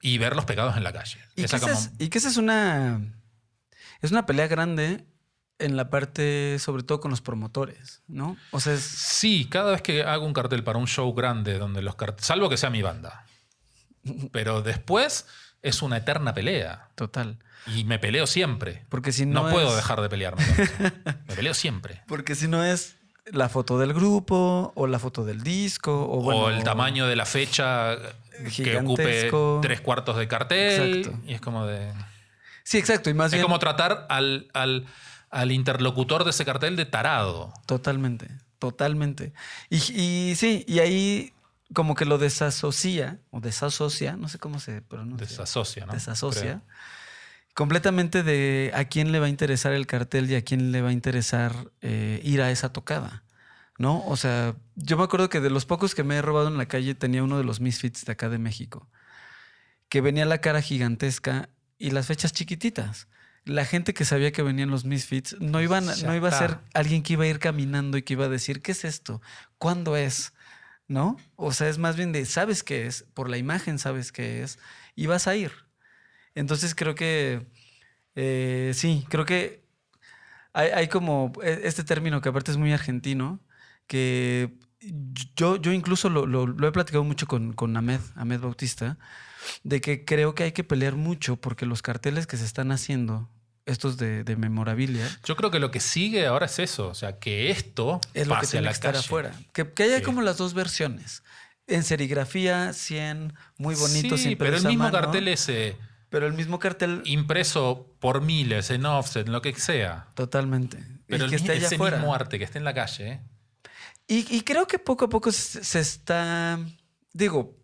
y 0.00 0.18
verlos 0.18 0.44
pegados 0.44 0.76
en 0.76 0.84
la 0.84 0.92
calle. 0.92 1.18
Y 1.32 1.36
que, 1.36 1.44
Esa 1.44 1.56
esa 1.58 1.66
como- 1.68 1.78
es, 1.78 1.90
y 1.98 2.08
que 2.08 2.18
esa 2.18 2.28
es 2.28 2.36
una. 2.36 3.00
Es 4.00 4.10
una 4.10 4.26
pelea 4.26 4.48
grande 4.48 5.06
en 5.58 5.76
la 5.76 5.90
parte, 5.90 6.58
sobre 6.58 6.82
todo 6.82 7.00
con 7.00 7.10
los 7.10 7.20
promotores, 7.20 8.02
¿no? 8.08 8.36
O 8.50 8.60
sea, 8.60 8.74
es. 8.74 8.82
Sí, 8.82 9.46
cada 9.48 9.70
vez 9.72 9.82
que 9.82 10.02
hago 10.02 10.26
un 10.26 10.32
cartel 10.32 10.64
para 10.64 10.78
un 10.78 10.88
show 10.88 11.12
grande, 11.14 11.58
donde 11.58 11.82
los 11.82 11.94
carteles. 11.96 12.26
Salvo 12.26 12.48
que 12.48 12.56
sea 12.56 12.70
mi 12.70 12.82
banda. 12.82 13.26
Pero 14.32 14.62
después 14.62 15.26
es 15.62 15.82
una 15.82 15.98
eterna 15.98 16.34
pelea. 16.34 16.88
Total. 16.94 17.38
Y 17.66 17.84
me 17.84 17.98
peleo 17.98 18.26
siempre. 18.26 18.84
Porque 18.88 19.12
si 19.12 19.24
No, 19.26 19.44
no. 19.44 19.50
puedo 19.50 19.74
dejar 19.76 20.00
de 20.00 20.08
pelearme. 20.08 20.44
con 20.44 20.60
eso. 20.64 20.72
me 21.28 21.34
peleo 21.36 21.54
siempre. 21.54 22.02
Porque 22.08 22.34
si 22.34 22.48
no 22.48 22.64
es 22.64 22.96
la 23.26 23.48
foto 23.48 23.78
del 23.78 23.92
grupo 23.94 24.72
o 24.74 24.86
la 24.88 24.98
foto 24.98 25.24
del 25.24 25.42
disco 25.42 26.08
o, 26.10 26.20
bueno, 26.22 26.40
o 26.42 26.50
el 26.50 26.64
tamaño 26.64 27.06
de 27.06 27.14
la 27.16 27.24
fecha 27.24 27.96
que 28.56 28.76
ocupe 28.78 29.30
tres 29.62 29.80
cuartos 29.80 30.16
de 30.16 30.26
cartel. 30.26 30.96
Exacto. 30.98 31.20
Y 31.26 31.34
es 31.34 31.40
como 31.40 31.66
de. 31.66 31.92
Sí, 32.64 32.78
exacto. 32.78 33.10
Y 33.10 33.14
más 33.14 33.26
Es 33.26 33.32
bien. 33.34 33.42
como 33.44 33.58
tratar 33.60 34.06
al, 34.08 34.48
al, 34.54 34.86
al 35.30 35.52
interlocutor 35.52 36.24
de 36.24 36.30
ese 36.30 36.44
cartel 36.44 36.74
de 36.74 36.84
tarado. 36.84 37.52
Totalmente, 37.66 38.28
totalmente. 38.58 39.32
Y, 39.70 39.76
y 39.76 40.34
sí, 40.34 40.64
y 40.66 40.80
ahí 40.80 41.32
como 41.74 41.94
que 41.94 42.04
lo 42.04 42.18
desasocia, 42.18 43.20
o 43.30 43.40
desasocia, 43.40 44.16
no 44.16 44.28
sé 44.28 44.38
cómo 44.38 44.60
se 44.60 44.82
pronuncia. 44.82 45.26
Desasocia, 45.26 45.86
¿no? 45.86 45.92
desasocia. 45.92 46.42
Creo. 46.42 46.62
Completamente 47.54 48.22
de 48.22 48.70
a 48.74 48.84
quién 48.84 49.12
le 49.12 49.18
va 49.18 49.26
a 49.26 49.28
interesar 49.28 49.72
el 49.72 49.86
cartel 49.86 50.30
y 50.30 50.36
a 50.36 50.42
quién 50.42 50.72
le 50.72 50.80
va 50.80 50.88
a 50.88 50.92
interesar 50.92 51.70
eh, 51.82 52.20
ir 52.24 52.40
a 52.40 52.50
esa 52.50 52.72
tocada. 52.72 53.24
¿No? 53.78 54.04
O 54.06 54.16
sea, 54.16 54.54
yo 54.76 54.96
me 54.96 55.04
acuerdo 55.04 55.28
que 55.28 55.40
de 55.40 55.50
los 55.50 55.64
pocos 55.64 55.94
que 55.94 56.04
me 56.04 56.16
he 56.16 56.22
robado 56.22 56.48
en 56.48 56.56
la 56.56 56.66
calle 56.66 56.94
tenía 56.94 57.22
uno 57.22 57.38
de 57.38 57.44
los 57.44 57.60
Misfits 57.60 58.04
de 58.04 58.12
acá 58.12 58.28
de 58.28 58.38
México. 58.38 58.88
Que 59.88 60.00
venía 60.00 60.24
la 60.24 60.40
cara 60.40 60.62
gigantesca 60.62 61.48
y 61.78 61.90
las 61.90 62.06
fechas 62.06 62.32
chiquititas. 62.32 63.08
La 63.44 63.64
gente 63.64 63.92
que 63.92 64.04
sabía 64.04 64.30
que 64.30 64.42
venían 64.42 64.70
los 64.70 64.84
Misfits 64.84 65.36
no, 65.40 65.60
iban, 65.60 65.86
no 66.04 66.14
iba 66.14 66.28
a 66.28 66.38
ser 66.38 66.58
alguien 66.74 67.02
que 67.02 67.14
iba 67.14 67.24
a 67.24 67.28
ir 67.28 67.38
caminando 67.38 67.96
y 67.96 68.02
que 68.02 68.12
iba 68.12 68.26
a 68.26 68.28
decir, 68.28 68.62
¿qué 68.62 68.72
es 68.72 68.84
esto? 68.84 69.20
¿Cuándo 69.58 69.96
es? 69.96 70.32
¿No? 70.92 71.16
O 71.36 71.52
sea, 71.52 71.70
es 71.70 71.78
más 71.78 71.96
bien 71.96 72.12
de, 72.12 72.26
sabes 72.26 72.62
qué 72.62 72.86
es, 72.86 73.04
por 73.14 73.30
la 73.30 73.38
imagen 73.38 73.78
sabes 73.78 74.12
qué 74.12 74.42
es, 74.42 74.58
y 74.94 75.06
vas 75.06 75.26
a 75.26 75.34
ir. 75.34 75.50
Entonces 76.34 76.74
creo 76.74 76.94
que, 76.94 77.46
eh, 78.14 78.72
sí, 78.74 79.06
creo 79.08 79.24
que 79.24 79.64
hay, 80.52 80.88
como 80.88 81.32
e- 81.42 81.62
este 81.64 81.84
término 81.84 82.20
que 82.20 82.28
aparte 82.28 82.50
es 82.50 82.58
muy 82.58 82.72
argentino, 82.74 83.40
que 83.86 84.58
yo, 85.34 85.56
yo 85.56 85.72
incluso 85.72 86.10
lo 86.10 86.68
he 86.68 86.72
platicado 86.72 87.04
mucho 87.04 87.26
con, 87.26 87.54
con 87.54 87.74
Ahmed, 87.76 88.00
Ahmed 88.16 88.40
Bautista, 88.40 88.98
de 89.64 89.80
que 89.80 90.04
creo 90.04 90.34
que 90.34 90.44
hay 90.44 90.52
que 90.52 90.64
pelear 90.64 90.96
mucho 90.96 91.36
porque 91.36 91.66
los 91.66 91.80
carteles 91.82 92.26
que 92.26 92.36
se 92.36 92.44
están 92.44 92.70
haciendo, 92.70 93.30
estos 93.66 93.96
de, 93.96 94.24
de 94.24 94.36
memorabilia, 94.36 95.08
Yo 95.24 95.36
creo 95.36 95.50
que 95.50 95.58
lo 95.60 95.70
que 95.70 95.80
sigue 95.80 96.26
ahora 96.26 96.46
es 96.46 96.58
eso. 96.58 96.88
O 96.88 96.94
sea, 96.94 97.18
que 97.18 97.50
esto 97.50 98.00
es 98.14 98.26
lo 98.26 98.34
que 98.34 98.40
pase 98.40 98.46
a 98.46 98.50
tiene 98.60 98.64
la 98.64 98.70
que 98.70 98.74
estar 98.74 98.92
calle. 98.94 99.04
afuera. 99.04 99.32
Que, 99.52 99.72
que 99.72 99.82
haya 99.84 99.98
Sí. 99.98 100.02
como 100.02 100.20
las 100.22 100.36
dos 100.36 100.54
versiones. 100.54 101.22
En 101.68 101.84
serigrafía, 101.84 102.72
100, 102.72 103.34
muy 103.56 103.74
bonito, 103.76 104.16
Sí, 104.16 104.30
sin 104.30 104.38
pero 104.38 104.56
el 104.56 104.64
mismo 104.64 104.90
cartel 104.90 105.28
ese 105.28 105.76
Pero 106.10 106.26
el 106.26 106.32
mismo 106.34 106.58
cartel, 106.58 107.02
impreso 107.04 107.94
por 108.00 108.20
miles 108.20 108.70
en 108.70 108.84
offset, 108.84 109.26
en 109.26 109.32
lo 109.32 109.40
que 109.42 109.54
sea. 109.54 110.08
totalmente. 110.14 110.78
Pero 111.06 111.24
y 111.24 111.24
el 111.26 111.30
que 111.30 111.36
esté 111.36 111.52
allá 111.52 111.66
ese 111.66 111.76
afuera. 111.76 111.96
mismo 111.98 112.14
arte 112.14 112.38
que 112.38 112.44
esté 112.44 112.58
en 112.58 112.64
la 112.64 112.74
calle. 112.74 113.08
¿eh? 113.12 113.20
Y, 114.08 114.36
y 114.36 114.40
creo 114.42 114.66
que 114.66 114.78
poco 114.78 115.04
a 115.04 115.08
poco 115.08 115.30
se, 115.32 115.62
se 115.64 115.80
está. 115.80 116.58
Digo, 117.12 117.56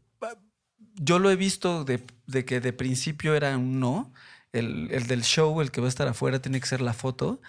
yo 0.95 1.19
lo 1.19 1.31
he 1.31 1.37
visto 1.37 1.85
de, 1.85 2.03
de 2.27 2.45
que 2.45 2.61
de 2.61 2.73
principio 2.73 3.35
era 3.35 3.57
un 3.57 3.81
no. 3.81 4.13
El, 4.53 4.89
el 4.93 5.07
del 5.07 5.23
show, 5.23 5.61
el 5.61 5.71
que 5.71 5.81
va 5.81 5.87
a 5.87 5.91
estar 5.91 6.09
afuera, 6.09 6.41
tiene 6.41 6.61
que 6.61 6.67
ser 6.67 6.81
la 6.81 6.93
foto. 6.93 7.41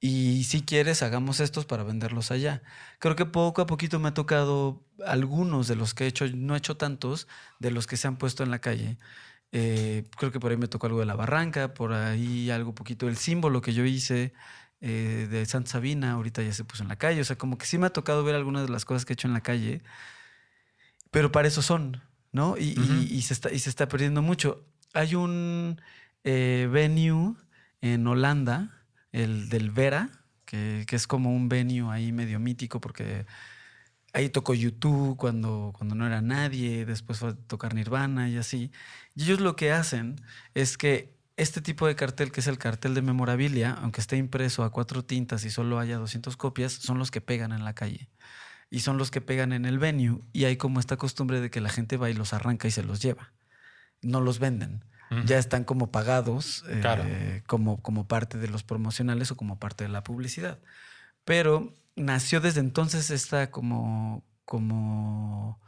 Y 0.00 0.44
si 0.44 0.62
quieres, 0.62 1.02
hagamos 1.02 1.40
estos 1.40 1.64
para 1.64 1.82
venderlos 1.82 2.30
allá. 2.30 2.62
Creo 2.98 3.16
que 3.16 3.24
poco 3.26 3.62
a 3.62 3.66
poquito 3.66 3.98
me 3.98 4.08
ha 4.08 4.14
tocado 4.14 4.84
algunos 5.06 5.66
de 5.68 5.76
los 5.76 5.94
que 5.94 6.04
he 6.04 6.06
hecho, 6.08 6.26
no 6.34 6.54
he 6.54 6.58
hecho 6.58 6.76
tantos, 6.76 7.26
de 7.58 7.70
los 7.70 7.86
que 7.86 7.96
se 7.96 8.06
han 8.08 8.16
puesto 8.18 8.42
en 8.42 8.50
la 8.50 8.60
calle. 8.60 8.98
Eh, 9.52 10.04
creo 10.18 10.30
que 10.32 10.40
por 10.40 10.50
ahí 10.50 10.56
me 10.58 10.68
tocó 10.68 10.88
algo 10.88 11.00
de 11.00 11.06
la 11.06 11.14
barranca, 11.14 11.72
por 11.74 11.92
ahí 11.92 12.50
algo 12.50 12.74
poquito 12.74 13.08
el 13.08 13.16
símbolo 13.16 13.62
que 13.62 13.72
yo 13.72 13.84
hice 13.84 14.34
eh, 14.80 15.26
de 15.30 15.46
Santa 15.46 15.70
Sabina, 15.70 16.12
ahorita 16.12 16.42
ya 16.42 16.52
se 16.52 16.64
puso 16.64 16.82
en 16.82 16.88
la 16.90 16.96
calle. 16.96 17.20
O 17.22 17.24
sea, 17.24 17.36
como 17.38 17.56
que 17.56 17.64
sí 17.64 17.78
me 17.78 17.86
ha 17.86 17.90
tocado 17.90 18.24
ver 18.24 18.34
algunas 18.34 18.62
de 18.66 18.68
las 18.68 18.84
cosas 18.84 19.04
que 19.06 19.12
he 19.12 19.14
hecho 19.14 19.28
en 19.28 19.32
la 19.34 19.42
calle, 19.42 19.80
pero 21.10 21.30
para 21.32 21.48
eso 21.48 21.62
son, 21.62 22.02
¿no? 22.32 22.56
Y, 22.58 22.74
y- 22.76 22.80
Ujú. 22.80 22.92
y 23.14 23.22
se, 23.22 23.34
está, 23.34 23.52
y 23.52 23.58
se 23.58 23.70
está 23.70 23.88
perdiendo 23.88 24.20
mucho. 24.22 24.66
Hay 24.92 25.14
un 25.14 25.80
eh, 26.24 26.68
venue 26.70 27.34
en 27.80 28.06
Holanda, 28.06 28.84
el 29.12 29.48
del 29.48 29.70
Vera, 29.70 30.10
que, 30.44 30.86
es 30.90 31.06
como 31.06 31.34
un 31.34 31.48
venue 31.48 31.92
ahí 31.92 32.12
medio 32.12 32.38
mítico 32.40 32.80
porque 32.80 33.26
ahí 34.12 34.28
tocó 34.28 34.54
YouTube 34.54 35.16
cuando, 35.16 35.72
cuando 35.76 35.94
no 35.94 36.06
era 36.06 36.22
nadie, 36.22 36.86
después 36.86 37.18
fue 37.18 37.30
a 37.30 37.34
tocar 37.34 37.74
Nirvana 37.74 38.28
y 38.28 38.36
así. 38.36 38.72
Y 39.14 39.24
ellos 39.24 39.40
lo 39.40 39.56
que 39.56 39.72
hacen 39.72 40.16
es 40.54 40.78
que 40.78 41.14
este 41.36 41.60
tipo 41.60 41.86
de 41.86 41.96
cartel, 41.96 42.30
que 42.32 42.40
es 42.40 42.46
el 42.46 42.58
cartel 42.58 42.94
de 42.94 43.02
memorabilia, 43.02 43.72
aunque 43.72 44.00
esté 44.00 44.16
impreso 44.16 44.62
a 44.64 44.70
cuatro 44.70 45.04
tintas 45.04 45.44
y 45.44 45.50
solo 45.50 45.78
haya 45.78 45.98
200 45.98 46.36
copias, 46.36 46.72
son 46.72 46.98
los 46.98 47.10
que 47.10 47.20
pegan 47.20 47.52
en 47.52 47.64
la 47.64 47.74
calle. 47.74 48.08
Y 48.70 48.80
son 48.80 48.98
los 48.98 49.10
que 49.10 49.20
pegan 49.20 49.52
en 49.52 49.64
el 49.66 49.78
venue. 49.78 50.20
Y 50.32 50.44
hay 50.44 50.56
como 50.56 50.80
esta 50.80 50.96
costumbre 50.96 51.40
de 51.40 51.50
que 51.50 51.60
la 51.60 51.70
gente 51.70 51.96
va 51.96 52.10
y 52.10 52.14
los 52.14 52.32
arranca 52.32 52.68
y 52.68 52.70
se 52.70 52.84
los 52.84 53.00
lleva. 53.02 53.32
No 54.02 54.20
los 54.20 54.38
venden. 54.38 54.84
Ya 55.26 55.38
están 55.38 55.64
como 55.64 55.92
pagados 55.92 56.64
eh, 56.68 57.42
como, 57.46 57.80
como 57.80 58.08
parte 58.08 58.38
de 58.38 58.48
los 58.48 58.64
promocionales 58.64 59.30
o 59.30 59.36
como 59.36 59.58
parte 59.58 59.84
de 59.84 59.90
la 59.90 60.02
publicidad. 60.02 60.58
Pero 61.24 61.72
nació 61.96 62.40
desde 62.40 62.60
entonces 62.60 63.10
esta 63.10 63.50
como, 63.50 64.24
como, 64.44 65.60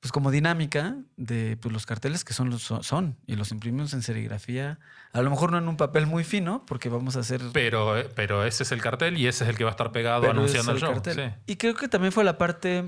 pues 0.00 0.12
como 0.12 0.30
dinámica 0.30 0.96
de 1.16 1.56
pues, 1.56 1.72
los 1.72 1.86
carteles 1.86 2.24
que 2.24 2.32
son, 2.32 2.50
los, 2.50 2.62
son, 2.62 3.16
y 3.26 3.36
los 3.36 3.50
imprimimos 3.50 3.92
en 3.94 4.02
serigrafía. 4.02 4.78
A 5.12 5.22
lo 5.22 5.30
mejor 5.30 5.52
no 5.52 5.58
en 5.58 5.68
un 5.68 5.76
papel 5.76 6.06
muy 6.06 6.24
fino, 6.24 6.64
porque 6.66 6.88
vamos 6.88 7.16
a 7.16 7.20
hacer... 7.20 7.40
Pero, 7.52 7.98
eh, 7.98 8.08
pero 8.14 8.44
ese 8.44 8.62
es 8.62 8.72
el 8.72 8.80
cartel 8.80 9.16
y 9.16 9.26
ese 9.26 9.44
es 9.44 9.50
el 9.50 9.56
que 9.56 9.64
va 9.64 9.70
a 9.70 9.72
estar 9.72 9.92
pegado 9.92 10.30
anunciando 10.30 10.72
es 10.72 10.82
el 10.82 10.88
show. 10.88 11.02
sí. 11.04 11.22
Y 11.46 11.56
creo 11.56 11.74
que 11.74 11.88
también 11.88 12.12
fue 12.12 12.24
la 12.24 12.38
parte 12.38 12.84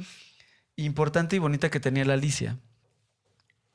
importante 0.77 1.37
y 1.37 1.39
bonita 1.39 1.71
que 1.71 1.81
tenía 1.81 2.05
la 2.05 2.15
Alicia. 2.15 2.59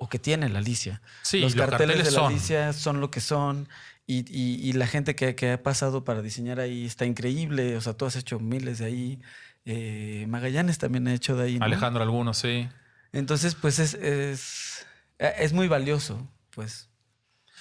O 0.02 0.08
que 0.10 0.18
tiene 0.18 0.47
la 0.50 0.60
Alicia. 0.60 1.02
Sí, 1.22 1.41
los, 1.41 1.56
los 1.56 1.68
carteles, 1.70 1.97
carteles 1.97 2.06
de 2.06 2.12
la 2.12 2.20
son. 2.20 2.32
Alicia 2.34 2.74
son 2.74 3.00
lo 3.02 3.12
que 3.12 3.20
son. 3.20 3.68
Y, 4.08 4.20
y- 4.28 4.68
y 4.68 4.74
la 4.74 4.88
gente 4.88 5.14
que, 5.16 5.36
que 5.36 5.52
ha 5.52 5.62
pasado 5.62 6.04
para 6.04 6.22
diseñar 6.24 6.60
ahí 6.60 6.86
está 6.86 7.06
increíble. 7.06 7.76
O 7.78 7.82
sea, 7.82 7.93
tú 7.93 8.06
has 8.06 8.16
hecho 8.16 8.39
miles 8.39 8.80
de 8.80 8.86
ahí. 8.86 9.20
Eh, 9.66 10.26
Magallanes 10.30 10.78
también 10.80 11.08
ha 11.10 11.14
hecho 11.14 11.36
de 11.36 11.43
ahí. 11.45 11.60
¿no? 11.60 11.66
Alejandro 11.66 12.02
algunos, 12.02 12.38
sí. 12.38 12.68
Entonces, 13.12 13.54
pues 13.56 13.78
es, 13.78 13.93
es, 13.95 14.88
es 15.20 15.54
muy 15.54 15.68
valioso, 15.68 16.28
pues. 16.52 16.89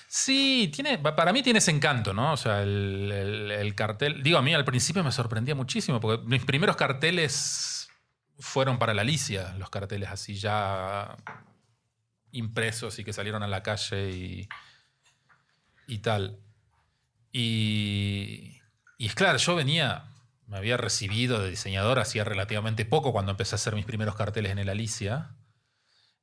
Sí, 0.06 0.70
tiene, 0.72 0.96
pa- 0.98 1.16
para 1.16 1.32
mí 1.34 1.42
tiene 1.42 1.58
ese 1.58 1.70
encanto, 1.70 2.14
¿no? 2.14 2.32
O 2.32 2.36
sea, 2.36 2.62
el, 2.62 3.10
el- 3.12 3.50
el 3.50 3.74
cartel. 3.74 4.22
Digo, 4.22 4.38
a 4.38 4.42
mí 4.42 4.54
al 4.54 4.64
principio 4.64 5.02
me 5.04 5.12
sorprendía 5.12 5.54
muchísimo, 5.54 6.00
porque 6.00 6.24
mis 6.26 6.44
primeros 6.44 6.76
carteles 6.76 7.88
fueron 8.38 8.78
para 8.78 8.94
la 8.94 9.02
Alicia, 9.02 9.54
los 9.58 9.68
carteles 9.70 10.08
así 10.08 10.36
ya 10.36 11.16
impresos 12.32 12.98
y 12.98 13.04
que 13.04 13.12
salieron 13.12 13.42
a 13.42 13.48
la 13.48 13.62
calle 13.62 14.10
y, 14.10 14.48
y 15.86 15.98
tal. 15.98 16.38
Y, 17.32 18.60
y 18.98 19.06
es 19.06 19.14
claro, 19.14 19.38
yo 19.38 19.54
venía, 19.54 20.04
me 20.46 20.56
había 20.56 20.76
recibido 20.76 21.40
de 21.40 21.50
diseñador 21.50 21.98
hacía 21.98 22.24
relativamente 22.24 22.84
poco 22.84 23.12
cuando 23.12 23.30
empecé 23.30 23.54
a 23.54 23.56
hacer 23.56 23.74
mis 23.74 23.84
primeros 23.84 24.14
carteles 24.14 24.52
en 24.52 24.58
el 24.58 24.68
Alicia. 24.68 25.30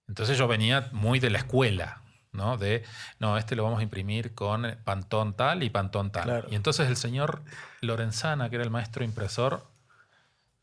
Entonces 0.08 0.38
yo 0.38 0.48
venía 0.48 0.90
muy 0.92 1.20
de 1.20 1.30
la 1.30 1.40
escuela, 1.40 2.02
¿no? 2.32 2.58
De, 2.58 2.84
no, 3.20 3.38
este 3.38 3.56
lo 3.56 3.64
vamos 3.64 3.80
a 3.80 3.84
imprimir 3.84 4.36
con 4.36 4.78
pantón 4.84 5.36
tal 5.36 5.64
y 5.64 5.70
pantón 5.70 6.12
tal. 6.12 6.24
Claro. 6.24 6.48
Y 6.52 6.56
entonces 6.56 6.88
el 6.88 6.98
señor 6.98 7.44
Lorenzana, 7.82 8.50
que 8.50 8.56
era 8.56 8.64
el 8.64 8.72
maestro 8.72 9.04
impresor, 9.04 9.72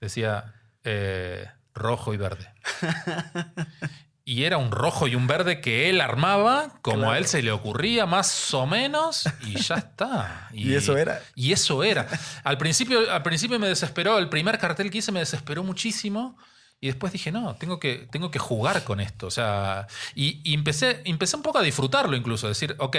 decía 0.00 0.54
eh, 0.84 1.48
rojo 1.74 2.14
y 2.14 2.16
verde. 2.16 2.52
Y 4.24 4.44
era 4.44 4.56
un 4.56 4.70
rojo 4.70 5.08
y 5.08 5.16
un 5.16 5.26
verde 5.26 5.60
que 5.60 5.90
él 5.90 6.00
armaba 6.00 6.78
como 6.82 6.98
Claro. 6.98 7.12
a 7.12 7.18
él 7.18 7.26
se 7.26 7.42
le 7.42 7.50
ocurría, 7.50 8.06
más 8.06 8.54
o 8.54 8.66
menos, 8.66 9.24
y 9.46 9.58
ya 9.60 9.74
está. 9.76 10.48
Y 10.52 10.74
eso 10.74 10.96
era. 10.96 11.20
Y 11.34 11.52
eso 11.52 11.82
era. 11.82 12.06
Al 12.44 12.56
principio, 12.56 13.10
al 13.10 13.22
principio 13.22 13.58
me 13.58 13.66
desesperó, 13.68 14.18
el 14.18 14.28
primer 14.28 14.58
cartel 14.58 14.90
que 14.90 14.98
hice 14.98 15.10
me 15.12 15.20
desesperó 15.20 15.64
muchísimo. 15.64 16.36
Y 16.80 16.86
después 16.88 17.12
dije, 17.12 17.30
no, 17.32 17.54
tengo 17.56 17.78
que, 17.80 18.08
tengo 18.10 18.30
que 18.30 18.38
jugar 18.40 18.84
con 18.84 19.00
esto. 19.00 19.26
O 19.26 19.30
sea, 19.30 19.86
y, 20.14 20.40
y 20.44 20.54
empecé, 20.54 21.00
empecé 21.04 21.36
un 21.36 21.42
poco 21.42 21.58
a 21.58 21.62
disfrutarlo 21.62 22.16
incluso. 22.16 22.48
Decir, 22.48 22.74
ok, 22.78 22.96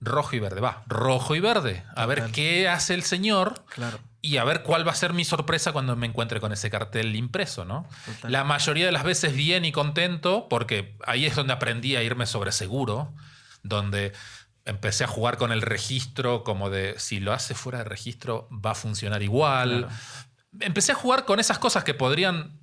rojo 0.00 0.36
y 0.36 0.40
verde, 0.40 0.60
va, 0.60 0.82
rojo 0.86 1.34
y 1.34 1.40
verde. 1.40 1.84
A 1.94 2.06
ver 2.06 2.30
qué 2.32 2.68
hace 2.68 2.94
el 2.94 3.02
señor 3.02 3.64
Claro. 3.74 3.98
Y 4.24 4.36
a 4.36 4.44
ver 4.44 4.62
cuál 4.62 4.86
va 4.86 4.92
a 4.92 4.94
ser 4.94 5.12
mi 5.12 5.24
sorpresa 5.24 5.72
cuando 5.72 5.96
me 5.96 6.06
encuentre 6.06 6.40
con 6.40 6.52
ese 6.52 6.70
cartel 6.70 7.16
impreso, 7.16 7.64
¿no? 7.64 7.88
La 8.22 8.44
mayoría 8.44 8.86
de 8.86 8.92
las 8.92 9.02
veces 9.02 9.34
bien 9.34 9.64
y 9.64 9.72
contento, 9.72 10.46
porque 10.48 10.96
ahí 11.04 11.26
es 11.26 11.34
donde 11.34 11.52
aprendí 11.52 11.96
a 11.96 12.04
irme 12.04 12.26
sobre 12.26 12.52
seguro, 12.52 13.12
donde 13.64 14.12
empecé 14.64 15.02
a 15.02 15.08
jugar 15.08 15.38
con 15.38 15.50
el 15.50 15.60
registro, 15.60 16.44
como 16.44 16.70
de 16.70 16.94
si 16.98 17.18
lo 17.18 17.32
hace 17.32 17.54
fuera 17.54 17.78
de 17.78 17.84
registro 17.84 18.48
va 18.52 18.70
a 18.70 18.74
funcionar 18.76 19.24
igual. 19.24 19.88
Claro. 19.88 19.94
Empecé 20.60 20.92
a 20.92 20.94
jugar 20.94 21.24
con 21.24 21.40
esas 21.40 21.58
cosas 21.58 21.82
que 21.82 21.94
podrían, 21.94 22.60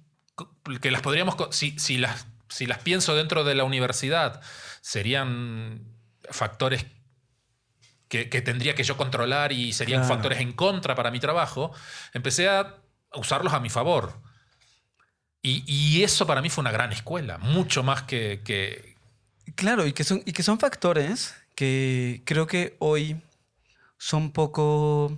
que 0.81 0.91
las 0.91 1.01
podríamos, 1.01 1.35
si, 1.51 1.77
si 1.77 1.97
las, 1.97 2.27
si 2.47 2.67
las 2.67 2.77
pienso 2.79 3.15
dentro 3.15 3.43
de 3.43 3.55
la 3.55 3.65
universidad, 3.65 4.39
serían 4.79 5.83
factores 6.29 6.85
que, 8.09 8.27
que 8.29 8.41
tendría 8.41 8.75
que 8.75 8.83
yo 8.83 8.97
controlar 8.97 9.51
y 9.53 9.71
serían 9.71 10.01
Claro. 10.01 10.15
factores 10.15 10.39
en 10.41 10.51
contra 10.51 10.95
para 10.95 11.11
mi 11.11 11.19
trabajo, 11.19 11.71
empecé 12.13 12.49
a 12.49 12.75
usarlos 13.15 13.53
a 13.53 13.59
mi 13.61 13.69
favor. 13.69 14.19
Y, 15.41 15.63
y 15.65 16.03
eso 16.03 16.27
para 16.27 16.41
mí 16.41 16.49
fue 16.49 16.61
una 16.63 16.71
gran 16.71 16.91
escuela, 16.91 17.37
mucho 17.37 17.81
más 17.83 18.03
que... 18.03 18.41
que- 18.43 18.95
Claro, 19.55 19.87
y 19.87 19.93
que 19.93 20.03
son, 20.03 20.21
y 20.25 20.33
que 20.33 20.43
son 20.43 20.59
factores 20.59 21.33
que 21.55 22.21
creo 22.25 22.45
que 22.47 22.75
hoy 22.79 23.21
son 23.97 24.31
poco, 24.31 25.17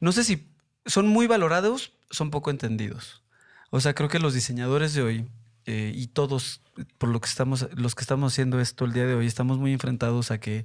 no 0.00 0.12
sé 0.12 0.22
si 0.24 0.46
son 0.86 1.08
muy 1.08 1.26
valorados, 1.26 1.92
son 2.10 2.30
poco 2.30 2.50
entendidos. 2.50 3.22
O 3.70 3.80
sea, 3.80 3.94
creo 3.94 4.08
que 4.08 4.18
los 4.18 4.34
diseñadores 4.34 4.94
de 4.94 5.02
hoy 5.02 5.26
eh, 5.66 5.92
y 5.94 6.08
todos, 6.08 6.60
por 6.98 7.08
lo 7.08 7.20
que 7.20 7.28
estamos, 7.28 7.68
los 7.74 7.94
que 7.94 8.02
estamos 8.02 8.32
haciendo 8.32 8.60
esto 8.60 8.84
el 8.84 8.92
día 8.92 9.06
de 9.06 9.14
hoy, 9.14 9.26
estamos 9.26 9.58
muy 9.58 9.72
enfrentados 9.72 10.30
a 10.30 10.38
que 10.38 10.64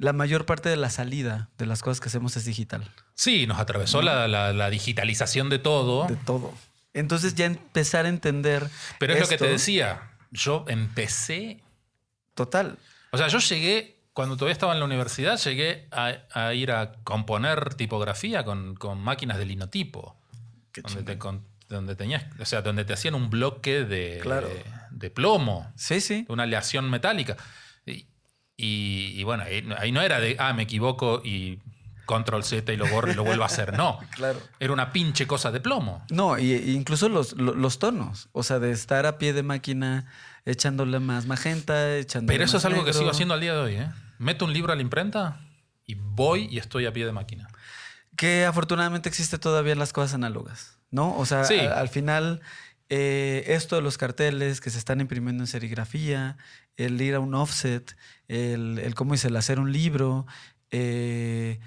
la 0.00 0.12
mayor 0.12 0.46
parte 0.46 0.68
de 0.68 0.76
la 0.76 0.90
salida 0.90 1.48
de 1.58 1.66
las 1.66 1.82
cosas 1.82 2.00
que 2.00 2.08
hacemos 2.08 2.36
es 2.36 2.44
digital. 2.44 2.90
Sí, 3.14 3.46
nos 3.46 3.58
atravesó 3.60 4.02
la, 4.02 4.26
la- 4.28 4.52
la 4.52 4.70
digitalización 4.70 5.48
de 5.50 5.58
todo, 5.58 6.06
De 6.08 6.16
todo. 6.16 6.52
Entonces 6.94 7.34
ya 7.36 7.46
empezar 7.46 8.06
a 8.06 8.08
entender. 8.08 8.68
pero 8.98 9.12
es 9.14 9.20
lo 9.20 9.28
que 9.28 9.38
te 9.38 9.46
decía, 9.46 10.10
yo 10.32 10.64
empecé 10.68 11.60
Total. 12.34 12.78
O 13.10 13.18
sea, 13.18 13.28
yo 13.28 13.38
llegué, 13.38 13.96
cuando 14.12 14.36
todavía 14.36 14.52
estaba 14.52 14.72
en 14.72 14.78
la 14.78 14.84
universidad, 14.86 15.38
llegué 15.38 15.86
a, 15.90 16.14
a 16.32 16.54
ir 16.54 16.72
a 16.72 16.92
componer 17.04 17.74
tipografía 17.74 18.44
con, 18.44 18.74
con 18.76 18.98
máquinas 19.00 19.36
de 19.38 19.44
linotipo. 19.46 20.16
Qué 20.72 20.80
Donde, 20.82 21.02
te, 21.02 21.18
con- 21.18 21.44
donde 21.68 21.94
tenías, 21.96 22.24
o 22.40 22.44
sea, 22.46 22.62
donde 22.62 22.84
te 22.84 22.92
hacían 22.94 23.14
un 23.14 23.28
bloque 23.28 23.84
de, 23.84 24.20
Claro. 24.22 24.48
de, 24.48 24.64
de 24.90 25.10
plomo, 25.10 25.70
Sí, 25.76 26.00
sí. 26.00 26.24
una 26.28 26.44
aleación 26.44 26.88
metálica. 26.88 27.36
Y, 28.62 29.14
y- 29.18 29.24
bueno, 29.24 29.44
ahí, 29.44 29.62
no- 29.62 29.76
ahí 29.78 29.92
no 29.92 30.02
era 30.02 30.20
de, 30.20 30.36
ah, 30.38 30.52
me 30.52 30.64
equivoco 30.64 31.22
y 31.24 31.58
control 32.06 32.42
Z 32.44 32.72
y 32.72 32.76
lo 32.76 32.86
borro 32.88 33.10
y 33.10 33.14
lo 33.14 33.22
vuelvo 33.24 33.44
a 33.44 33.46
hacer. 33.46 33.72
No. 33.76 33.98
Claro. 34.16 34.38
Era 34.58 34.72
una 34.72 34.92
pinche 34.92 35.26
cosa 35.26 35.50
de 35.52 35.60
plomo. 35.60 36.04
No, 36.10 36.38
y, 36.38 36.52
y 36.52 36.72
incluso 36.74 37.08
los, 37.08 37.32
lo- 37.34 37.54
los 37.54 37.78
tonos. 37.78 38.28
O 38.32 38.42
sea, 38.42 38.58
de 38.58 38.72
estar 38.72 39.06
a 39.06 39.16
pie 39.18 39.32
de 39.32 39.42
máquina 39.42 40.06
echándole 40.44 40.98
más 41.00 41.26
magenta, 41.26 41.96
echándole 41.96 42.34
Pero 42.34 42.44
eso 42.44 42.54
más 42.56 42.62
es 42.62 42.66
algo 42.66 42.80
que 42.80 42.86
negro. 42.90 42.98
sigo 42.98 43.10
haciendo 43.10 43.34
al 43.34 43.40
día 43.40 43.54
de 43.54 43.60
hoy. 43.60 43.74
¿eh? 43.76 43.88
Meto 44.18 44.44
un 44.44 44.52
libro 44.52 44.72
a 44.72 44.76
la 44.76 44.82
imprenta 44.82 45.40
y 45.86 45.94
voy 45.94 46.48
y 46.50 46.58
estoy 46.58 46.86
a 46.86 46.92
pie 46.92 47.06
de 47.06 47.12
máquina. 47.12 47.48
Que 48.16 48.44
afortunadamente 48.44 49.08
existe 49.08 49.38
todavía 49.38 49.72
en 49.72 49.78
las 49.78 49.92
cosas 49.92 50.14
análogas, 50.14 50.78
¿no? 50.90 51.16
O 51.16 51.24
sea, 51.26 51.44
Sí. 51.44 51.58
a- 51.60 51.74
al 51.78 51.88
final, 51.88 52.40
eh, 52.90 53.44
esto 53.48 53.76
de 53.76 53.82
los 53.82 53.98
carteles 53.98 54.60
que 54.60 54.70
se 54.70 54.78
están 54.78 55.00
imprimiendo 55.00 55.42
en 55.44 55.46
serigrafía, 55.48 56.36
el 56.76 57.00
ir 57.00 57.14
a 57.14 57.20
un 57.20 57.34
offset, 57.34 57.96
el, 58.28 58.94
cómo 58.96 59.14
dice, 59.14 59.28
el 59.28 59.36
hacer 59.36 59.60
un 59.60 59.72
libro, 59.72 60.26
eh, 60.70 61.60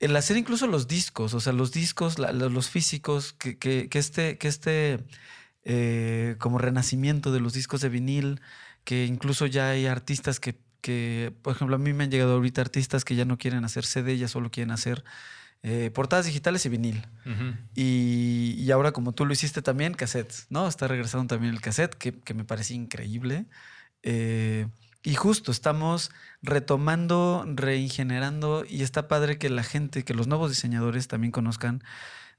el 0.00 0.16
hacer 0.16 0.36
incluso 0.36 0.66
los 0.68 0.88
discos, 0.88 1.34
o 1.34 1.40
sea, 1.40 1.52
los 1.52 1.72
discos, 1.72 2.18
los 2.18 2.70
físicos, 2.70 3.32
que, 3.34 3.58
que- 3.58 3.88
que 3.88 3.98
este, 3.98 4.38
que 4.38 4.48
este 4.48 5.04
eh, 5.64 6.36
como 6.38 6.58
renacimiento 6.58 7.32
de 7.32 7.40
los 7.40 7.52
discos 7.52 7.80
de 7.80 7.88
vinil, 7.88 8.40
que 8.84 9.06
incluso 9.06 9.46
ya 9.46 9.70
hay 9.70 9.86
artistas 9.86 10.40
que 10.40 10.56
que, 10.80 11.34
por 11.42 11.54
ejemplo, 11.56 11.74
a 11.74 11.78
mí 11.80 11.92
me 11.92 12.04
han 12.04 12.10
llegado 12.10 12.34
ahorita 12.34 12.60
artistas 12.60 13.04
que 13.04 13.16
ya 13.16 13.24
no 13.24 13.36
quieren 13.36 13.64
hacer 13.64 13.84
CD, 13.84 14.16
ya 14.16 14.28
solo 14.28 14.50
quieren 14.52 14.70
hacer 14.70 15.02
eh, 15.62 15.90
portadas 15.92 16.26
digitales 16.26 16.64
y 16.66 16.68
vinil. 16.68 17.06
Ujú. 17.26 17.54
Y, 17.74 18.54
y 18.58 18.70
ahora, 18.70 18.92
como 18.92 19.12
tú 19.12 19.26
lo 19.26 19.32
hiciste 19.32 19.62
también, 19.62 19.94
cassettes, 19.94 20.46
¿no? 20.50 20.68
Está 20.68 20.88
regresando 20.88 21.26
también 21.26 21.52
el 21.54 21.60
cassette, 21.60 21.94
que, 21.94 22.18
que 22.20 22.34
me 22.34 22.44
parece 22.44 22.74
increíble. 22.74 23.46
Eh, 24.02 24.68
y 25.02 25.14
justo 25.14 25.50
estamos 25.52 26.10
retomando, 26.42 27.44
reingenerando, 27.46 28.64
y 28.68 28.82
está 28.82 29.08
padre 29.08 29.38
que 29.38 29.48
la 29.50 29.62
gente, 29.62 30.04
que 30.04 30.14
los 30.14 30.26
nuevos 30.26 30.50
diseñadores 30.50 31.08
también 31.08 31.30
conozcan 31.32 31.82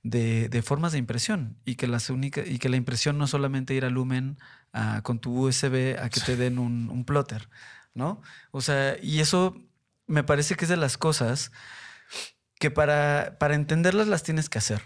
de, 0.04 0.48
de 0.50 0.62
formas 0.62 0.92
de 0.94 0.98
impresión 0.98 1.58
y 1.66 1.76
que, 1.76 1.88
las 1.88 2.10
única, 2.10 2.42
y 2.46 2.58
que 2.60 2.70
la 2.70 2.78
impresión 2.78 3.18
no 3.18 3.28
solamente 3.28 3.74
ir 3.74 3.84
a 3.86 3.90
Lumen 3.90 4.38
a- 4.72 5.02
con 5.02 5.20
tu 5.20 5.34
USB 5.48 5.98
a 6.00 6.10
que 6.10 6.22
te 6.22 6.36
den 6.38 6.58
un, 6.60 6.90
un 6.90 7.04
plotter, 7.06 7.50
¿no? 7.94 8.22
O 8.52 8.62
sea, 8.62 8.98
y 9.02 9.20
eso 9.20 9.58
me 10.08 10.24
parece 10.24 10.56
que 10.56 10.66
es 10.66 10.70
de 10.70 10.78
las 10.78 10.98
cosas 10.98 11.52
que 12.60 12.70
para, 12.70 13.38
para 13.40 13.56
entenderlas 13.56 14.08
las 14.08 14.24
tienes 14.24 14.50
que 14.50 14.60
hacer. 14.60 14.82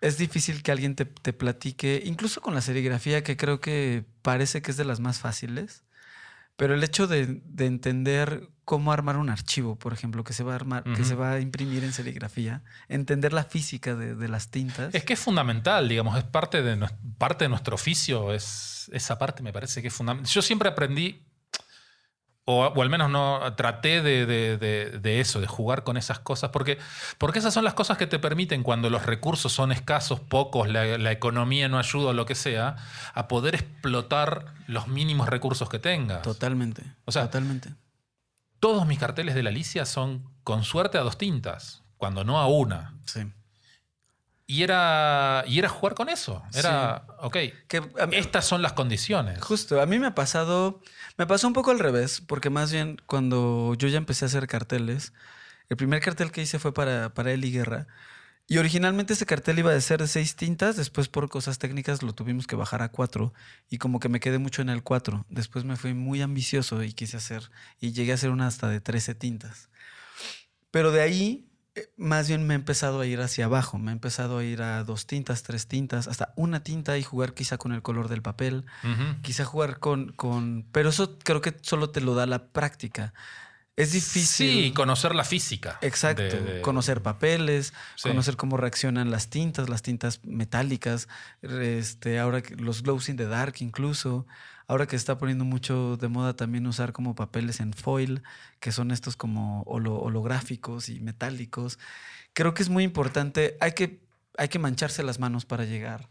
Es 0.00 0.18
difícil 0.18 0.62
que 0.62 0.72
alguien 0.72 0.94
te, 0.94 1.04
te 1.04 1.32
platique, 1.32 2.02
incluso 2.04 2.40
con 2.40 2.54
la 2.54 2.60
serigrafía, 2.60 3.22
que 3.22 3.36
creo 3.36 3.60
que 3.60 4.04
parece 4.22 4.62
que 4.62 4.70
es 4.70 4.76
de 4.76 4.84
las 4.84 5.00
más 5.00 5.18
fáciles, 5.18 5.84
pero 6.56 6.74
el 6.74 6.82
hecho 6.84 7.06
de, 7.06 7.40
de 7.44 7.66
entender 7.66 8.48
cómo 8.64 8.92
armar 8.92 9.16
un 9.16 9.30
archivo, 9.30 9.76
por 9.78 9.92
ejemplo, 9.92 10.24
que 10.24 10.32
se 10.32 10.42
va 10.42 10.52
a 10.52 10.56
armar, 10.56 10.84
que 10.84 10.90
Ujú. 10.90 11.04
se 11.04 11.14
va 11.14 11.32
a 11.32 11.40
imprimir 11.40 11.84
en 11.84 11.92
serigrafía, 11.92 12.62
entender 12.88 13.32
la 13.32 13.44
física 13.44 13.94
de, 13.94 14.14
de 14.14 14.28
las 14.28 14.50
tintas. 14.50 14.94
Es 14.94 15.04
que 15.04 15.12
es 15.14 15.20
fundamental, 15.20 15.88
digamos, 15.88 16.16
es 16.18 16.24
parte 16.24 16.62
de, 16.62 16.88
parte 17.18 17.44
de 17.44 17.48
nuestro 17.48 17.74
oficio, 17.74 18.32
es, 18.32 18.90
esa 18.92 19.18
parte 19.18 19.42
me 19.42 19.52
parece 19.52 19.82
que 19.82 19.88
es 19.88 19.94
fundamental. 19.94 20.30
Yo 20.32 20.42
siempre 20.42 20.68
aprendí, 20.68 21.25
o, 22.48 22.64
o 22.66 22.82
al 22.82 22.88
menos 22.88 23.10
no 23.10 23.40
traté 23.56 24.00
de, 24.02 24.24
de- 24.24 24.56
de- 24.56 24.98
de 24.98 25.20
eso, 25.20 25.40
de 25.40 25.46
jugar 25.48 25.82
con 25.84 25.96
esas 25.96 26.20
cosas, 26.20 26.50
porque, 26.50 26.78
porque 27.18 27.40
esas 27.40 27.52
son 27.52 27.64
las 27.64 27.74
cosas 27.74 27.98
que 27.98 28.06
te 28.06 28.18
permiten, 28.18 28.62
cuando 28.62 28.88
los 28.88 29.04
recursos 29.04 29.52
son 29.52 29.72
escasos, 29.72 30.20
pocos, 30.20 30.68
la, 30.68 30.96
la 30.96 31.10
economía 31.12 31.68
no 31.68 31.78
ayuda 31.78 32.10
o 32.10 32.12
lo 32.12 32.24
que 32.24 32.34
sea, 32.36 32.76
a 33.14 33.26
poder 33.28 33.56
explotar 33.56 34.54
los 34.68 34.86
mínimos 34.88 35.28
recursos 35.28 35.68
que 35.68 35.78
tengas. 35.80 36.22
Totalmente. 36.22 36.82
O 37.04 37.12
sea, 37.12 37.22
totalmente. 37.24 37.74
Todos 38.60 38.86
mis 38.86 38.98
carteles 38.98 39.34
de 39.34 39.42
la 39.42 39.50
Alicia 39.50 39.84
son 39.84 40.24
con 40.44 40.62
suerte 40.64 40.98
a 40.98 41.02
dos 41.02 41.18
tintas, 41.18 41.82
cuando 41.96 42.24
no 42.24 42.38
a 42.38 42.46
una. 42.46 42.94
Sí. 43.04 43.20
Y 44.48 44.62
era, 44.62 45.42
y 45.48 45.58
era 45.58 45.68
jugar 45.68 45.94
con 45.94 46.08
eso. 46.08 46.42
Era, 46.54 47.04
ok, 47.18 47.36
Que 47.66 47.80
mí- 47.80 47.88
estas 48.16 48.44
son 48.44 48.62
las 48.62 48.74
condiciones. 48.74 49.40
Justo, 49.42 49.80
a 49.80 49.86
mí 49.86 49.98
me 49.98 50.06
ha 50.06 50.14
pasado, 50.14 50.80
me 51.18 51.26
pasó 51.26 51.48
un 51.48 51.52
poco 51.52 51.72
al 51.72 51.80
revés, 51.80 52.20
porque 52.20 52.48
más 52.48 52.70
bien 52.70 53.00
cuando 53.06 53.74
yo 53.76 53.88
ya 53.88 53.98
empecé 53.98 54.24
a 54.24 54.28
hacer 54.28 54.46
carteles, 54.46 55.12
el 55.68 55.76
primer 55.76 56.00
cartel 56.00 56.30
que 56.30 56.42
hice 56.42 56.60
fue 56.60 56.72
para, 56.72 57.12
para 57.12 57.32
Eli 57.32 57.50
Guerra, 57.50 57.88
y 58.46 58.58
originalmente 58.58 59.14
ese 59.14 59.26
cartel 59.26 59.58
iba 59.58 59.74
a 59.74 59.80
ser 59.80 60.00
de 60.00 60.06
seis 60.06 60.36
tintas, 60.36 60.76
después 60.76 61.08
por 61.08 61.28
cosas 61.28 61.58
técnicas 61.58 62.04
lo 62.04 62.14
tuvimos 62.14 62.46
que 62.46 62.54
bajar 62.54 62.82
a 62.82 62.90
cuatro, 62.90 63.34
y 63.68 63.78
como 63.78 63.98
que 63.98 64.08
me 64.08 64.20
quedé 64.20 64.38
mucho 64.38 64.62
en 64.62 64.68
el 64.68 64.84
cuatro, 64.84 65.26
después 65.28 65.64
me 65.64 65.74
fui 65.74 65.92
muy 65.94 66.22
ambicioso 66.22 66.84
y 66.84 66.92
quise 66.92 67.16
hacer, 67.16 67.50
y 67.80 67.90
llegué 67.90 68.12
a 68.12 68.14
hacer 68.14 68.30
una 68.30 68.46
hasta 68.46 68.68
de 68.68 68.80
13 68.80 69.16
tintas. 69.16 69.68
Pero 70.70 70.92
de 70.92 71.00
ahí, 71.02 71.48
más 71.96 72.28
bien 72.28 72.46
me 72.46 72.54
he 72.54 72.56
empezado 72.56 73.00
a 73.00 73.06
ir 73.06 73.20
hacia 73.20 73.44
abajo, 73.46 73.78
me 73.78 73.90
he 73.90 73.94
empezado 73.94 74.38
a 74.38 74.44
ir 74.44 74.62
a 74.62 74.82
dos 74.84 75.06
tintas, 75.06 75.42
tres 75.42 75.66
tintas, 75.66 76.08
hasta 76.08 76.32
una 76.36 76.62
tinta 76.62 76.96
y 76.98 77.02
jugar 77.02 77.34
quizá 77.34 77.58
con 77.58 77.72
el 77.72 77.82
color 77.82 78.08
del 78.08 78.22
papel 78.22 78.64
quizá 79.22 79.44
jugar 79.44 79.78
con, 79.78 80.12
con... 80.12 80.66
Pero 80.72 80.88
eso 80.90 81.18
creo 81.22 81.40
que 81.40 81.54
solo 81.62 81.90
te 81.90 82.00
lo 82.00 82.14
da 82.14 82.26
la 82.26 82.48
práctica. 82.48 83.12
Es 83.76 83.92
difícil. 83.92 84.64
Sí, 84.64 84.72
conocer 84.72 85.14
la 85.14 85.22
física. 85.24 85.78
Exacto. 85.82 86.22
de- 86.22 86.40
de- 86.40 86.62
Conocer 86.62 87.02
papeles, 87.02 87.74
Sí. 87.96 88.08
conocer 88.08 88.36
cómo 88.36 88.56
reaccionan 88.56 89.10
las 89.10 89.28
tintas, 89.28 89.68
las 89.68 89.82
tintas 89.82 90.20
metálicas, 90.24 91.08
este, 91.42 92.18
ahora 92.18 92.42
los 92.56 92.82
glows 92.82 93.08
in 93.10 93.16
the 93.16 93.26
dark 93.26 93.56
incluso. 93.60 94.26
Ahora 94.68 94.86
que 94.86 94.96
está 94.96 95.16
poniendo 95.18 95.44
mucho 95.44 95.96
de 95.96 96.08
moda 96.08 96.34
también 96.34 96.66
usar 96.66 96.92
como 96.92 97.14
papeles 97.14 97.60
en 97.60 97.72
foil, 97.72 98.22
que 98.60 98.72
son 98.72 98.90
estos 98.90 99.16
como 99.16 99.62
holo- 99.64 100.00
holográficos 100.00 100.88
y 100.88 101.00
metálicos. 101.00 101.78
Creo 102.32 102.52
que 102.54 102.62
es 102.62 102.68
muy 102.68 102.82
importante. 102.84 103.56
Hay 103.60 103.72
que, 103.72 104.00
hay 104.36 104.48
que 104.48 104.58
mancharse 104.58 105.02
las 105.04 105.20
manos 105.20 105.44
para 105.46 105.64
llegar 105.64 106.10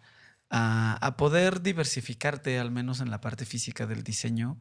a, 0.49 0.97
a 1.05 1.17
poder 1.17 1.61
diversificarte, 1.61 2.57
al 2.59 2.71
menos 2.71 3.01
en 3.01 3.11
la 3.11 3.19
parte 3.21 3.45
física 3.45 3.87
del 3.87 4.03
diseño. 4.03 4.57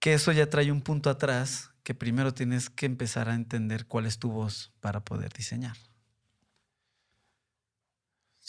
Que 0.00 0.14
eso 0.14 0.32
ya 0.32 0.48
trae 0.50 0.72
un 0.72 0.80
punto 0.82 1.10
atrás, 1.10 1.70
que 1.84 1.94
primero 1.94 2.32
tienes 2.34 2.70
que 2.70 2.86
empezar 2.86 3.28
a 3.28 3.34
entender 3.34 3.86
cuál 3.86 4.06
es 4.06 4.18
tu 4.18 4.30
voz 4.30 4.72
para 4.80 5.00
poder 5.04 5.32
diseñar. 5.32 5.76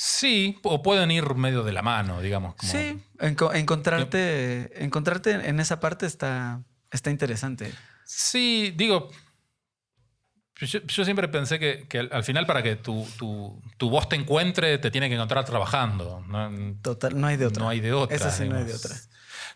Sí, 0.06 0.60
o 0.64 0.84
pueden 0.84 1.12
ir 1.12 1.34
medio 1.36 1.64
de 1.64 1.72
la 1.72 1.82
mano, 1.82 2.20
digamos. 2.22 2.56
como- 2.56 2.70
Sí, 2.70 3.02
enco- 3.20 3.56
encontrarte, 3.56 4.84
encontrarte 4.84 5.32
en 5.48 5.62
esa 5.62 5.80
parte 5.80 6.06
está, 6.06 6.62
está 6.92 7.10
interesante. 7.10 7.74
Sí, 8.04 8.74
digo. 8.76 9.10
Yo, 10.60 10.80
yo 10.82 11.06
siempre 11.06 11.30
pensé 11.30 11.58
que, 11.58 11.88
que 11.88 12.00
al, 12.00 12.10
al 12.12 12.24
final, 12.26 12.46
para 12.46 12.62
que 12.62 12.76
tu, 12.76 13.08
tu- 13.18 13.62
tu 13.78 13.90
voz 13.90 14.10
te 14.10 14.18
encuentre, 14.18 14.78
te 14.78 14.92
tiene 14.92 15.08
que 15.08 15.16
encontrar 15.16 15.46
trabajando. 15.46 16.20
No, 16.28 16.52
Total, 16.82 17.18
no 17.20 17.28
hay 17.28 17.38
de 17.38 17.46
otra. 17.46 17.64
No 17.64 17.70
hay 17.70 17.80
de 17.80 17.94
otra. 17.94 18.16
Esa 18.18 18.30
sí 18.30 18.48
no 18.50 18.58
hay 18.58 18.66
de 18.66 18.74
otra. 18.74 18.94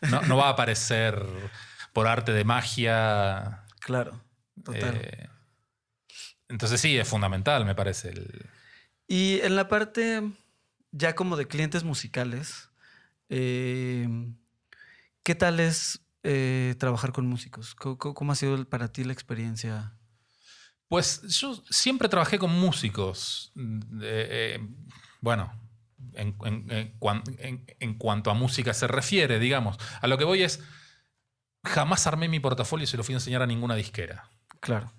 No, 0.10 0.22
no 0.22 0.38
va 0.38 0.48
a 0.48 0.50
aparecer 0.52 1.22
por 1.92 2.08
arte 2.08 2.32
de 2.32 2.46
magia. 2.46 3.64
Claro, 3.82 4.22
total. 4.64 4.96
eh, 5.02 5.28
entonces 6.48 6.80
sí, 6.80 6.98
es 6.98 7.06
fundamental, 7.08 7.66
me 7.66 7.76
parece. 7.76 8.10
el- 8.12 8.50
Y 9.08 9.40
en 9.42 9.56
la 9.56 9.68
parte 9.68 10.22
ya 10.92 11.16
como 11.16 11.38
de 11.38 11.48
clientes 11.48 11.84
musicales, 11.84 12.70
eh, 13.30 14.08
¿qué 15.24 15.36
tal 15.36 15.60
es 15.60 16.02
eh, 16.24 16.76
trabajar 16.78 17.12
con 17.14 17.28
músicos? 17.28 17.76
¿Cómo, 17.76 18.32
ha 18.32 18.36
sido 18.36 18.64
para 18.70 18.92
ti 18.92 19.04
la 19.04 19.14
experiencia? 19.14 19.94
Pues 20.90 21.22
yo 21.24 21.64
siempre 21.70 22.10
trabajé 22.10 22.40
con 22.40 22.52
músicos. 22.52 23.52
Mm, 23.56 23.80
eh, 24.02 24.60
bueno, 25.22 25.52
en- 26.14 26.36
en 27.80 27.98
cuanto 27.98 28.32
a 28.32 28.34
música 28.34 28.74
se 28.74 28.88
refiere, 28.88 29.40
digamos. 29.40 29.78
A 30.02 30.08
lo 30.08 30.18
que 30.18 30.24
voy 30.24 30.44
es, 30.44 30.62
jamás 31.64 32.08
armé 32.08 32.28
mi 32.30 32.40
portafolio 32.40 32.86
y 32.86 32.88
se 32.88 32.98
lo 32.98 33.04
fui 33.04 33.14
a 33.14 33.18
enseñar 33.18 33.42
a 33.42 33.48
ninguna 33.48 33.76
disquera. 33.76 34.30
Claro. 34.60 34.92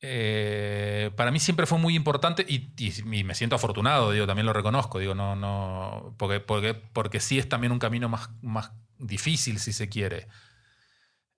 Eh, 0.00 1.10
para 1.16 1.32
mí 1.32 1.40
siempre 1.40 1.66
fue 1.66 1.78
muy 1.78 1.96
importante 1.96 2.46
y, 2.48 2.70
me 3.04 3.34
siento 3.34 3.56
afortunado, 3.56 4.12
digo, 4.12 4.26
también 4.26 4.46
lo 4.46 4.52
reconozco, 4.52 5.00
digo, 5.00 5.14
no, 5.14 5.34
no, 5.34 6.14
porque, 6.18 6.38
porque, 6.40 6.74
porque 6.74 7.20
sí 7.20 7.38
es 7.38 7.48
también 7.48 7.72
un 7.72 7.80
camino 7.80 8.08
más, 8.08 8.30
más 8.42 8.72
difícil, 8.98 9.58
si 9.58 9.72
se 9.72 9.88
quiere. 9.88 10.28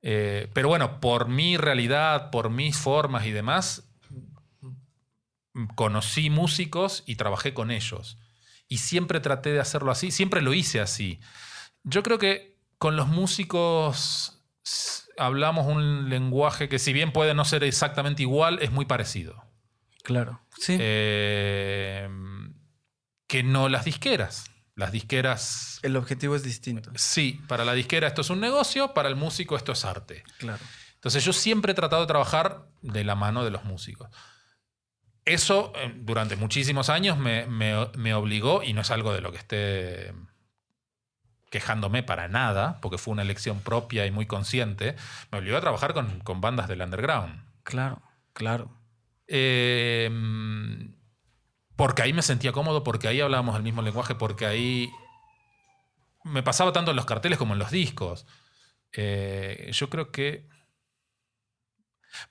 Eh, 0.02 0.50
pero 0.52 0.68
bueno, 0.68 1.00
por 1.00 1.28
mi 1.28 1.56
realidad, 1.56 2.30
por 2.30 2.50
mis 2.50 2.76
formas 2.76 3.26
y 3.26 3.32
demás, 3.32 3.88
conocí 5.74 6.30
músicos 6.30 7.02
y 7.06 7.16
trabajé 7.16 7.54
con 7.54 7.70
ellos. 7.70 8.18
Y 8.68 8.78
siempre 8.78 9.20
traté 9.20 9.52
de 9.52 9.60
hacerlo 9.60 9.90
así, 9.90 10.10
siempre 10.10 10.42
lo 10.42 10.54
hice 10.54 10.80
así. 10.80 11.20
Yo 11.82 12.02
creo 12.02 12.18
que 12.18 12.56
con 12.78 12.96
los 12.96 13.08
músicos 13.08 14.39
hablamos 15.16 15.66
un 15.66 16.08
lenguaje 16.08 16.68
que 16.68 16.78
si 16.78 16.92
bien 16.92 17.12
puede 17.12 17.34
no 17.34 17.44
ser 17.44 17.64
exactamente 17.64 18.22
igual, 18.22 18.58
es 18.62 18.70
muy 18.70 18.84
parecido. 18.84 19.44
Claro. 20.02 20.40
Sí. 20.58 20.76
Eh, 20.80 22.08
que 23.26 23.42
no 23.42 23.68
las 23.68 23.84
disqueras. 23.84 24.50
Las 24.76 24.92
disqueras, 24.92 25.78
el 25.82 25.96
objetivo 25.96 26.34
es 26.36 26.42
distinto. 26.42 26.90
sí, 26.94 27.40
para 27.48 27.64
la 27.66 27.74
disquera 27.74 28.06
esto 28.06 28.22
es 28.22 28.30
un 28.30 28.40
negocio, 28.40 28.94
para 28.94 29.08
el 29.10 29.16
músico 29.16 29.56
esto 29.56 29.72
es 29.72 29.84
arte. 29.84 30.22
Claro. 30.38 30.62
Entonces 30.94 31.24
yo 31.24 31.32
siempre 31.32 31.72
he 31.72 31.74
tratado 31.74 32.02
de 32.02 32.08
trabajar 32.08 32.66
de 32.80 33.04
la 33.04 33.14
mano 33.14 33.44
de 33.44 33.50
los 33.50 33.64
músicos. 33.64 34.08
Eso 35.26 35.72
eh, 35.76 35.92
durante 35.96 36.36
muchísimos 36.36 36.88
años 36.88 37.18
me, 37.18 37.46
me- 37.46 37.88
me 37.96 38.14
obligó, 38.14 38.62
y 38.62 38.72
no 38.72 38.80
es 38.80 38.90
algo 38.90 39.12
de 39.12 39.20
lo 39.20 39.32
que 39.32 39.38
esté 39.38 40.14
quejándome 41.50 42.02
para 42.02 42.28
nada, 42.28 42.80
porque 42.80 42.98
fue 42.98 43.12
una 43.12 43.22
elección 43.22 43.60
propia 43.60 44.06
y 44.06 44.10
muy 44.10 44.26
consciente, 44.26 44.96
me 45.30 45.38
obligó 45.38 45.56
a 45.56 45.60
trabajar 45.60 45.92
con, 45.92 46.20
con 46.20 46.40
bandas 46.40 46.68
del 46.68 46.80
underground. 46.80 47.44
Claro. 47.64 48.00
Claro. 48.32 48.70
Eh, 49.26 50.10
porque 51.76 52.02
ahí 52.02 52.12
me 52.12 52.22
sentía 52.22 52.52
cómodo, 52.52 52.84
porque 52.84 53.08
ahí 53.08 53.20
hablábamos 53.20 53.56
el 53.56 53.62
mismo 53.62 53.82
lenguaje, 53.82 54.14
porque 54.14 54.46
ahí 54.46 54.90
me 56.24 56.42
pasaba 56.42 56.72
tanto 56.72 56.90
en 56.90 56.96
los 56.96 57.06
carteles 57.06 57.38
como 57.38 57.54
en 57.54 57.58
los 57.58 57.70
discos. 57.70 58.26
Eh, 58.92 59.70
yo 59.72 59.88
creo 59.88 60.10
que. 60.10 60.48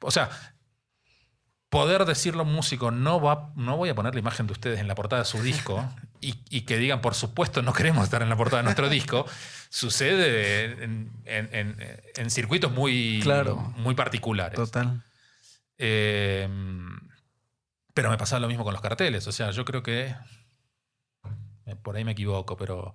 O 0.01 0.11
sea, 0.11 0.29
poder 1.69 2.05
decirle 2.05 2.41
a 2.41 2.45
un 2.45 2.53
músico, 2.53 2.89
no, 2.91 3.21
va, 3.21 3.51
no 3.55 3.77
voy 3.77 3.89
a 3.89 3.95
poner 3.95 4.13
la 4.15 4.19
imagen 4.19 4.47
de 4.47 4.53
ustedes 4.53 4.79
en 4.79 4.87
la 4.87 4.95
portada 4.95 5.21
de 5.21 5.27
su 5.27 5.41
disco, 5.43 5.87
y, 6.21 6.61
que 6.61 6.77
digan, 6.77 7.01
por 7.01 7.13
supuesto, 7.15 7.61
no 7.61 7.73
queremos 7.73 8.03
estar 8.03 8.21
en 8.21 8.29
la 8.29 8.35
portada 8.35 8.57
de 8.57 8.63
nuestro 8.63 8.89
disco, 8.89 9.25
sucede 9.69 10.83
en, 10.83 11.11
en- 11.25 11.49
en- 11.53 12.01
en 12.15 12.29
circuitos 12.31 12.71
muy, 12.71 13.19
Claro. 13.23 13.55
muy 13.77 13.93
particulares. 13.95 14.55
Total. 14.55 15.03
Eh, 15.77 16.49
pero 17.93 18.09
me 18.09 18.17
pasaba 18.17 18.39
lo 18.39 18.47
mismo 18.47 18.63
con 18.63 18.73
los 18.73 18.81
carteles. 18.81 19.27
O 19.27 19.31
sea, 19.31 19.51
yo 19.51 19.63
creo 19.65 19.83
que. 19.83 20.15
eh, 21.65 21.75
Por 21.81 21.95
ahí 21.95 22.03
me 22.03 22.11
equivoco, 22.13 22.57
pero. 22.57 22.93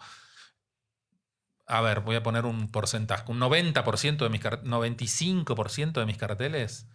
A 1.66 1.80
ver, 1.80 2.00
voy 2.00 2.16
a 2.16 2.22
poner 2.22 2.44
un 2.44 2.70
porcentaje. 2.70 3.24
Un 3.28 3.38
90% 3.40 4.18
de 4.24 4.28
mis 4.28 4.40
car- 4.40 4.62
95% 4.64 5.92
de 6.00 6.06
mis 6.06 6.18
carteles 6.18 6.86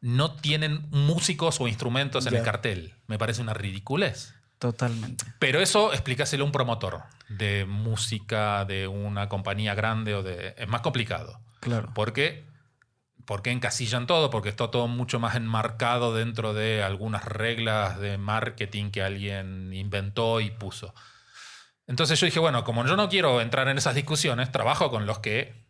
no 0.00 0.34
tienen 0.36 0.86
músicos 0.90 1.60
o 1.60 1.68
instrumentos 1.68 2.26
en 2.26 2.34
el 2.34 2.42
cartel. 2.42 2.94
Me 3.06 3.18
parece 3.18 3.42
una 3.42 3.54
ridiculez. 3.54 4.34
Totalmente. 4.58 5.24
Pero 5.38 5.60
eso 5.60 5.92
explícaselo 5.92 6.44
a 6.44 6.46
un 6.46 6.52
promotor 6.52 7.02
de 7.28 7.66
música, 7.66 8.64
de 8.64 8.88
una 8.88 9.28
compañía 9.28 9.74
grande 9.74 10.14
o 10.14 10.22
de. 10.22 10.54
Es 10.56 10.68
más 10.68 10.80
complicado. 10.80 11.40
Claro. 11.60 11.92
¿Por 11.92 12.12
qué? 12.12 12.44
Porque 13.26 13.50
encasillan 13.50 14.06
todo, 14.06 14.30
porque 14.30 14.48
está 14.48 14.70
todo 14.70 14.86
mucho 14.88 15.18
más 15.18 15.34
enmarcado 15.34 16.14
dentro 16.14 16.54
de 16.54 16.82
algunas 16.82 17.24
reglas 17.24 17.98
de 17.98 18.18
marketing 18.18 18.90
que 18.90 19.02
alguien 19.02 19.72
inventó 19.74 20.40
y 20.40 20.50
puso. 20.50 20.94
Entonces 21.86 22.18
yo 22.18 22.26
dije, 22.26 22.40
bueno, 22.40 22.64
como 22.64 22.84
yo 22.86 22.96
no 22.96 23.08
quiero 23.08 23.40
entrar 23.40 23.68
en 23.68 23.78
esas 23.78 23.94
discusiones, 23.94 24.50
trabajo 24.52 24.90
con 24.90 25.06
los 25.06 25.18
que, 25.18 25.65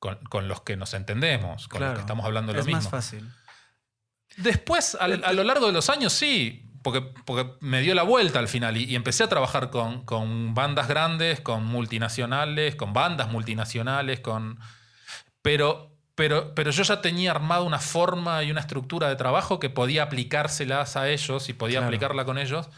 con, 0.00 0.16
con 0.24 0.48
los 0.48 0.62
que 0.62 0.76
nos 0.76 0.92
entendemos, 0.94 1.68
con 1.68 1.78
los 1.80 1.86
Claro. 1.86 1.94
que 1.94 2.00
estamos 2.00 2.26
hablando 2.26 2.52
lo 2.52 2.58
es 2.60 2.66
mismo. 2.66 2.80
más 2.82 2.90
fácil. 2.90 3.30
Después, 4.36 4.96
al- 5.00 5.22
a 5.24 5.32
lo 5.32 5.44
largo 5.44 5.66
de 5.66 5.72
los 5.72 5.90
años, 5.90 6.12
sí, 6.12 6.64
porque, 6.82 7.02
porque 7.02 7.52
me 7.60 7.80
dio 7.82 7.94
la 7.94 8.02
vuelta 8.04 8.38
al 8.38 8.48
final 8.48 8.76
y, 8.76 8.84
y 8.84 8.94
empecé 8.94 9.24
a 9.24 9.28
trabajar 9.28 9.70
con, 9.70 10.04
con 10.04 10.54
bandas 10.54 10.88
grandes, 10.88 11.40
con 11.40 11.64
multinacionales, 11.64 12.74
con 12.76 12.92
bandas 12.92 13.28
multinacionales, 13.30 14.20
con... 14.20 14.58
Pero, 15.42 15.94
pero, 16.14 16.54
pero 16.54 16.70
yo 16.70 16.82
ya 16.82 17.00
tenía 17.02 17.30
armado 17.32 17.64
una 17.64 17.78
forma 17.78 18.42
y 18.42 18.50
una 18.50 18.60
estructura 18.60 19.08
de 19.08 19.16
trabajo 19.16 19.58
que 19.60 19.68
podía 19.70 20.04
aplicárselas 20.04 20.96
a 20.96 21.08
ellos 21.08 21.48
y 21.48 21.52
podía 21.52 21.78
Claro. 21.78 21.86
aplicarla 21.88 22.24
con 22.24 22.38
ellos. 22.38 22.68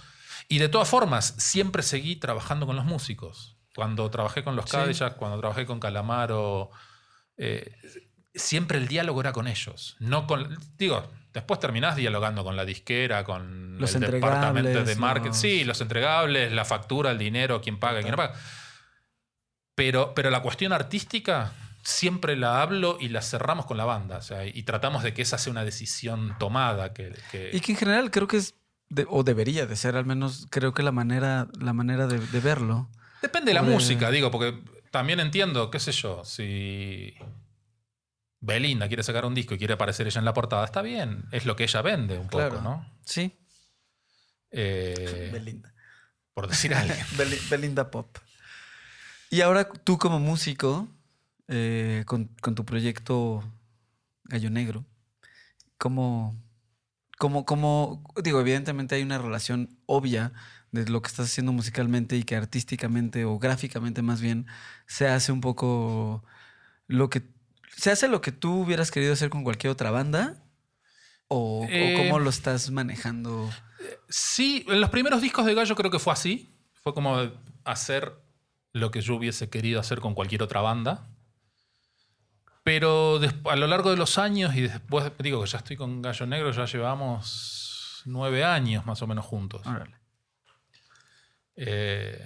Y 0.48 0.58
de 0.58 0.68
todas 0.68 0.88
formas, 0.88 1.34
siempre 1.38 1.82
seguí 1.82 2.16
trabajando 2.16 2.66
con 2.66 2.76
los 2.76 2.84
músicos. 2.84 3.56
Cuando 3.74 4.10
trabajé 4.10 4.42
con 4.44 4.54
los 4.56 4.66
Sí. 4.66 4.72
Cadillac, 4.76 5.16
cuando 5.16 5.38
trabajé 5.38 5.64
con 5.66 5.80
Calamaro, 5.80 6.70
eh, 7.36 7.74
siempre 8.34 8.78
el 8.78 8.88
diálogo 8.88 9.20
era 9.20 9.32
con 9.32 9.46
ellos. 9.48 9.96
No 10.00 10.26
con, 10.26 10.56
digo, 10.78 11.10
después 11.32 11.60
terminás 11.60 11.96
dialogando 11.96 12.44
con 12.44 12.56
la 12.56 12.64
disquera, 12.64 13.24
con 13.24 13.78
Los 13.78 13.94
el 13.94 14.02
departamento 14.02 14.84
de 14.84 14.96
marketing. 14.96 15.32
Sí, 15.34 15.64
los 15.64 15.80
entregables, 15.80 16.52
la 16.52 16.64
factura, 16.64 17.10
el 17.10 17.18
dinero, 17.18 17.60
quién 17.60 17.78
paga, 17.78 18.00
quién 18.00 18.12
no 18.12 18.16
paga. 18.16 18.34
Pero, 19.74 20.14
pero 20.14 20.30
la 20.30 20.42
cuestión 20.42 20.72
artística 20.72 21.52
siempre 21.82 22.36
la 22.36 22.62
hablo 22.62 22.98
y 23.00 23.08
la 23.08 23.22
cerramos 23.22 23.66
con 23.66 23.76
la 23.76 23.84
banda. 23.84 24.18
o 24.18 24.22
sea, 24.22 24.46
y 24.46 24.62
tratamos 24.62 25.02
de 25.02 25.14
que 25.14 25.22
esa 25.22 25.38
sea 25.38 25.50
una 25.50 25.64
decisión 25.64 26.36
tomada. 26.38 26.92
Que, 26.92 27.12
que- 27.30 27.50
Y 27.52 27.60
que 27.60 27.72
en 27.72 27.78
general 27.78 28.10
creo 28.10 28.28
que 28.28 28.36
es, 28.36 28.54
de- 28.88 29.06
o 29.08 29.24
debería 29.24 29.66
de 29.66 29.74
ser, 29.76 29.96
al 29.96 30.04
menos 30.04 30.46
creo 30.50 30.74
que 30.74 30.82
la 30.82 30.92
manera, 30.92 31.48
la 31.58 31.72
manera 31.72 32.06
de, 32.06 32.18
de 32.18 32.40
verlo. 32.40 32.88
Depende 33.22 33.50
de 33.50 33.54
la 33.54 33.62
de- 33.62 33.70
música, 33.70 34.10
digo, 34.10 34.30
porque 34.30 34.62
también 34.92 35.18
entiendo, 35.18 35.70
qué 35.72 35.80
sé 35.80 35.90
yo, 35.90 36.24
si 36.24 37.14
Belinda 38.40 38.86
quiere 38.86 39.02
sacar 39.02 39.24
un 39.24 39.34
disco 39.34 39.54
y 39.54 39.58
quiere 39.58 39.74
aparecer 39.74 40.06
ella 40.06 40.20
en 40.20 40.24
la 40.24 40.32
portada, 40.34 40.64
está 40.64 40.82
bien, 40.82 41.24
es 41.32 41.44
lo 41.46 41.56
que 41.56 41.64
ella 41.64 41.82
vende 41.82 42.18
un 42.18 42.28
poco. 42.28 42.60
¿no? 42.60 42.86
Sí. 43.04 43.36
Eh, 44.50 45.30
Belinda. 45.32 45.72
por 46.34 46.46
decir 46.48 46.74
algo. 46.74 46.94
Beli- 47.16 47.40
Belinda 47.50 47.90
Pop. 47.90 48.18
Y 49.30 49.40
ahora 49.40 49.64
tú 49.68 49.96
como 49.98 50.20
músico, 50.20 50.88
eh, 51.48 52.04
con, 52.06 52.26
con 52.42 52.54
tu 52.54 52.64
proyecto 52.64 53.42
Gallo 54.24 54.50
Negro, 54.50 54.84
¿cómo, 55.78 56.36
cómo, 57.18 57.46
cómo, 57.46 58.04
digo, 58.22 58.40
evidentemente 58.40 58.94
hay 58.94 59.02
una 59.02 59.18
relación 59.18 59.78
obvia 59.86 60.32
de 60.72 60.88
lo 60.88 61.00
que 61.02 61.08
estás 61.08 61.26
haciendo 61.26 61.52
musicalmente 61.52 62.16
y 62.16 62.24
que 62.24 62.34
artísticamente 62.34 63.24
o 63.24 63.38
gráficamente 63.38 64.02
más 64.02 64.20
bien 64.20 64.46
se 64.86 65.06
hace 65.06 65.30
un 65.30 65.40
poco 65.40 66.24
lo 66.86 67.08
que, 67.10 67.22
se 67.76 67.90
hace 67.90 68.08
lo 68.08 68.20
que 68.20 68.32
tú 68.32 68.62
hubieras 68.62 68.90
querido 68.90 69.12
hacer 69.12 69.30
con 69.30 69.44
cualquier 69.44 69.70
otra 69.70 69.90
banda? 69.90 70.42
¿O, 71.28 71.60
o 71.60 71.66
Eh, 71.68 71.94
cómo 71.96 72.18
lo 72.18 72.30
estás 72.30 72.70
manejando? 72.70 73.50
Sí, 74.08 74.64
en 74.68 74.80
los 74.80 74.90
primeros 74.90 75.22
discos 75.22 75.46
de 75.46 75.54
Gallo 75.54 75.74
creo 75.76 75.90
que 75.90 75.98
fue 75.98 76.12
así. 76.12 76.54
Fue 76.82 76.94
como 76.94 77.30
hacer 77.64 78.12
lo 78.72 78.90
que 78.90 79.00
yo 79.00 79.14
hubiese 79.16 79.48
querido 79.50 79.80
hacer 79.80 80.00
con 80.00 80.14
cualquier 80.14 80.42
otra 80.42 80.60
banda. 80.60 81.06
Pero 82.64 83.20
a 83.50 83.56
lo 83.56 83.66
largo 83.66 83.90
de 83.90 83.96
los 83.96 84.18
años, 84.18 84.54
y 84.54 84.62
después 84.62 85.10
digo 85.18 85.42
que 85.42 85.50
ya 85.50 85.58
estoy 85.58 85.76
con 85.76 86.00
Gallo 86.00 86.26
Negro, 86.26 86.52
ya 86.52 86.64
llevamos 86.64 88.02
nueve 88.04 88.44
años 88.44 88.86
más 88.86 89.02
o 89.02 89.06
menos 89.06 89.26
juntos. 89.26 89.66
Órale. 89.66 90.01
Eh, 91.56 92.20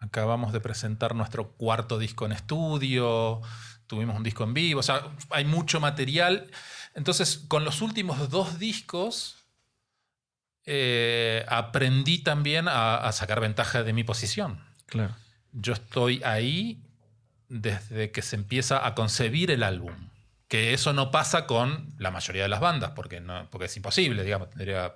acabamos 0.00 0.52
de 0.52 0.60
presentar 0.60 1.14
nuestro 1.14 1.52
cuarto 1.52 1.98
disco 1.98 2.26
en 2.26 2.32
estudio, 2.32 3.40
tuvimos 3.86 4.16
un 4.16 4.22
disco 4.22 4.44
en 4.44 4.54
vivo, 4.54 4.80
o 4.80 4.82
sea, 4.82 5.12
hay 5.30 5.44
mucho 5.44 5.80
material. 5.80 6.50
Entonces, 6.94 7.38
con 7.48 7.64
los 7.64 7.82
últimos 7.82 8.30
dos 8.30 8.58
discos, 8.58 9.44
eh, 10.64 11.44
aprendí 11.48 12.18
también 12.18 12.68
a, 12.68 12.96
a 12.96 13.12
sacar 13.12 13.40
ventaja 13.40 13.82
de 13.82 13.92
mi 13.92 14.04
posición. 14.04 14.64
Claro. 14.86 15.14
Yo 15.52 15.72
estoy 15.72 16.22
ahí 16.24 16.82
desde 17.48 18.10
que 18.10 18.22
se 18.22 18.36
empieza 18.36 18.84
a 18.86 18.94
concebir 18.94 19.50
el 19.50 19.62
álbum. 19.62 19.92
Que 20.48 20.74
eso 20.74 20.92
no 20.92 21.10
pasa 21.10 21.46
con 21.46 21.94
la 21.98 22.10
mayoría 22.10 22.42
de 22.42 22.48
las 22.48 22.60
bandas, 22.60 22.92
porque, 22.92 23.20
no, 23.20 23.48
porque 23.50 23.66
es 23.66 23.76
imposible, 23.76 24.22
digamos. 24.24 24.50
Tendría- 24.50 24.94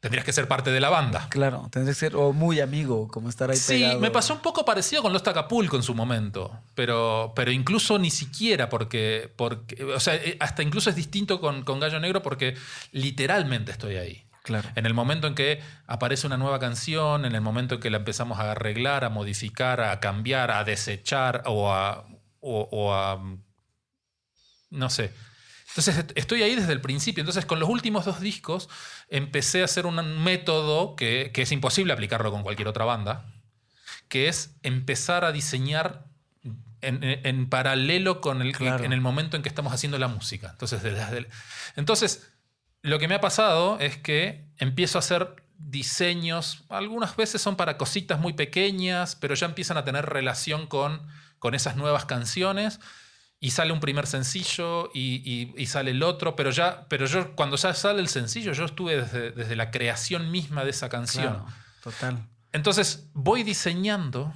tendrías 0.00 0.24
que 0.24 0.32
ser 0.32 0.48
parte 0.48 0.70
de 0.70 0.80
la 0.80 0.88
banda. 0.88 1.28
Claro, 1.28 1.68
tendría 1.70 1.92
que 1.92 1.98
ser 2.00 2.16
o 2.16 2.32
muy 2.32 2.58
amigo, 2.60 3.06
como 3.08 3.28
estar 3.28 3.50
ahí 3.50 3.56
Sí, 3.56 3.74
pegado. 3.74 4.00
me 4.00 4.10
pasó 4.10 4.32
un 4.34 4.40
poco 4.40 4.64
parecido 4.64 5.02
con 5.02 5.12
Los 5.12 5.26
Acapulco 5.26 5.76
en 5.76 5.82
su 5.82 5.94
momento, 5.94 6.58
pero, 6.74 7.32
pero 7.36 7.50
incluso 7.52 7.98
ni 7.98 8.10
siquiera 8.10 8.68
porque, 8.70 9.32
porque, 9.36 9.84
o 9.84 10.00
sea, 10.00 10.14
eh, 10.16 10.36
hasta 10.40 10.62
incluso 10.62 10.88
es 10.90 10.96
distinto 10.96 11.40
con, 11.40 11.62
con 11.64 11.80
Gallo 11.80 12.00
Negro 12.00 12.22
porque 12.22 12.56
literalmente 12.92 13.72
estoy 13.72 13.96
ahí. 13.96 14.24
Claro. 14.42 14.70
En 14.74 14.86
el 14.86 14.94
momento 14.94 15.26
en 15.26 15.34
que 15.34 15.60
aparece 15.86 16.26
una 16.26 16.38
nueva 16.38 16.58
canción, 16.58 17.26
en 17.26 17.34
el 17.34 17.42
momento 17.42 17.74
en 17.74 17.80
que 17.82 17.90
la 17.90 17.98
empezamos 17.98 18.38
a 18.38 18.52
arreglar, 18.52 19.04
a 19.04 19.10
modificar, 19.10 19.82
a 19.82 20.00
cambiar, 20.00 20.50
a 20.50 20.64
desechar 20.64 21.42
o 21.44 21.70
a, 21.70 22.06
o, 22.40 22.66
o 22.72 22.94
a 22.94 23.20
no 24.70 24.88
sé. 24.90 25.12
Entonces 25.68 25.98
est- 25.98 26.12
estoy 26.16 26.42
ahí 26.42 26.54
desde 26.56 26.72
el 26.72 26.80
principio. 26.80 27.20
Entonces 27.20 27.44
con 27.44 27.60
los 27.60 27.68
últimos 27.68 28.04
dos 28.04 28.20
discos 28.20 28.68
empecé 29.10 29.60
a 29.62 29.64
hacer 29.66 29.86
un 29.86 29.96
método 30.22 30.96
que, 30.96 31.30
que 31.34 31.42
es 31.42 31.52
imposible 31.52 31.92
aplicarlo 31.92 32.30
con 32.30 32.42
cualquier 32.42 32.68
otra 32.68 32.84
banda, 32.84 33.26
que 34.08 34.28
es 34.28 34.56
empezar 34.62 35.24
a 35.24 35.32
diseñar 35.32 36.04
en, 36.80 37.02
en- 37.04 37.26
en 37.26 37.48
paralelo 37.50 38.20
con 38.20 38.40
el, 38.40 38.52
Claro. 38.56 38.84
en 38.84 38.92
el 38.92 39.00
momento 39.00 39.36
en 39.36 39.42
que 39.42 39.48
estamos 39.48 39.72
haciendo 39.72 39.98
la 39.98 40.08
música. 40.08 40.50
Entonces, 40.52 40.80
entonces, 41.76 42.32
lo 42.82 42.98
que 42.98 43.08
me 43.08 43.14
ha 43.16 43.20
pasado 43.20 43.78
es 43.80 43.98
que 43.98 44.46
empiezo 44.56 44.96
a 44.98 45.00
hacer 45.00 45.42
diseños, 45.58 46.64
algunas 46.70 47.16
veces 47.16 47.42
son 47.42 47.56
para 47.56 47.76
cositas 47.76 48.18
muy 48.18 48.32
pequeñas, 48.32 49.14
pero 49.16 49.34
ya 49.34 49.44
empiezan 49.46 49.76
a 49.76 49.84
tener 49.84 50.06
relación 50.06 50.66
con, 50.66 51.06
con 51.38 51.54
esas 51.54 51.76
nuevas 51.76 52.06
canciones 52.06 52.80
y 53.42 53.50
sale 53.52 53.72
un 53.72 53.80
primer 53.80 54.06
sencillo 54.06 54.90
y, 54.92 55.22
y- 55.24 55.54
y 55.56 55.66
sale 55.66 55.92
el 55.92 56.02
otro, 56.02 56.36
pero 56.36 56.50
ya, 56.50 56.86
pero 56.88 57.06
yo 57.06 57.34
cuando 57.34 57.56
ya 57.56 57.72
sale 57.74 58.00
el 58.00 58.08
sencillo, 58.08 58.52
yo 58.52 58.66
estuve 58.66 58.96
desde, 59.00 59.32
desde 59.32 59.56
la 59.56 59.70
creación 59.70 60.30
misma 60.30 60.62
de 60.64 60.70
esa 60.70 60.88
canción. 60.90 61.32
Claro, 61.34 61.46
total. 61.82 62.28
Entonces 62.52 63.08
voy 63.14 63.42
diseñando 63.42 64.32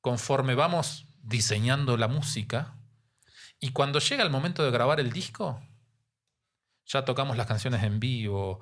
conforme 0.00 0.54
vamos 0.54 1.06
diseñando 1.22 1.96
la 1.96 2.08
música 2.08 2.74
y 3.60 3.70
cuando 3.70 3.98
llega 3.98 4.22
el 4.22 4.30
momento 4.30 4.64
de 4.64 4.70
grabar 4.70 5.00
el 5.00 5.10
disco, 5.12 5.60
ya 6.86 7.04
tocamos 7.04 7.36
las 7.36 7.46
canciones 7.46 7.82
en 7.82 7.98
vivo, 8.00 8.60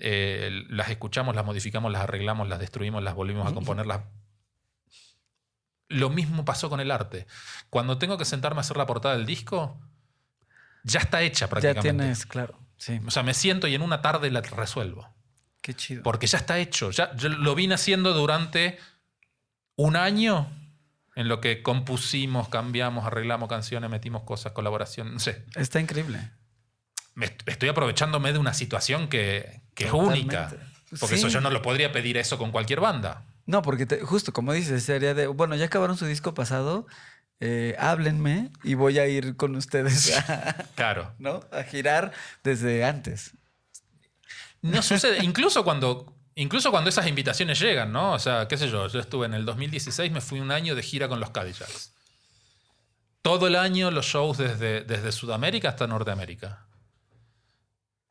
eh, 0.00 0.64
las 0.68 0.88
escuchamos, 0.90 1.34
las 1.34 1.44
modificamos, 1.44 1.90
las 1.92 2.02
arreglamos, 2.02 2.48
las 2.48 2.58
destruimos, 2.58 3.02
las 3.02 3.14
volvimos 3.14 3.46
a 3.50 3.54
componerlas. 3.54 4.02
Lo 5.88 6.10
mismo 6.10 6.44
pasó 6.44 6.68
con 6.68 6.80
el 6.80 6.90
arte. 6.90 7.26
Cuando 7.70 7.98
tengo 7.98 8.18
que 8.18 8.24
sentarme 8.24 8.58
a 8.58 8.62
hacer 8.62 8.76
la 8.76 8.86
portada 8.86 9.16
del 9.16 9.26
disco, 9.26 9.80
ya 10.82 11.00
está 11.00 11.22
hecha 11.22 11.46
Ya 11.46 11.50
prácticamente. 11.50 11.82
tienes, 11.90 12.26
claro. 12.26 12.58
Sí. 12.76 13.00
O 13.06 13.10
sea, 13.10 13.22
me 13.22 13.34
siento 13.34 13.66
y 13.66 13.74
en 13.74 13.82
una 13.82 14.02
tarde 14.02 14.30
la 14.30 14.40
resuelvo. 14.40 15.08
Qué 15.62 15.74
chido. 15.74 16.02
Porque 16.02 16.26
ya 16.26 16.38
está 16.38 16.58
hecho. 16.58 16.90
Ya, 16.90 17.14
yo 17.16 17.28
lo 17.28 17.54
vine 17.54 17.74
haciendo 17.74 18.12
durante 18.14 18.78
un 19.76 19.96
año 19.96 20.48
en 21.14 21.28
lo 21.28 21.40
que 21.40 21.62
compusimos, 21.62 22.48
cambiamos, 22.48 23.06
arreglamos 23.06 23.48
canciones, 23.48 23.88
metimos 23.90 24.22
cosas, 24.22 24.52
colaboración. 24.52 25.14
No 25.14 25.18
sé. 25.20 25.44
Está 25.54 25.80
increíble. 25.80 26.30
Me 27.14 27.26
estoy 27.46 27.68
aprovechándome 27.70 28.32
de 28.32 28.38
una 28.38 28.52
situación 28.52 29.08
que, 29.08 29.62
que 29.74 29.86
es 29.86 29.92
única. 29.92 30.50
Porque 31.00 31.14
Sí. 31.16 31.26
eso 31.26 31.28
yo 31.28 31.40
no 31.40 31.50
lo 31.50 31.62
podría 31.62 31.90
pedir 31.90 32.16
eso 32.16 32.38
con 32.38 32.52
cualquier 32.52 32.80
banda. 32.80 33.24
No, 33.46 33.62
porque 33.62 33.86
te- 33.86 34.00
justo 34.00 34.32
como 34.32 34.52
dices, 34.52 34.82
sería 34.84 35.14
de, 35.14 35.28
bueno, 35.28 35.54
ya 35.56 35.66
acabaron 35.66 35.96
su 35.96 36.04
disco 36.06 36.34
pasado, 36.34 36.86
eh, 37.40 37.76
háblenme 37.78 38.50
y 38.64 38.74
voy 38.74 38.98
a 38.98 39.06
ir 39.06 39.36
con 39.36 39.54
ustedes 39.56 40.16
a, 40.18 40.54
Claro. 40.74 41.14
¿no? 41.18 41.40
a 41.52 41.62
girar 41.62 42.12
desde 42.42 42.84
antes. 42.84 43.32
No 44.62 44.82
sucede. 44.82 45.22
incluso 45.24 45.64
cuando. 45.64 46.12
Incluso 46.38 46.70
cuando 46.70 46.90
esas 46.90 47.06
invitaciones 47.06 47.58
llegan, 47.58 47.92
¿no? 47.92 48.12
O 48.12 48.18
sea, 48.18 48.46
qué 48.46 48.58
sé 48.58 48.68
yo, 48.68 48.88
yo 48.88 49.00
estuve 49.00 49.24
en 49.24 49.32
el 49.32 49.46
2016, 49.46 50.12
me 50.12 50.20
fui 50.20 50.38
un 50.38 50.50
año 50.50 50.74
de 50.74 50.82
gira 50.82 51.08
con 51.08 51.18
los 51.18 51.30
Cadillacs. 51.30 51.94
Todo 53.22 53.46
el 53.46 53.56
año 53.56 53.90
los 53.90 54.04
shows 54.04 54.36
desde, 54.36 54.82
desde 54.82 55.12
Sudamérica 55.12 55.70
hasta 55.70 55.86
Norteamérica. 55.86 56.65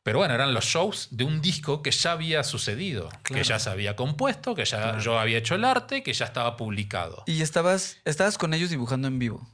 Pero 0.06 0.18
bueno, 0.20 0.34
eran 0.34 0.54
los 0.54 0.64
shows 0.64 1.08
de 1.10 1.24
un 1.24 1.40
disco 1.40 1.82
que 1.82 1.90
ya 1.90 2.12
había 2.12 2.44
sucedido, 2.44 3.08
Claro. 3.08 3.24
que 3.24 3.42
ya 3.42 3.58
se 3.58 3.70
había 3.70 3.96
compuesto, 3.96 4.54
que 4.54 4.64
ya 4.64 4.80
Claro. 4.80 5.00
yo 5.00 5.18
había 5.18 5.38
hecho 5.38 5.56
el 5.56 5.64
arte, 5.64 6.04
que 6.04 6.12
ya 6.12 6.26
estaba 6.26 6.56
publicado. 6.56 7.24
Y 7.26 7.42
estabas, 7.42 7.96
estabas 8.04 8.38
con 8.38 8.54
ellos 8.54 8.70
dibujando 8.70 9.08
en 9.08 9.18
vivo, 9.18 9.50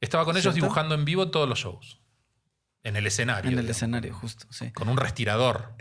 Estaba 0.00 0.24
con 0.24 0.38
ellos 0.38 0.54
dibujando 0.54 0.94
en 0.94 1.04
vivo 1.04 1.30
todos 1.30 1.46
los 1.46 1.58
shows. 1.58 2.00
En 2.82 2.96
el 2.96 3.06
escenario. 3.06 3.50
en 3.50 3.58
el 3.58 3.64
digamos. 3.66 3.76
escenario, 3.76 4.14
justo, 4.14 4.46
sí. 4.50 4.70
con 4.72 4.88
un 4.88 4.96
respirador 4.96 5.74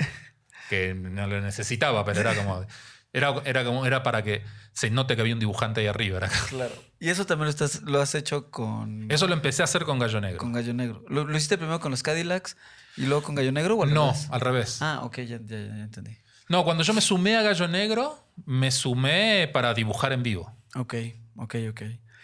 que 0.69 0.93
no 0.93 1.25
lo 1.25 1.39
necesitaba, 1.39 2.03
pero 2.03 2.19
era 2.19 2.35
como 2.35 2.65
era, 3.13 3.33
era 3.45 3.63
como 3.65 3.85
era 3.85 4.03
para 4.03 4.23
que 4.23 4.43
se 4.73 4.89
note 4.89 5.15
que 5.15 5.21
había 5.21 5.33
un 5.33 5.39
dibujante 5.39 5.81
ahí 5.81 5.87
arriba. 5.87 6.17
era- 6.17 6.29
Claro. 6.49 6.73
Y 6.99 7.09
eso 7.09 7.25
también 7.25 7.45
lo, 7.45 7.49
estás, 7.49 7.81
lo 7.83 8.01
has 8.01 8.13
hecho 8.15 8.51
con, 8.51 9.09
Eso 9.11 9.27
lo 9.27 9.33
empecé 9.33 9.61
a 9.61 9.65
hacer 9.65 9.83
con 9.85 9.99
Gallo 9.99 10.19
Negro. 10.21 10.37
con 10.39 10.51
Gallo 10.53 10.73
Negro. 10.73 11.03
¿Lo, 11.09 11.23
lo 11.25 11.37
hiciste 11.37 11.57
primero 11.57 11.79
con 11.79 11.91
los 11.91 12.03
Cadillacs 12.03 12.57
y 12.97 13.05
luego 13.05 13.23
con 13.23 13.35
Gallo 13.35 13.51
Negro 13.51 13.75
o 13.77 13.83
al 13.83 13.93
no, 13.93 14.07
revés? 14.11 14.27
al 14.31 14.41
revés. 14.41 14.81
Ah, 14.81 14.99
ok, 15.03 15.17
ya, 15.19 15.39
ya, 15.43 15.57
ya 15.57 15.83
entendí. 15.83 16.17
No, 16.49 16.63
cuando 16.63 16.83
yo 16.83 16.93
me 16.93 17.01
sumé 17.01 17.37
a 17.37 17.41
Gallo 17.41 17.67
Negro, 17.67 18.27
me 18.45 18.71
sumé 18.71 19.47
para 19.53 19.73
dibujar 19.73 20.11
en 20.13 20.23
vivo. 20.23 20.55
Ok, 20.75 20.95
ok, 21.35 21.55
ok. 21.69 21.81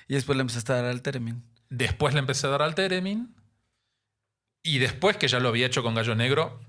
Y 0.07 0.13
después 0.15 0.35
le 0.35 0.41
empezaste 0.41 0.71
a 0.73 0.75
dar 0.77 0.85
al 0.85 1.01
Teremin. 1.01 1.43
Después 1.69 2.13
le 2.13 2.19
empecé 2.19 2.47
a 2.47 2.49
dar 2.51 2.61
al 2.61 2.75
Teremin. 2.75 3.35
Y 4.63 4.79
después 4.79 5.17
que 5.17 5.27
ya 5.27 5.39
lo 5.39 5.49
había 5.49 5.67
hecho 5.67 5.83
con 5.83 5.93
Gallo 5.95 6.15
Negro, 6.15 6.59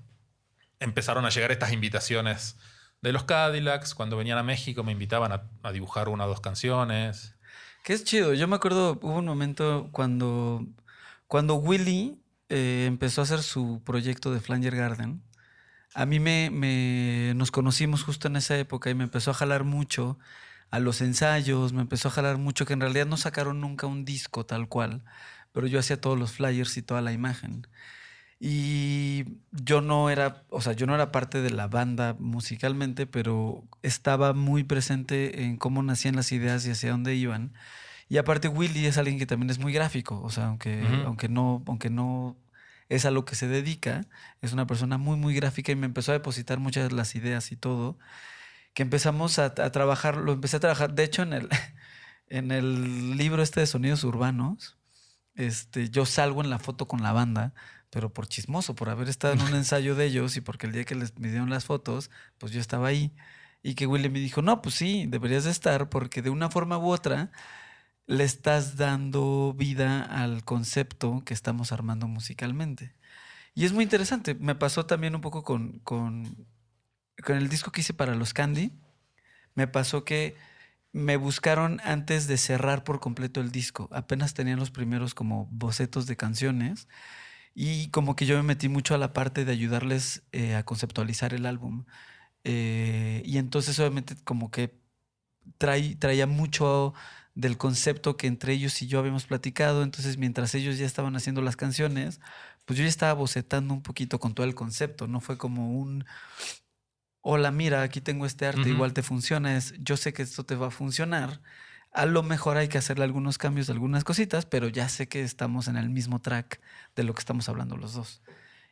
empezaron 0.79 1.25
a 1.25 1.29
llegar 1.29 1.51
estas 1.51 1.71
invitaciones 1.73 2.57
de 3.01 3.11
los 3.11 3.23
Cadillacs. 3.23 3.95
Cuando 3.95 4.17
venían 4.17 4.37
a 4.37 4.43
México 4.43 4.83
me 4.83 4.91
invitaban 4.91 5.31
a, 5.63 5.71
dibujar 5.71 6.09
una 6.09 6.25
o 6.25 6.29
dos 6.29 6.41
canciones. 6.41 7.35
Que 7.83 7.93
es 7.93 8.03
chido. 8.03 8.33
Yo 8.33 8.47
me 8.47 8.55
acuerdo, 8.55 8.99
hubo 9.01 9.17
un 9.17 9.25
momento 9.25 9.89
cuando, 9.91 10.65
cuando 11.27 11.55
Willy 11.55 12.21
eh, 12.49 12.85
empezó 12.87 13.21
a 13.21 13.23
hacer 13.23 13.43
su 13.43 13.81
proyecto 13.83 14.33
de 14.33 14.39
Flanger 14.39 14.75
Garden. 14.75 15.21
A 15.93 16.05
mí 16.05 16.19
me, 16.19 16.49
me- 16.51 17.33
nos 17.35 17.51
conocimos 17.51 18.03
justo 18.03 18.27
en 18.27 18.35
esa 18.35 18.57
época 18.57 18.89
y 18.89 18.95
me 18.95 19.03
empezó 19.05 19.31
a 19.31 19.33
jalar 19.33 19.63
mucho 19.63 20.19
a 20.69 20.79
los 20.79 21.01
ensayos, 21.01 21.73
me 21.73 21.81
empezó 21.81 22.09
a 22.09 22.11
jalar 22.11 22.37
mucho, 22.37 22.65
que 22.65 22.73
en 22.73 22.81
realidad 22.81 23.05
no 23.07 23.17
sacaron 23.17 23.61
nunca 23.61 23.87
un 23.87 24.05
disco 24.05 24.45
tal 24.45 24.67
cual, 24.67 25.03
pero 25.53 25.67
yo 25.67 25.79
hacía 25.79 25.99
todos 25.99 26.19
los 26.19 26.33
flyers 26.33 26.77
y 26.77 26.81
toda 26.81 27.01
la 27.01 27.13
imagen. 27.13 27.67
Y 28.39 29.25
yo 29.51 29.81
no 29.81 30.09
era, 30.09 30.43
o 30.49 30.61
sea, 30.61 30.73
yo 30.73 30.85
no 30.85 30.93
era 30.93 31.11
parte 31.11 31.41
de 31.41 31.49
la 31.49 31.67
banda 31.67 32.15
musicalmente, 32.19 33.07
pero 33.07 33.63
estaba 33.81 34.33
muy 34.33 34.63
presente 34.63 35.43
en 35.43 35.57
cómo 35.57 35.81
nacían 35.81 36.15
las 36.15 36.31
ideas 36.31 36.65
y 36.65 36.71
hacia 36.71 36.91
dónde 36.91 37.15
iban. 37.15 37.53
Y 38.09 38.17
aparte 38.17 38.47
Willy 38.47 38.85
es 38.85 38.97
alguien 38.97 39.17
que 39.17 39.25
también 39.25 39.49
es 39.49 39.59
muy 39.59 39.73
gráfico, 39.73 40.21
o 40.21 40.29
sea, 40.29 40.47
aunque, 40.47 40.83
Ujú. 40.83 41.07
aunque, 41.07 41.29
no, 41.29 41.63
aunque 41.67 41.89
no 41.89 42.37
es 42.89 43.05
a 43.05 43.11
lo 43.11 43.25
que 43.25 43.35
se 43.35 43.47
dedica, 43.47 44.05
es 44.41 44.53
una 44.53 44.67
persona 44.67 44.97
muy, 44.97 45.17
muy 45.17 45.33
gráfica 45.33 45.71
y 45.71 45.75
me 45.75 45.87
empezó 45.87 46.11
a 46.11 46.13
depositar 46.13 46.59
muchas 46.59 46.89
de 46.89 46.95
las 46.95 47.15
ideas 47.15 47.51
y 47.51 47.57
todo, 47.57 47.97
que 48.73 48.83
empezamos 48.83 49.39
a, 49.39 49.45
a 49.45 49.71
trabajar, 49.71 50.17
lo 50.17 50.31
empecé 50.31 50.57
a 50.57 50.59
trabajar, 50.61 50.93
de 50.93 51.03
hecho 51.03 51.23
en 51.23 51.33
el, 51.33 51.49
en 52.29 52.51
el 52.51 53.17
libro 53.17 53.41
este 53.41 53.61
de 53.61 53.67
sonidos 53.67 54.03
urbanos, 54.03 54.77
este, 55.35 55.89
yo 55.89 56.05
salgo 56.05 56.41
en 56.41 56.49
la 56.49 56.59
foto 56.59 56.87
con 56.87 57.03
la 57.03 57.11
banda, 57.11 57.53
pero 57.89 58.11
por 58.13 58.27
chismoso, 58.27 58.75
por 58.75 58.89
haber 58.89 59.09
estado 59.09 59.33
en 59.33 59.41
un 59.41 59.55
ensayo 59.55 59.95
de 59.95 60.05
ellos 60.05 60.37
y 60.37 60.41
porque 60.41 60.67
el 60.67 60.73
día 60.73 60.85
que 60.85 60.95
les 60.95 61.17
me 61.17 61.29
dieron 61.29 61.49
las 61.49 61.65
fotos, 61.65 62.11
pues 62.37 62.51
yo 62.51 62.59
estaba 62.59 62.87
ahí. 62.87 63.13
Y 63.63 63.75
que 63.75 63.87
Willy 63.87 64.09
me 64.09 64.19
dijo, 64.19 64.41
no, 64.41 64.61
pues 64.61 64.75
sí, 64.75 65.05
deberías 65.07 65.43
de 65.43 65.51
estar 65.51 65.89
porque 65.89 66.21
de 66.21 66.29
una 66.29 66.49
forma 66.49 66.77
u 66.77 66.89
otra 66.89 67.31
le 68.05 68.23
estás 68.23 68.77
dando 68.77 69.53
vida 69.57 70.03
al 70.03 70.43
concepto 70.45 71.23
que 71.25 71.33
estamos 71.33 71.71
armando 71.71 72.07
musicalmente. 72.07 72.95
Y 73.53 73.65
es 73.65 73.73
muy 73.73 73.83
interesante. 73.83 74.35
Me 74.35 74.55
pasó 74.55 74.85
también 74.85 75.15
un 75.15 75.21
poco 75.21 75.43
con, 75.43 75.79
con, 75.79 76.47
con 77.23 77.37
el 77.37 77.49
disco 77.49 77.71
que 77.71 77.81
hice 77.81 77.93
para 77.93 78.15
los 78.15 78.33
Candy. 78.33 78.71
Me 79.55 79.67
pasó 79.67 80.05
que 80.05 80.35
me 80.93 81.17
buscaron 81.17 81.81
antes 81.83 82.27
de 82.27 82.37
cerrar 82.37 82.83
por 82.83 82.99
completo 82.99 83.41
el 83.41 83.51
disco. 83.51 83.89
Apenas 83.91 84.33
tenían 84.33 84.59
los 84.59 84.71
primeros 84.71 85.13
como 85.13 85.47
bocetos 85.51 86.05
de 86.07 86.15
canciones. 86.15 86.87
Y 87.59 87.87
como 87.89 88.15
que 88.15 88.27
yo 88.27 88.37
me 88.37 88.43
metí 88.43 88.69
mucho 88.69 88.93
a 88.93 88.99
la 88.99 89.13
parte 89.13 89.43
de 89.43 89.51
ayudarles 89.51 90.21
eh, 90.31 90.53
a 90.53 90.61
conceptualizar 90.63 91.33
el 91.33 91.47
álbum. 91.47 91.85
Eh, 92.43 93.23
y 93.25 93.39
entonces 93.39 93.79
obviamente 93.79 94.15
como 94.23 94.51
que 94.51 94.77
traí- 95.57 95.95
traía 95.97 96.27
mucho 96.27 96.93
del 97.33 97.57
concepto 97.57 98.15
que 98.15 98.27
entre 98.27 98.53
ellos 98.53 98.79
y 98.83 98.87
yo 98.87 98.99
habíamos 98.99 99.25
platicado. 99.25 99.81
Entonces 99.81 100.17
mientras 100.19 100.53
ellos 100.53 100.77
ya 100.77 100.85
estaban 100.85 101.15
haciendo 101.15 101.41
las 101.41 101.55
canciones, 101.55 102.19
pues 102.65 102.77
yo 102.77 102.83
ya 102.83 102.89
estaba 102.89 103.13
bocetando 103.13 103.73
un 103.73 103.81
poquito 103.81 104.19
con 104.19 104.35
todo 104.35 104.45
el 104.45 104.53
concepto. 104.53 105.07
No 105.07 105.19
fue 105.19 105.39
como 105.39 105.71
un, 105.79 106.05
hola, 107.21 107.49
mira, 107.51 107.81
aquí 107.81 108.01
tengo 108.01 108.27
este 108.27 108.45
arte, 108.45 108.61
igual 108.75 108.93
te 108.93 109.01
funciona. 109.01 109.57
Es, 109.57 109.73
yo 109.79 109.97
sé 109.97 110.13
que 110.13 110.21
esto 110.21 110.45
te 110.45 110.53
va 110.55 110.67
a 110.67 110.71
funcionar. 110.71 111.41
A 111.97 112.05
lo 112.05 112.21
mejor 112.21 112.57
hay 112.57 112.67
que 112.67 112.77
hacerle 112.77 113.03
algunos 113.05 113.37
cambios 113.37 113.67
de 113.67 113.73
algunas 113.73 114.03
cositas, 114.03 114.45
pero 114.45 114.67
ya 114.67 114.87
sé 114.87 115.07
que 115.07 115.23
estamos 115.23 115.67
en 115.67 115.77
el 115.77 115.89
mismo 115.89 116.19
track 116.19 116.61
de 116.95 117.03
lo 117.03 117.13
que 117.13 117.19
estamos 117.19 117.49
hablando 117.49 117.75
los 117.75 117.93
dos. 117.93 118.21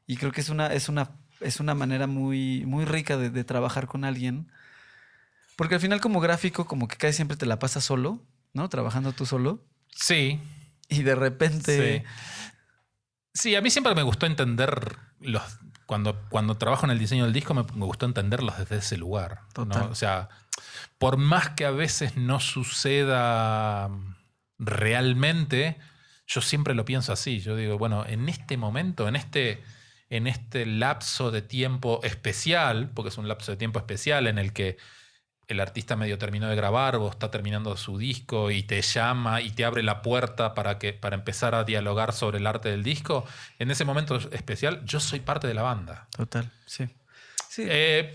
Y 0.06 0.18
creo 0.18 0.32
que 0.32 0.42
es 0.42 0.50
una, 0.50 0.68
es 0.68 0.90
una, 0.90 1.12
es 1.40 1.60
una 1.60 1.74
manera 1.74 2.06
muy, 2.06 2.66
muy 2.66 2.86
rica 2.86 3.18
de, 3.18 3.30
de 3.32 3.44
trabajar 3.44 3.88
con 3.88 4.04
alguien. 4.04 4.52
Porque 5.56 5.76
al 5.76 5.82
final 5.82 6.02
como 6.02 6.20
gráfico, 6.20 6.66
como 6.66 6.88
que 6.88 6.98
casi 6.98 7.14
siempre 7.14 7.38
te 7.38 7.46
la 7.46 7.58
pasas 7.58 7.84
solo, 7.84 8.22
¿no? 8.54 8.70
Trabajando 8.70 9.12
tú 9.12 9.26
solo. 9.26 9.64
Sí, 9.90 10.40
Y 10.90 11.04
de 11.04 11.16
repente... 11.16 12.00
Sí. 12.00 12.04
Sí, 13.34 13.56
a 13.56 13.62
mí 13.62 13.70
siempre 13.70 13.94
me 13.96 14.04
gustó 14.04 14.26
entender 14.26 14.98
los. 15.20 15.44
Cuando, 15.86 16.20
cuando 16.30 16.58
trabajo 16.58 16.86
en 16.86 16.92
el 16.92 17.00
diseño 17.00 17.26
del 17.26 17.34
disco, 17.34 17.54
me, 17.54 17.64
me 17.76 17.86
gustó 17.86 18.06
entenderlos 18.06 18.58
desde 18.58 18.78
ese 18.78 18.98
lugar. 18.98 19.42
O 19.56 19.96
sea, 19.96 20.30
por 20.98 21.18
más 21.18 21.50
que 21.52 21.66
a 21.66 21.72
veces 21.72 22.18
no 22.18 22.40
suceda 22.40 23.90
realmente, 24.58 25.78
yo 26.28 26.42
siempre 26.42 26.74
lo 26.74 26.86
pienso 26.86 27.14
así. 27.14 27.40
Yo 27.40 27.56
digo, 27.56 27.78
bueno, 27.78 28.06
en 28.08 28.30
este 28.30 28.58
momento, 28.58 29.08
en 29.08 29.16
este, 29.16 29.64
en 30.10 30.28
este 30.28 30.66
lapso 30.66 31.32
de 31.32 31.42
tiempo 31.42 32.00
especial, 32.04 32.90
porque 32.94 33.10
es 33.10 33.18
un 33.18 33.28
lapso 33.28 33.52
de 33.52 33.58
tiempo 33.58 33.80
especial 33.80 34.28
en 34.28 34.38
el 34.38 34.54
que 34.54 34.78
el 35.48 35.60
artista 35.60 35.96
medio 35.96 36.18
terminó 36.18 36.48
de 36.50 36.56
grabar 36.56 36.96
o 36.96 37.10
está 37.10 37.30
terminando 37.30 37.76
su 37.78 37.98
disco 37.98 38.52
y 38.52 38.64
te 38.64 38.82
llama 38.82 39.42
y 39.42 39.52
te 39.52 39.66
abre 39.66 39.84
la 39.84 40.02
puerta 40.02 40.54
para, 40.54 40.80
que, 40.80 40.94
para 40.94 41.16
empezar 41.16 41.56
a 41.56 41.64
dialogar 41.64 42.14
sobre 42.14 42.40
el 42.40 42.48
arte 42.48 42.70
del 42.70 42.84
disco, 42.84 43.26
en 43.60 43.72
ese 43.72 43.86
momento 43.86 44.16
especial 44.32 44.84
yo 44.86 45.00
soy 45.00 45.20
parte 45.20 45.48
de 45.48 45.54
la 45.54 45.62
banda. 45.62 46.08
Total, 46.16 46.52
sí. 46.66 46.88
Sí, 47.50 47.64
Eh, 47.68 48.14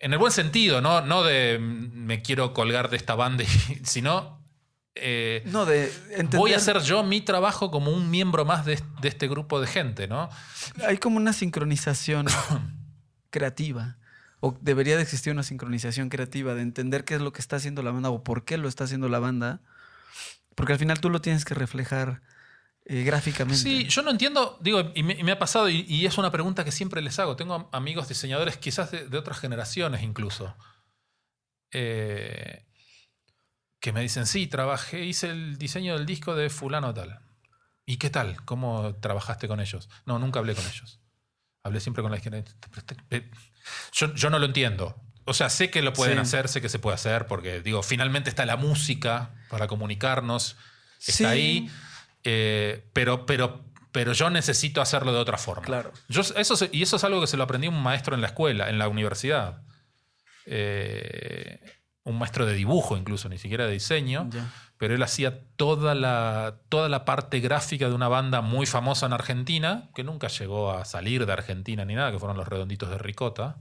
en 0.00 0.12
el 0.12 0.18
buen 0.18 0.32
sentido, 0.32 0.80
no, 0.80 1.00
no 1.00 1.22
de 1.22 1.58
mm, 1.58 1.92
me 1.94 2.22
quiero 2.22 2.52
colgar 2.52 2.90
de 2.90 2.96
esta 2.96 3.14
banda, 3.14 3.44
sino 3.84 4.42
eh, 4.96 5.42
no, 5.46 5.64
de 5.64 5.92
entender... 6.10 6.38
voy 6.38 6.52
a 6.52 6.56
hacer 6.56 6.80
yo 6.80 7.02
mi 7.02 7.20
trabajo 7.20 7.70
como 7.70 7.90
un 7.90 8.10
miembro 8.10 8.44
más 8.44 8.64
de, 8.64 8.80
de 9.00 9.08
este 9.08 9.28
grupo 9.28 9.60
de 9.60 9.66
gente, 9.66 10.06
¿no? 10.06 10.28
Hay 10.86 10.98
como 10.98 11.16
una 11.16 11.32
sincronización 11.32 12.26
creativa. 13.30 13.96
O 14.46 14.54
debería 14.60 14.96
de 14.96 15.02
existir 15.02 15.32
una 15.32 15.42
sincronización 15.42 16.10
creativa 16.10 16.54
de 16.54 16.60
entender 16.60 17.06
qué 17.06 17.14
es 17.14 17.22
lo 17.22 17.32
que 17.32 17.40
está 17.40 17.56
haciendo 17.56 17.82
la 17.82 17.92
banda 17.92 18.10
o 18.10 18.22
por 18.22 18.44
qué 18.44 18.58
lo 18.58 18.68
está 18.68 18.84
haciendo 18.84 19.08
la 19.08 19.18
banda. 19.18 19.62
Porque 20.54 20.74
al 20.74 20.78
final 20.78 21.00
tú 21.00 21.08
lo 21.08 21.22
tienes 21.22 21.46
que 21.46 21.54
reflejar 21.54 22.20
eh, 22.84 23.04
gráficamente. 23.04 23.62
Sí, 23.62 23.88
yo 23.88 24.02
no 24.02 24.10
entiendo, 24.10 24.58
digo, 24.60 24.92
y 24.94 25.02
me, 25.02 25.32
ha 25.32 25.38
pasado, 25.38 25.70
y, 25.70 26.04
es 26.04 26.18
una 26.18 26.30
pregunta 26.30 26.62
que 26.62 26.72
siempre 26.72 27.00
les 27.00 27.18
hago. 27.18 27.36
Tengo 27.36 27.70
amigos 27.72 28.06
diseñadores, 28.06 28.58
quizás 28.58 28.90
de, 28.90 29.16
otras 29.16 29.38
generaciones 29.38 30.02
incluso, 30.02 30.54
eh, 31.72 32.66
que 33.80 33.92
me 33.94 34.02
dicen, 34.02 34.26
sí, 34.26 34.46
trabajé, 34.46 35.06
hice 35.06 35.30
el 35.30 35.56
diseño 35.56 35.96
del 35.96 36.04
disco 36.04 36.34
de 36.34 36.50
fulano 36.50 36.92
tal. 36.92 37.18
¿Y 37.86 37.96
qué 37.96 38.10
tal? 38.10 38.44
¿Cómo 38.44 38.94
trabajaste 38.96 39.48
con 39.48 39.60
ellos? 39.60 39.88
No, 40.04 40.18
nunca 40.18 40.40
hablé 40.40 40.54
con 40.54 40.66
ellos. 40.66 41.00
Hablé 41.62 41.80
siempre 41.80 42.02
con 42.02 42.12
la. 42.12 42.20
Yo, 43.92 44.14
yo 44.14 44.30
no 44.30 44.38
lo 44.38 44.46
entiendo. 44.46 44.96
O 45.26 45.32
sea, 45.34 45.48
sé 45.48 45.70
que 45.70 45.80
lo 45.82 45.92
pueden 45.92 46.16
Sí. 46.16 46.20
hacer, 46.20 46.48
sé 46.48 46.60
que 46.60 46.68
se 46.68 46.78
puede 46.78 46.94
hacer, 46.96 47.26
porque 47.26 47.60
digo, 47.60 47.82
finalmente 47.82 48.28
está 48.28 48.44
la 48.44 48.56
música 48.56 49.30
para 49.48 49.66
comunicarnos, 49.66 50.56
está 50.98 51.12
Sí. 51.12 51.24
ahí, 51.24 51.70
eh, 52.24 52.84
pero, 52.92 53.24
pero, 53.26 53.64
pero 53.92 54.12
yo 54.12 54.28
necesito 54.28 54.80
hacerlo 54.82 55.12
de 55.12 55.18
otra 55.18 55.38
forma. 55.38 55.64
Claro. 55.64 55.92
Yo, 56.08 56.20
eso, 56.36 56.68
y 56.72 56.82
eso 56.82 56.96
es 56.96 57.04
algo 57.04 57.20
que 57.20 57.26
se 57.26 57.36
lo 57.38 57.44
aprendí 57.44 57.68
a 57.68 57.70
un 57.70 57.82
maestro 57.82 58.14
en 58.14 58.20
la 58.20 58.26
escuela, 58.28 58.68
en 58.68 58.78
la 58.78 58.88
universidad. 58.88 59.62
eh, 60.46 61.58
un 62.04 62.18
maestro 62.18 62.44
de 62.46 62.54
dibujo 62.54 62.96
incluso, 62.96 63.28
ni 63.28 63.38
siquiera 63.38 63.64
de 63.66 63.72
diseño, 63.72 64.28
pero 64.76 64.94
él 64.94 65.02
hacía 65.02 65.40
toda 65.56 65.94
la, 65.94 66.56
toda 66.68 66.88
la 66.90 67.04
parte 67.06 67.40
gráfica 67.40 67.88
de 67.88 67.94
una 67.94 68.08
banda 68.08 68.42
muy 68.42 68.66
famosa 68.66 69.06
en 69.06 69.14
Argentina, 69.14 69.88
que 69.94 70.04
nunca 70.04 70.28
llegó 70.28 70.72
a 70.72 70.84
salir 70.84 71.24
de 71.24 71.32
Argentina 71.32 71.84
ni 71.84 71.94
nada, 71.94 72.12
que 72.12 72.18
fueron 72.18 72.36
los 72.36 72.46
Redonditos 72.46 72.90
de 72.90 72.98
Ricota. 72.98 73.56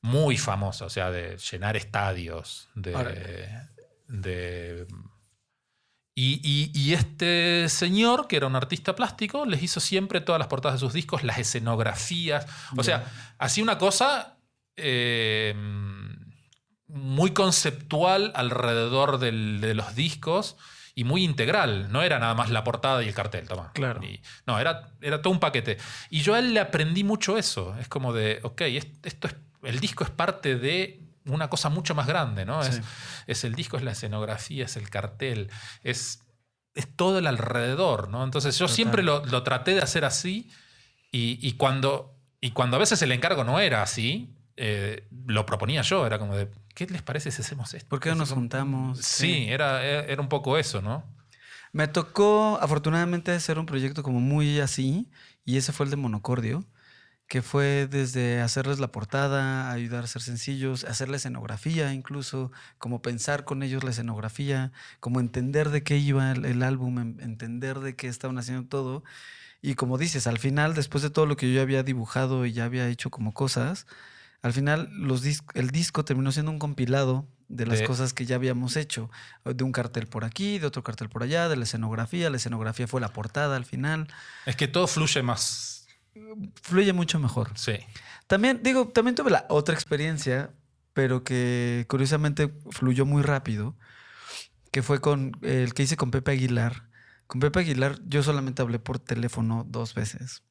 Muy 0.00 0.38
famosa, 0.38 0.86
o 0.86 0.90
sea, 0.90 1.10
de 1.10 1.36
llenar 1.36 1.76
estadios, 1.76 2.68
de... 2.74 2.94
De 4.08 4.86
y, 6.14 6.40
y- 6.42 6.72
y 6.74 6.94
este 6.94 7.68
señor, 7.68 8.26
que 8.26 8.36
era 8.38 8.46
un 8.46 8.56
artista 8.56 8.96
plástico, 8.96 9.44
les 9.44 9.62
hizo 9.62 9.78
siempre 9.80 10.20
todas 10.20 10.38
las 10.38 10.48
portadas 10.48 10.80
de 10.80 10.86
sus 10.86 10.92
discos, 10.94 11.22
las 11.22 11.38
escenografías. 11.38 12.46
O 12.76 12.82
sea, 12.82 13.04
hacía 13.38 13.62
una 13.62 13.76
cosa 13.78 14.38
eh, 14.76 15.54
muy 16.88 17.32
conceptual 17.32 18.32
alrededor 18.34 19.18
del- 19.18 19.60
de 19.60 19.74
los 19.74 19.94
discos 19.94 20.56
y 20.94 21.04
muy 21.04 21.22
integral. 21.22 21.92
No 21.92 22.02
era 22.02 22.18
nada 22.18 22.34
más 22.34 22.50
la 22.50 22.64
portada 22.64 23.02
y 23.04 23.08
el 23.08 23.14
cartel, 23.14 23.46
toma. 23.46 23.72
Claro. 23.74 24.02
Y- 24.02 24.20
no, 24.46 24.58
era, 24.58 24.88
era 25.00 25.22
todo 25.22 25.32
un 25.32 25.40
paquete. 25.40 25.76
Y 26.10 26.22
yo 26.22 26.34
a 26.34 26.38
él 26.38 26.54
le 26.54 26.60
aprendí 26.60 27.04
mucho 27.04 27.38
eso. 27.38 27.76
Es 27.78 27.88
como 27.88 28.12
de, 28.12 28.40
ok, 28.42 28.62
es- 28.62 28.86
esto 29.04 29.28
es, 29.28 29.36
el 29.62 29.80
disco 29.80 30.02
es 30.04 30.10
parte 30.10 30.56
de 30.56 31.00
una 31.26 31.48
cosa 31.50 31.68
mucho 31.68 31.94
más 31.94 32.06
grande, 32.06 32.44
¿no? 32.46 32.62
Sí. 32.62 32.70
Es, 32.70 32.80
es 33.26 33.44
el 33.44 33.54
disco, 33.54 33.76
es 33.76 33.82
la 33.82 33.92
escenografía, 33.92 34.64
es 34.64 34.76
el 34.76 34.88
cartel, 34.88 35.50
es, 35.84 36.20
es 36.74 36.96
todo 36.96 37.18
el 37.18 37.26
alrededor, 37.26 38.08
¿no? 38.08 38.24
Entonces 38.24 38.56
yo 38.58 38.64
Total. 38.64 38.74
siempre 38.76 39.02
lo, 39.02 39.24
lo 39.26 39.42
traté 39.42 39.74
de 39.74 39.82
hacer 39.82 40.04
así 40.06 40.50
y, 41.12 41.38
y 41.46 41.52
cuando, 41.52 42.16
y 42.40 42.52
cuando 42.52 42.76
a 42.76 42.80
veces 42.80 43.02
el 43.02 43.12
encargo 43.12 43.44
no 43.44 43.60
era 43.60 43.82
así, 43.82 44.34
eh, 44.58 45.06
lo 45.26 45.46
proponía 45.46 45.82
yo, 45.82 46.06
era 46.06 46.18
como 46.18 46.36
de, 46.36 46.50
¿qué 46.74 46.86
les 46.86 47.02
parece 47.02 47.30
si 47.30 47.42
hacemos 47.42 47.72
esto? 47.74 47.88
¿Por 47.88 48.00
qué 48.00 48.10
no 48.10 48.16
nos 48.16 48.32
juntamos? 48.32 48.98
Sí, 48.98 49.46
era, 49.48 49.84
era 49.84 50.20
un 50.20 50.28
poco 50.28 50.58
eso, 50.58 50.82
¿no? 50.82 51.04
Me 51.72 51.86
tocó, 51.86 52.58
afortunadamente, 52.60 53.30
hacer 53.32 53.58
un 53.58 53.66
proyecto 53.66 54.02
como 54.02 54.20
muy 54.20 54.60
así, 54.60 55.10
y 55.44 55.56
ese 55.58 55.72
fue 55.72 55.84
el 55.84 55.90
de 55.90 55.96
Monocordio, 55.96 56.64
que 57.26 57.42
fue 57.42 57.86
desde 57.90 58.40
hacerles 58.40 58.78
la 58.80 58.90
portada, 58.90 59.70
ayudar 59.70 60.04
a 60.04 60.06
ser 60.06 60.22
sencillos, 60.22 60.84
hacer 60.84 61.10
la 61.10 61.16
escenografía 61.18 61.92
incluso, 61.92 62.50
como 62.78 63.02
pensar 63.02 63.44
con 63.44 63.62
ellos 63.62 63.84
la 63.84 63.90
escenografía, 63.90 64.72
como 64.98 65.20
entender 65.20 65.68
de 65.68 65.82
qué 65.82 65.98
iba 65.98 66.32
el, 66.32 66.46
el 66.46 66.62
álbum, 66.62 66.98
en- 66.98 67.20
entender 67.20 67.80
de 67.80 67.94
qué 67.96 68.08
estaban 68.08 68.38
haciendo 68.38 68.66
todo. 68.66 69.04
Y 69.60 69.74
como 69.74 69.98
dices, 69.98 70.26
al 70.26 70.38
final, 70.38 70.74
después 70.74 71.02
de 71.02 71.10
todo 71.10 71.26
lo 71.26 71.36
que 71.36 71.48
yo 71.48 71.56
ya 71.56 71.62
había 71.62 71.82
dibujado 71.82 72.46
y 72.46 72.52
ya 72.52 72.64
había 72.64 72.88
hecho 72.88 73.10
como 73.10 73.34
cosas, 73.34 73.86
al 74.42 74.52
final 74.52 74.88
los 74.92 75.24
dis- 75.24 75.44
el 75.54 75.70
disco 75.70 76.04
terminó 76.04 76.30
siendo 76.32 76.50
un 76.52 76.58
compilado 76.58 77.26
de 77.48 77.66
las 77.66 77.78
De- 77.80 77.86
cosas 77.86 78.12
que 78.12 78.26
ya 78.26 78.36
habíamos 78.36 78.76
hecho, 78.76 79.10
de 79.44 79.64
un 79.64 79.72
cartel 79.72 80.06
por 80.06 80.24
aquí, 80.24 80.58
de 80.58 80.66
otro 80.66 80.82
cartel 80.84 81.08
por 81.08 81.22
allá, 81.22 81.48
de 81.48 81.56
la 81.56 81.64
escenografía, 81.64 82.28
la 82.30 82.36
escenografía 82.36 82.86
fue 82.86 83.00
la 83.00 83.08
portada 83.12 83.56
al 83.56 83.64
final, 83.64 84.06
Es 84.46 84.54
que 84.56 84.68
todo 84.68 84.86
fluye 84.86 85.22
más. 85.22 85.86
fluye 86.62 86.92
mucho 86.92 87.18
mejor. 87.18 87.50
Sí. 87.56 87.74
También, 88.26 88.60
digo, 88.62 88.88
también 88.88 89.14
tuve 89.14 89.30
la 89.30 89.46
otra 89.48 89.74
experiencia, 89.74 90.50
pero 90.92 91.24
que 91.24 91.86
curiosamente 91.88 92.52
fluyó 92.70 93.06
muy 93.06 93.22
rápido, 93.22 93.76
que 94.70 94.82
fue 94.82 95.00
con 95.00 95.32
el 95.42 95.72
que 95.74 95.84
hice 95.84 95.96
con 95.96 96.10
Pepe 96.10 96.32
Aguilar. 96.32 96.88
Con 97.26 97.40
Pepe 97.40 97.60
Aguilar 97.60 97.98
yo 98.06 98.22
solamente 98.22 98.60
hablé 98.62 98.78
por 98.78 98.98
teléfono 98.98 99.64
dos 99.68 99.94
veces, 99.94 100.42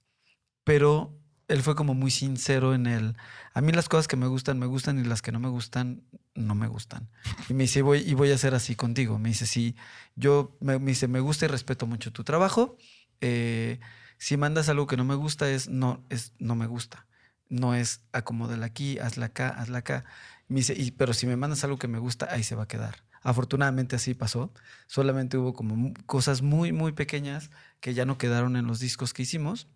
pero 0.64 1.17
él 1.48 1.62
fue 1.64 1.76
como 1.76 1.94
muy 1.94 2.12
sincero 2.12 2.74
en 2.74 2.88
el, 2.88 3.16
a 3.54 3.62
mí 3.62 3.72
las 3.72 3.90
cosas 3.90 4.08
que 4.08 4.18
me 4.18 4.28
gustan 4.28 4.60
me 4.60 4.66
gustan 4.66 5.00
y 5.00 5.04
las 5.04 5.22
que 5.22 5.32
no 5.32 5.40
me 5.40 5.50
gustan 5.50 6.04
no 6.36 6.56
me 6.56 6.68
gustan. 6.68 7.10
Y 7.50 7.54
me 7.54 7.64
dice, 7.64 7.82
voy, 7.82 8.00
y 8.00 8.14
voy 8.14 8.32
a 8.32 8.36
hacer 8.36 8.54
así 8.54 8.76
contigo. 8.76 9.18
Me 9.18 9.30
dice, 9.30 9.48
sí, 9.48 9.76
yo, 10.16 10.56
me, 10.60 10.78
dice, 10.80 11.08
me 11.08 11.20
gusta 11.20 11.46
y 11.46 11.48
respeto 11.48 11.88
mucho 11.88 12.12
tu 12.12 12.24
trabajo. 12.24 12.78
eh, 13.22 13.80
si 14.18 14.38
mandas 14.38 14.70
algo 14.70 14.88
que 14.88 14.98
no 14.98 15.06
me 15.06 15.16
gusta, 15.16 15.50
es 15.50 15.70
no, 15.70 16.04
es 16.10 16.34
no 16.40 16.56
me 16.56 16.68
gusta. 16.68 17.06
No 17.50 17.76
es 17.76 18.02
acomódala 18.12 18.66
aquí, 18.66 19.00
hazla 19.00 19.28
acá, 19.28 19.50
hazla 19.50 19.80
acá. 19.80 20.06
Me 20.48 20.58
dice, 20.58 20.74
y, 20.76 20.92
pero 20.92 21.14
si 21.14 21.28
me 21.28 21.38
mandas 21.38 21.64
algo 21.64 21.78
que 21.78 21.88
me 21.88 22.00
gusta, 22.00 22.28
ahí 22.32 22.44
se 22.44 22.56
va 22.56 22.64
a 22.64 22.68
quedar. 22.68 23.04
Afortunadamente 23.22 23.96
así 23.96 24.14
pasó. 24.14 24.54
Solamente 24.88 25.38
hubo 25.38 25.54
como 25.54 25.94
cosas 26.06 26.42
muy, 26.42 26.72
muy 26.72 26.92
pequeñas 26.94 27.52
que 27.80 27.94
ya 27.94 28.06
no 28.06 28.18
quedaron 28.18 28.56
en 28.58 28.68
los 28.68 28.80
discos 28.80 29.14
que 29.14 29.24
hicimos. 29.24 29.68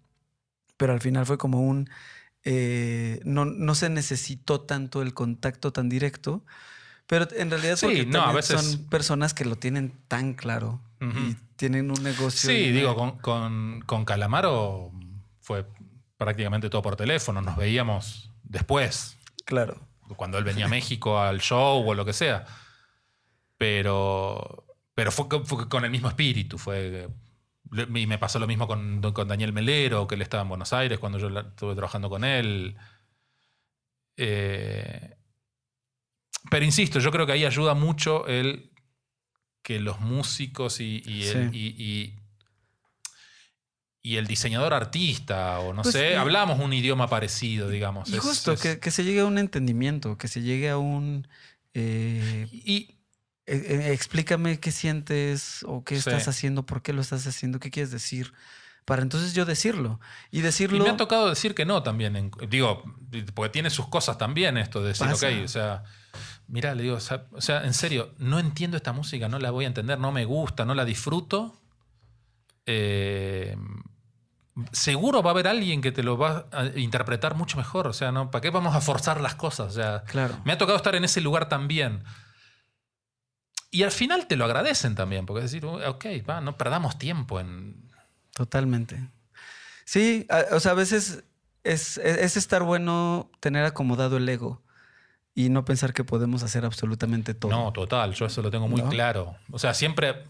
Pero 0.81 0.93
al 0.93 0.99
final 0.99 1.27
fue 1.27 1.37
como 1.37 1.61
un... 1.61 1.87
eh, 2.43 3.19
no, 3.23 3.45
no 3.45 3.75
se 3.75 3.87
necesitó 3.89 4.61
tanto 4.61 5.03
el 5.03 5.13
contacto 5.13 5.71
tan 5.71 5.89
directo. 5.89 6.43
Pero 7.05 7.27
en 7.37 7.51
realidad 7.51 7.75
Sí, 7.75 7.85
porque 7.85 8.05
no, 8.07 8.19
a 8.19 8.23
también 8.23 8.35
veces- 8.37 8.61
son 8.61 8.85
personas 8.89 9.33
que 9.35 9.45
lo 9.45 9.55
tienen 9.57 9.93
tan 10.07 10.33
claro 10.33 10.81
y 10.99 11.35
tienen 11.55 11.91
un 11.91 12.01
negocio. 12.03 12.49
Sí, 12.49 12.71
digo, 12.71 12.95
con, 12.95 13.17
con, 13.19 13.81
con 13.85 14.05
Calamaro 14.05 14.91
fue 15.39 15.65
prácticamente 16.17 16.69
todo 16.69 16.81
por 16.81 16.95
teléfono. 16.95 17.41
Nos 17.41 17.57
veíamos 17.57 18.31
después, 18.43 19.17
Claro. 19.45 19.79
cuando 20.15 20.37
él 20.39 20.43
venía 20.43 20.65
a 20.65 20.69
México 20.69 21.19
al 21.19 21.41
show 21.41 21.87
o 21.87 21.93
lo 21.93 22.05
que 22.05 22.13
sea. 22.13 22.45
Pero, 23.57 24.65
pero 24.95 25.11
fue, 25.11 25.27
con- 25.27 25.45
fue 25.45 25.67
con 25.69 25.85
el 25.85 25.91
mismo 25.91 26.07
espíritu. 26.07 26.57
Fue, 26.57 27.09
y 27.71 28.07
me 28.07 28.17
pasó 28.17 28.37
lo 28.39 28.47
mismo 28.47 28.67
con, 28.67 29.01
con 29.13 29.27
Daniel 29.27 29.53
Melero, 29.53 30.07
que 30.07 30.15
él 30.15 30.21
estaba 30.21 30.43
en 30.43 30.49
Buenos 30.49 30.73
Aires 30.73 30.99
cuando 30.99 31.17
yo 31.19 31.29
la- 31.29 31.41
estuve 31.41 31.73
trabajando 31.75 32.09
con 32.09 32.23
él. 32.23 32.75
Eh, 34.17 35.15
pero 36.49 36.65
insisto, 36.65 36.99
yo 36.99 37.11
creo 37.11 37.25
que 37.25 37.31
ahí 37.33 37.45
ayuda 37.45 37.73
mucho 37.73 38.27
el 38.27 38.71
que 39.63 39.79
los 39.79 39.99
músicos 39.99 40.79
y, 40.81 41.01
y 41.05 41.23
el, 41.27 41.51
Sí. 41.51 41.57
y- 41.57 41.83
y- 41.83 42.15
y 44.03 44.15
el 44.17 44.25
diseñador 44.25 44.73
artista, 44.73 45.59
o 45.59 45.73
no 45.73 45.83
Pues, 45.83 45.93
sé, 45.93 46.11
y- 46.11 46.15
hablamos 46.15 46.59
un 46.59 46.73
idioma 46.73 47.07
parecido, 47.07 47.69
digamos. 47.69 48.09
Y 48.09 48.15
Es- 48.15 48.19
justo, 48.21 48.53
es- 48.53 48.61
que, 48.61 48.79
que 48.79 48.89
se 48.91 49.03
llegue 49.03 49.19
a 49.21 49.25
un 49.25 49.37
entendimiento, 49.37 50.17
que 50.17 50.27
se 50.27 50.41
llegue 50.41 50.69
a 50.71 50.77
un... 50.77 51.27
eh, 51.75 52.47
y, 52.51 52.95
eh, 53.47 53.55
eh, 53.87 53.93
explícame 53.93 54.59
qué 54.59 54.71
sientes 54.71 55.63
o 55.67 55.83
qué 55.83 55.95
Sí. 55.99 56.09
estás 56.09 56.27
haciendo, 56.27 56.65
por 56.65 56.81
qué 56.81 56.93
lo 56.93 57.01
estás 57.01 57.25
haciendo, 57.27 57.59
qué 57.59 57.71
quieres 57.71 57.91
decir, 57.91 58.33
para 58.85 59.01
entonces 59.01 59.33
yo 59.33 59.45
decirlo. 59.45 59.99
Y 60.31 60.39
Y 60.39 60.41
decirlo... 60.41 60.83
me 60.83 60.89
ha 60.89 60.97
tocado 60.97 61.29
decir 61.29 61.53
que 61.55 61.65
no 61.65 61.83
también. 61.83 62.15
en- 62.15 62.31
digo, 62.49 62.83
porque 63.33 63.49
tiene 63.49 63.69
sus 63.69 63.87
cosas 63.87 64.17
también 64.17 64.57
esto 64.57 64.81
de 64.81 64.89
decir, 64.89 65.07
Pasa. 65.07 65.27
ok, 65.27 65.33
o 65.43 65.47
sea, 65.47 65.83
mira, 66.47 66.73
le 66.75 66.83
digo, 66.83 66.95
o 66.95 66.99
sea, 66.99 67.25
o 67.31 67.41
sea, 67.41 67.63
en 67.65 67.73
serio, 67.73 68.13
no 68.17 68.39
entiendo 68.39 68.77
esta 68.77 68.91
música, 68.93 69.27
no 69.27 69.37
la 69.39 69.51
voy 69.51 69.65
a 69.65 69.67
entender, 69.67 69.99
no 69.99 70.11
me 70.11 70.25
gusta, 70.25 70.65
no 70.65 70.73
la 70.75 70.85
disfruto. 70.85 71.57
Eh, 72.65 73.55
seguro 74.71 75.23
va 75.23 75.31
a 75.31 75.33
haber 75.33 75.47
alguien 75.47 75.81
que 75.81 75.91
te 75.91 76.03
lo 76.03 76.17
va 76.17 76.47
a 76.51 76.65
interpretar 76.77 77.35
mucho 77.35 77.57
mejor. 77.57 77.87
O 77.87 77.93
sea, 77.93 78.11
¿no? 78.11 78.29
¿para 78.31 78.41
qué 78.41 78.49
vamos 78.49 78.75
a 78.75 78.81
forzar 78.81 79.21
las 79.21 79.35
cosas? 79.35 79.67
O 79.67 79.71
sea, 79.75 80.03
Claro. 80.05 80.37
me 80.45 80.53
ha 80.53 80.57
tocado 80.57 80.75
estar 80.77 80.95
en 80.95 81.03
ese 81.03 81.21
lugar 81.21 81.49
también. 81.49 82.03
Y 83.71 83.83
al 83.83 83.91
final 83.91 84.27
te 84.27 84.35
lo 84.35 84.45
agradecen 84.45 84.95
también, 84.95 85.25
porque 85.25 85.45
es 85.45 85.51
decir, 85.51 85.65
ok, 85.65 86.05
va, 86.29 86.41
no 86.41 86.57
perdamos 86.57 86.97
tiempo 86.97 87.39
en, 87.39 87.89
Totalmente. 88.33 89.09
Sí, 89.85 90.25
a- 90.29 90.55
o 90.55 90.59
sea, 90.59 90.71
a 90.71 90.75
veces 90.75 91.23
es, 91.63 91.97
es 91.97 92.37
estar 92.37 92.63
bueno 92.63 93.29
tener 93.39 93.63
acomodado 93.65 94.17
el 94.17 94.27
ego 94.27 94.61
y 95.33 95.49
no 95.49 95.63
pensar 95.65 95.93
que 95.93 96.03
podemos 96.03 96.43
hacer 96.43 96.65
absolutamente 96.65 97.33
todo. 97.33 97.51
No, 97.51 97.71
total, 97.71 98.13
yo 98.13 98.25
eso 98.25 98.41
lo 98.41 98.51
tengo 98.51 98.67
muy 98.67 98.81
¿No? 98.81 98.89
claro. 98.89 99.35
O 99.51 99.59
sea, 99.59 99.73
siempre 99.73 100.23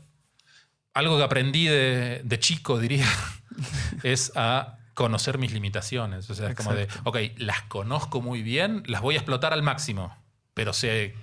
algo 0.93 1.17
que 1.17 1.23
aprendí 1.23 1.65
de, 1.65 2.21
de 2.23 2.39
chico, 2.39 2.79
diría, 2.79 3.07
es 4.03 4.31
a 4.35 4.77
conocer 4.93 5.37
mis 5.37 5.51
limitaciones. 5.53 6.29
O 6.29 6.35
sea, 6.35 6.49
es 6.49 6.55
como 6.55 6.73
de, 6.73 6.83
Exacto. 6.83 7.09
ok, 7.09 7.17
las 7.37 7.61
conozco 7.63 8.21
muy 8.21 8.41
bien, 8.43 8.83
las 8.87 9.01
voy 9.01 9.15
a 9.15 9.19
explotar 9.19 9.53
al 9.53 9.63
máximo, 9.63 10.15
pero 10.53 10.73
sé, 10.73 11.15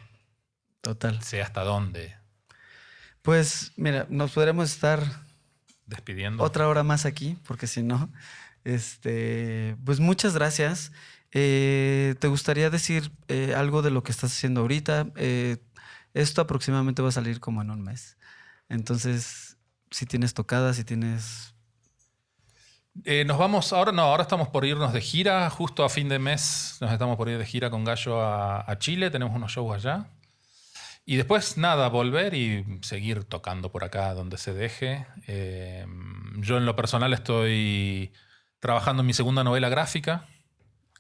Total. 0.81 1.23
sé 1.23 1.43
hasta 1.43 1.65
dónde. 1.65 2.17
Pues 3.23 3.73
mira, 3.77 4.07
nos 4.09 4.33
podremos 4.33 4.71
estar 4.71 5.03
Despidiendo. 5.87 6.43
otra 6.43 6.69
hora 6.69 6.83
más 6.83 7.05
aquí, 7.07 7.37
porque 7.47 7.67
si 7.67 7.83
no, 7.83 8.11
este, 8.65 9.77
pues 9.85 10.01
muchas 10.01 10.35
gracias. 10.35 10.93
Eh, 11.33 12.15
¿Te 12.21 12.29
gustaría 12.29 12.71
decir 12.71 13.13
eh, 13.29 13.55
algo 13.55 13.83
de 13.83 13.91
lo 13.91 14.03
que 14.03 14.13
estás 14.13 14.33
haciendo 14.33 14.63
ahorita? 14.63 15.09
Eh, 15.17 15.59
esto 16.15 16.41
aproximadamente 16.41 17.03
va 17.03 17.11
a 17.11 17.13
salir 17.13 17.41
como 17.41 17.61
en 17.61 17.71
un 17.71 17.83
mes. 17.83 18.17
Entonces, 18.69 19.59
si 19.91 20.07
tienes 20.07 20.35
tocadas, 20.35 20.77
si 20.77 20.85
tienes... 20.85 21.55
Nos 23.27 23.39
vamos, 23.39 23.73
ahora 23.73 23.93
no, 23.93 24.03
ahora 24.03 24.23
estamos 24.25 24.49
por 24.49 24.65
irnos 24.65 24.93
de 24.93 25.01
gira, 25.01 25.49
justo 25.51 25.85
a 25.85 25.89
fin 25.89 26.09
de 26.09 26.19
mes 26.19 26.79
nos 26.81 26.91
estamos 26.91 27.17
por 27.17 27.29
ir 27.29 27.39
de 27.39 27.47
gira 27.47 27.71
con 27.71 27.85
Gallo 27.85 28.21
a, 28.21 28.69
a 28.69 28.79
Chile, 28.79 29.09
tenemos 29.11 29.37
unos 29.37 29.53
shows 29.53 29.77
allá. 29.77 30.11
Y 31.11 31.17
después, 31.17 31.57
nada, 31.57 31.89
volver 31.89 32.35
y 32.35 32.67
seguir 32.83 33.25
tocando 33.25 33.73
por 33.73 33.83
acá 33.83 34.13
donde 34.13 34.37
se 34.37 34.53
deje. 34.53 35.07
Eh, 35.27 35.87
yo 36.37 36.59
en 36.59 36.67
lo 36.67 36.77
personal 36.77 37.15
estoy 37.15 38.13
trabajando 38.61 39.01
en 39.01 39.07
mi 39.07 39.15
segunda 39.15 39.43
novela 39.43 39.71
gráfica, 39.71 40.27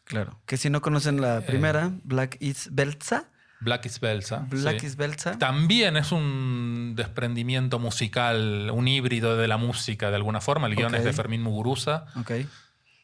Claro. 0.05 0.41
Que 0.47 0.57
si 0.57 0.71
no 0.71 0.81
conocen 0.81 1.21
la 1.21 1.39
Eh. 1.39 1.43
primera, 1.43 1.91
Black 2.05 2.39
is 2.41 2.71
Belza. 2.73 3.29
Black 3.61 3.85
is 3.85 4.01
Belsa. 4.01 4.47
Black 4.49 4.81
sí. 4.81 4.87
is 4.87 4.97
Belza. 4.97 5.37
También 5.39 5.99
es 5.99 6.11
un 6.13 6.95
desprendimiento 6.97 7.79
musical, 7.79 8.71
un 8.73 8.89
híbrido 8.89 9.37
de 9.37 9.47
la 9.47 9.59
música 9.59 10.09
de 10.09 10.17
alguna 10.17 10.41
forma. 10.41 10.67
El 10.69 10.77
guion 10.77 10.95
Ok. 10.95 11.01
es 11.01 11.05
de 11.05 11.13
Fermín 11.13 11.43
Muguruza, 11.43 12.07
Ok. 12.19 12.31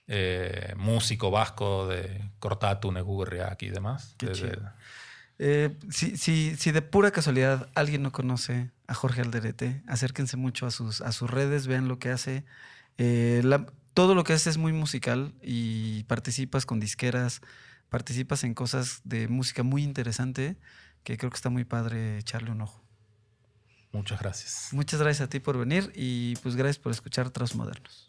eh, 0.06 0.72
músico 0.78 1.30
vasco 1.30 1.86
de 1.88 2.30
Cortatu, 2.38 2.90
Negurriak 2.90 3.60
y 3.62 3.68
demás. 3.68 4.14
Qué 4.18 4.26
De- 4.28 4.32
chido. 4.32 4.48
de- 4.52 4.68
Eh, 5.38 5.76
si, 5.90 6.16
si, 6.16 6.54
si 6.56 6.70
de 6.70 6.82
pura 6.82 7.10
casualidad 7.10 7.68
alguien 7.74 8.02
no 8.02 8.12
conoce 8.12 8.70
a 8.86 8.94
Jorge 8.94 9.20
Alderete, 9.22 9.82
acérquense 9.86 10.36
mucho 10.36 10.66
a 10.66 10.70
sus, 10.70 11.00
a 11.00 11.12
sus 11.12 11.30
redes, 11.30 11.66
vean 11.66 11.88
lo 11.88 11.98
que 11.98 12.10
hace. 12.10 12.44
Eh, 12.98 13.40
la- 13.44 13.66
todo 13.94 14.14
lo 14.14 14.24
que 14.24 14.32
hace 14.32 14.50
es 14.50 14.58
muy 14.58 14.72
musical 14.72 15.34
y 15.42 16.02
participas 16.04 16.66
con 16.66 16.80
disqueras, 16.80 17.40
participas 17.88 18.42
en 18.44 18.54
cosas 18.54 19.00
de 19.04 19.28
música 19.28 19.62
muy 19.62 19.82
interesante 19.82 20.56
que 21.04 21.16
creo 21.16 21.30
que 21.30 21.36
está 21.36 21.50
muy 21.50 21.64
padre 21.64 22.18
echarle 22.18 22.50
un 22.50 22.60
ojo. 22.62 22.82
Muchas 23.92 24.18
gracias. 24.20 24.68
Muchas 24.72 25.00
gracias 25.00 25.26
a 25.26 25.30
ti 25.30 25.38
por 25.38 25.56
venir 25.58 25.92
y 25.94 26.34
pues 26.36 26.56
gracias 26.56 26.78
por 26.80 26.90
escuchar 26.90 27.30
Tras 27.30 27.54
Modernos. 27.54 28.06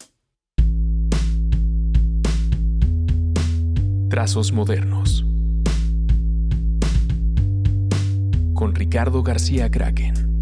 Trazos 4.08 4.50
modernos. 4.52 5.24
Con 8.56 8.74
Ricardo 8.74 9.22
García 9.22 9.70
Kraken. 9.70 10.35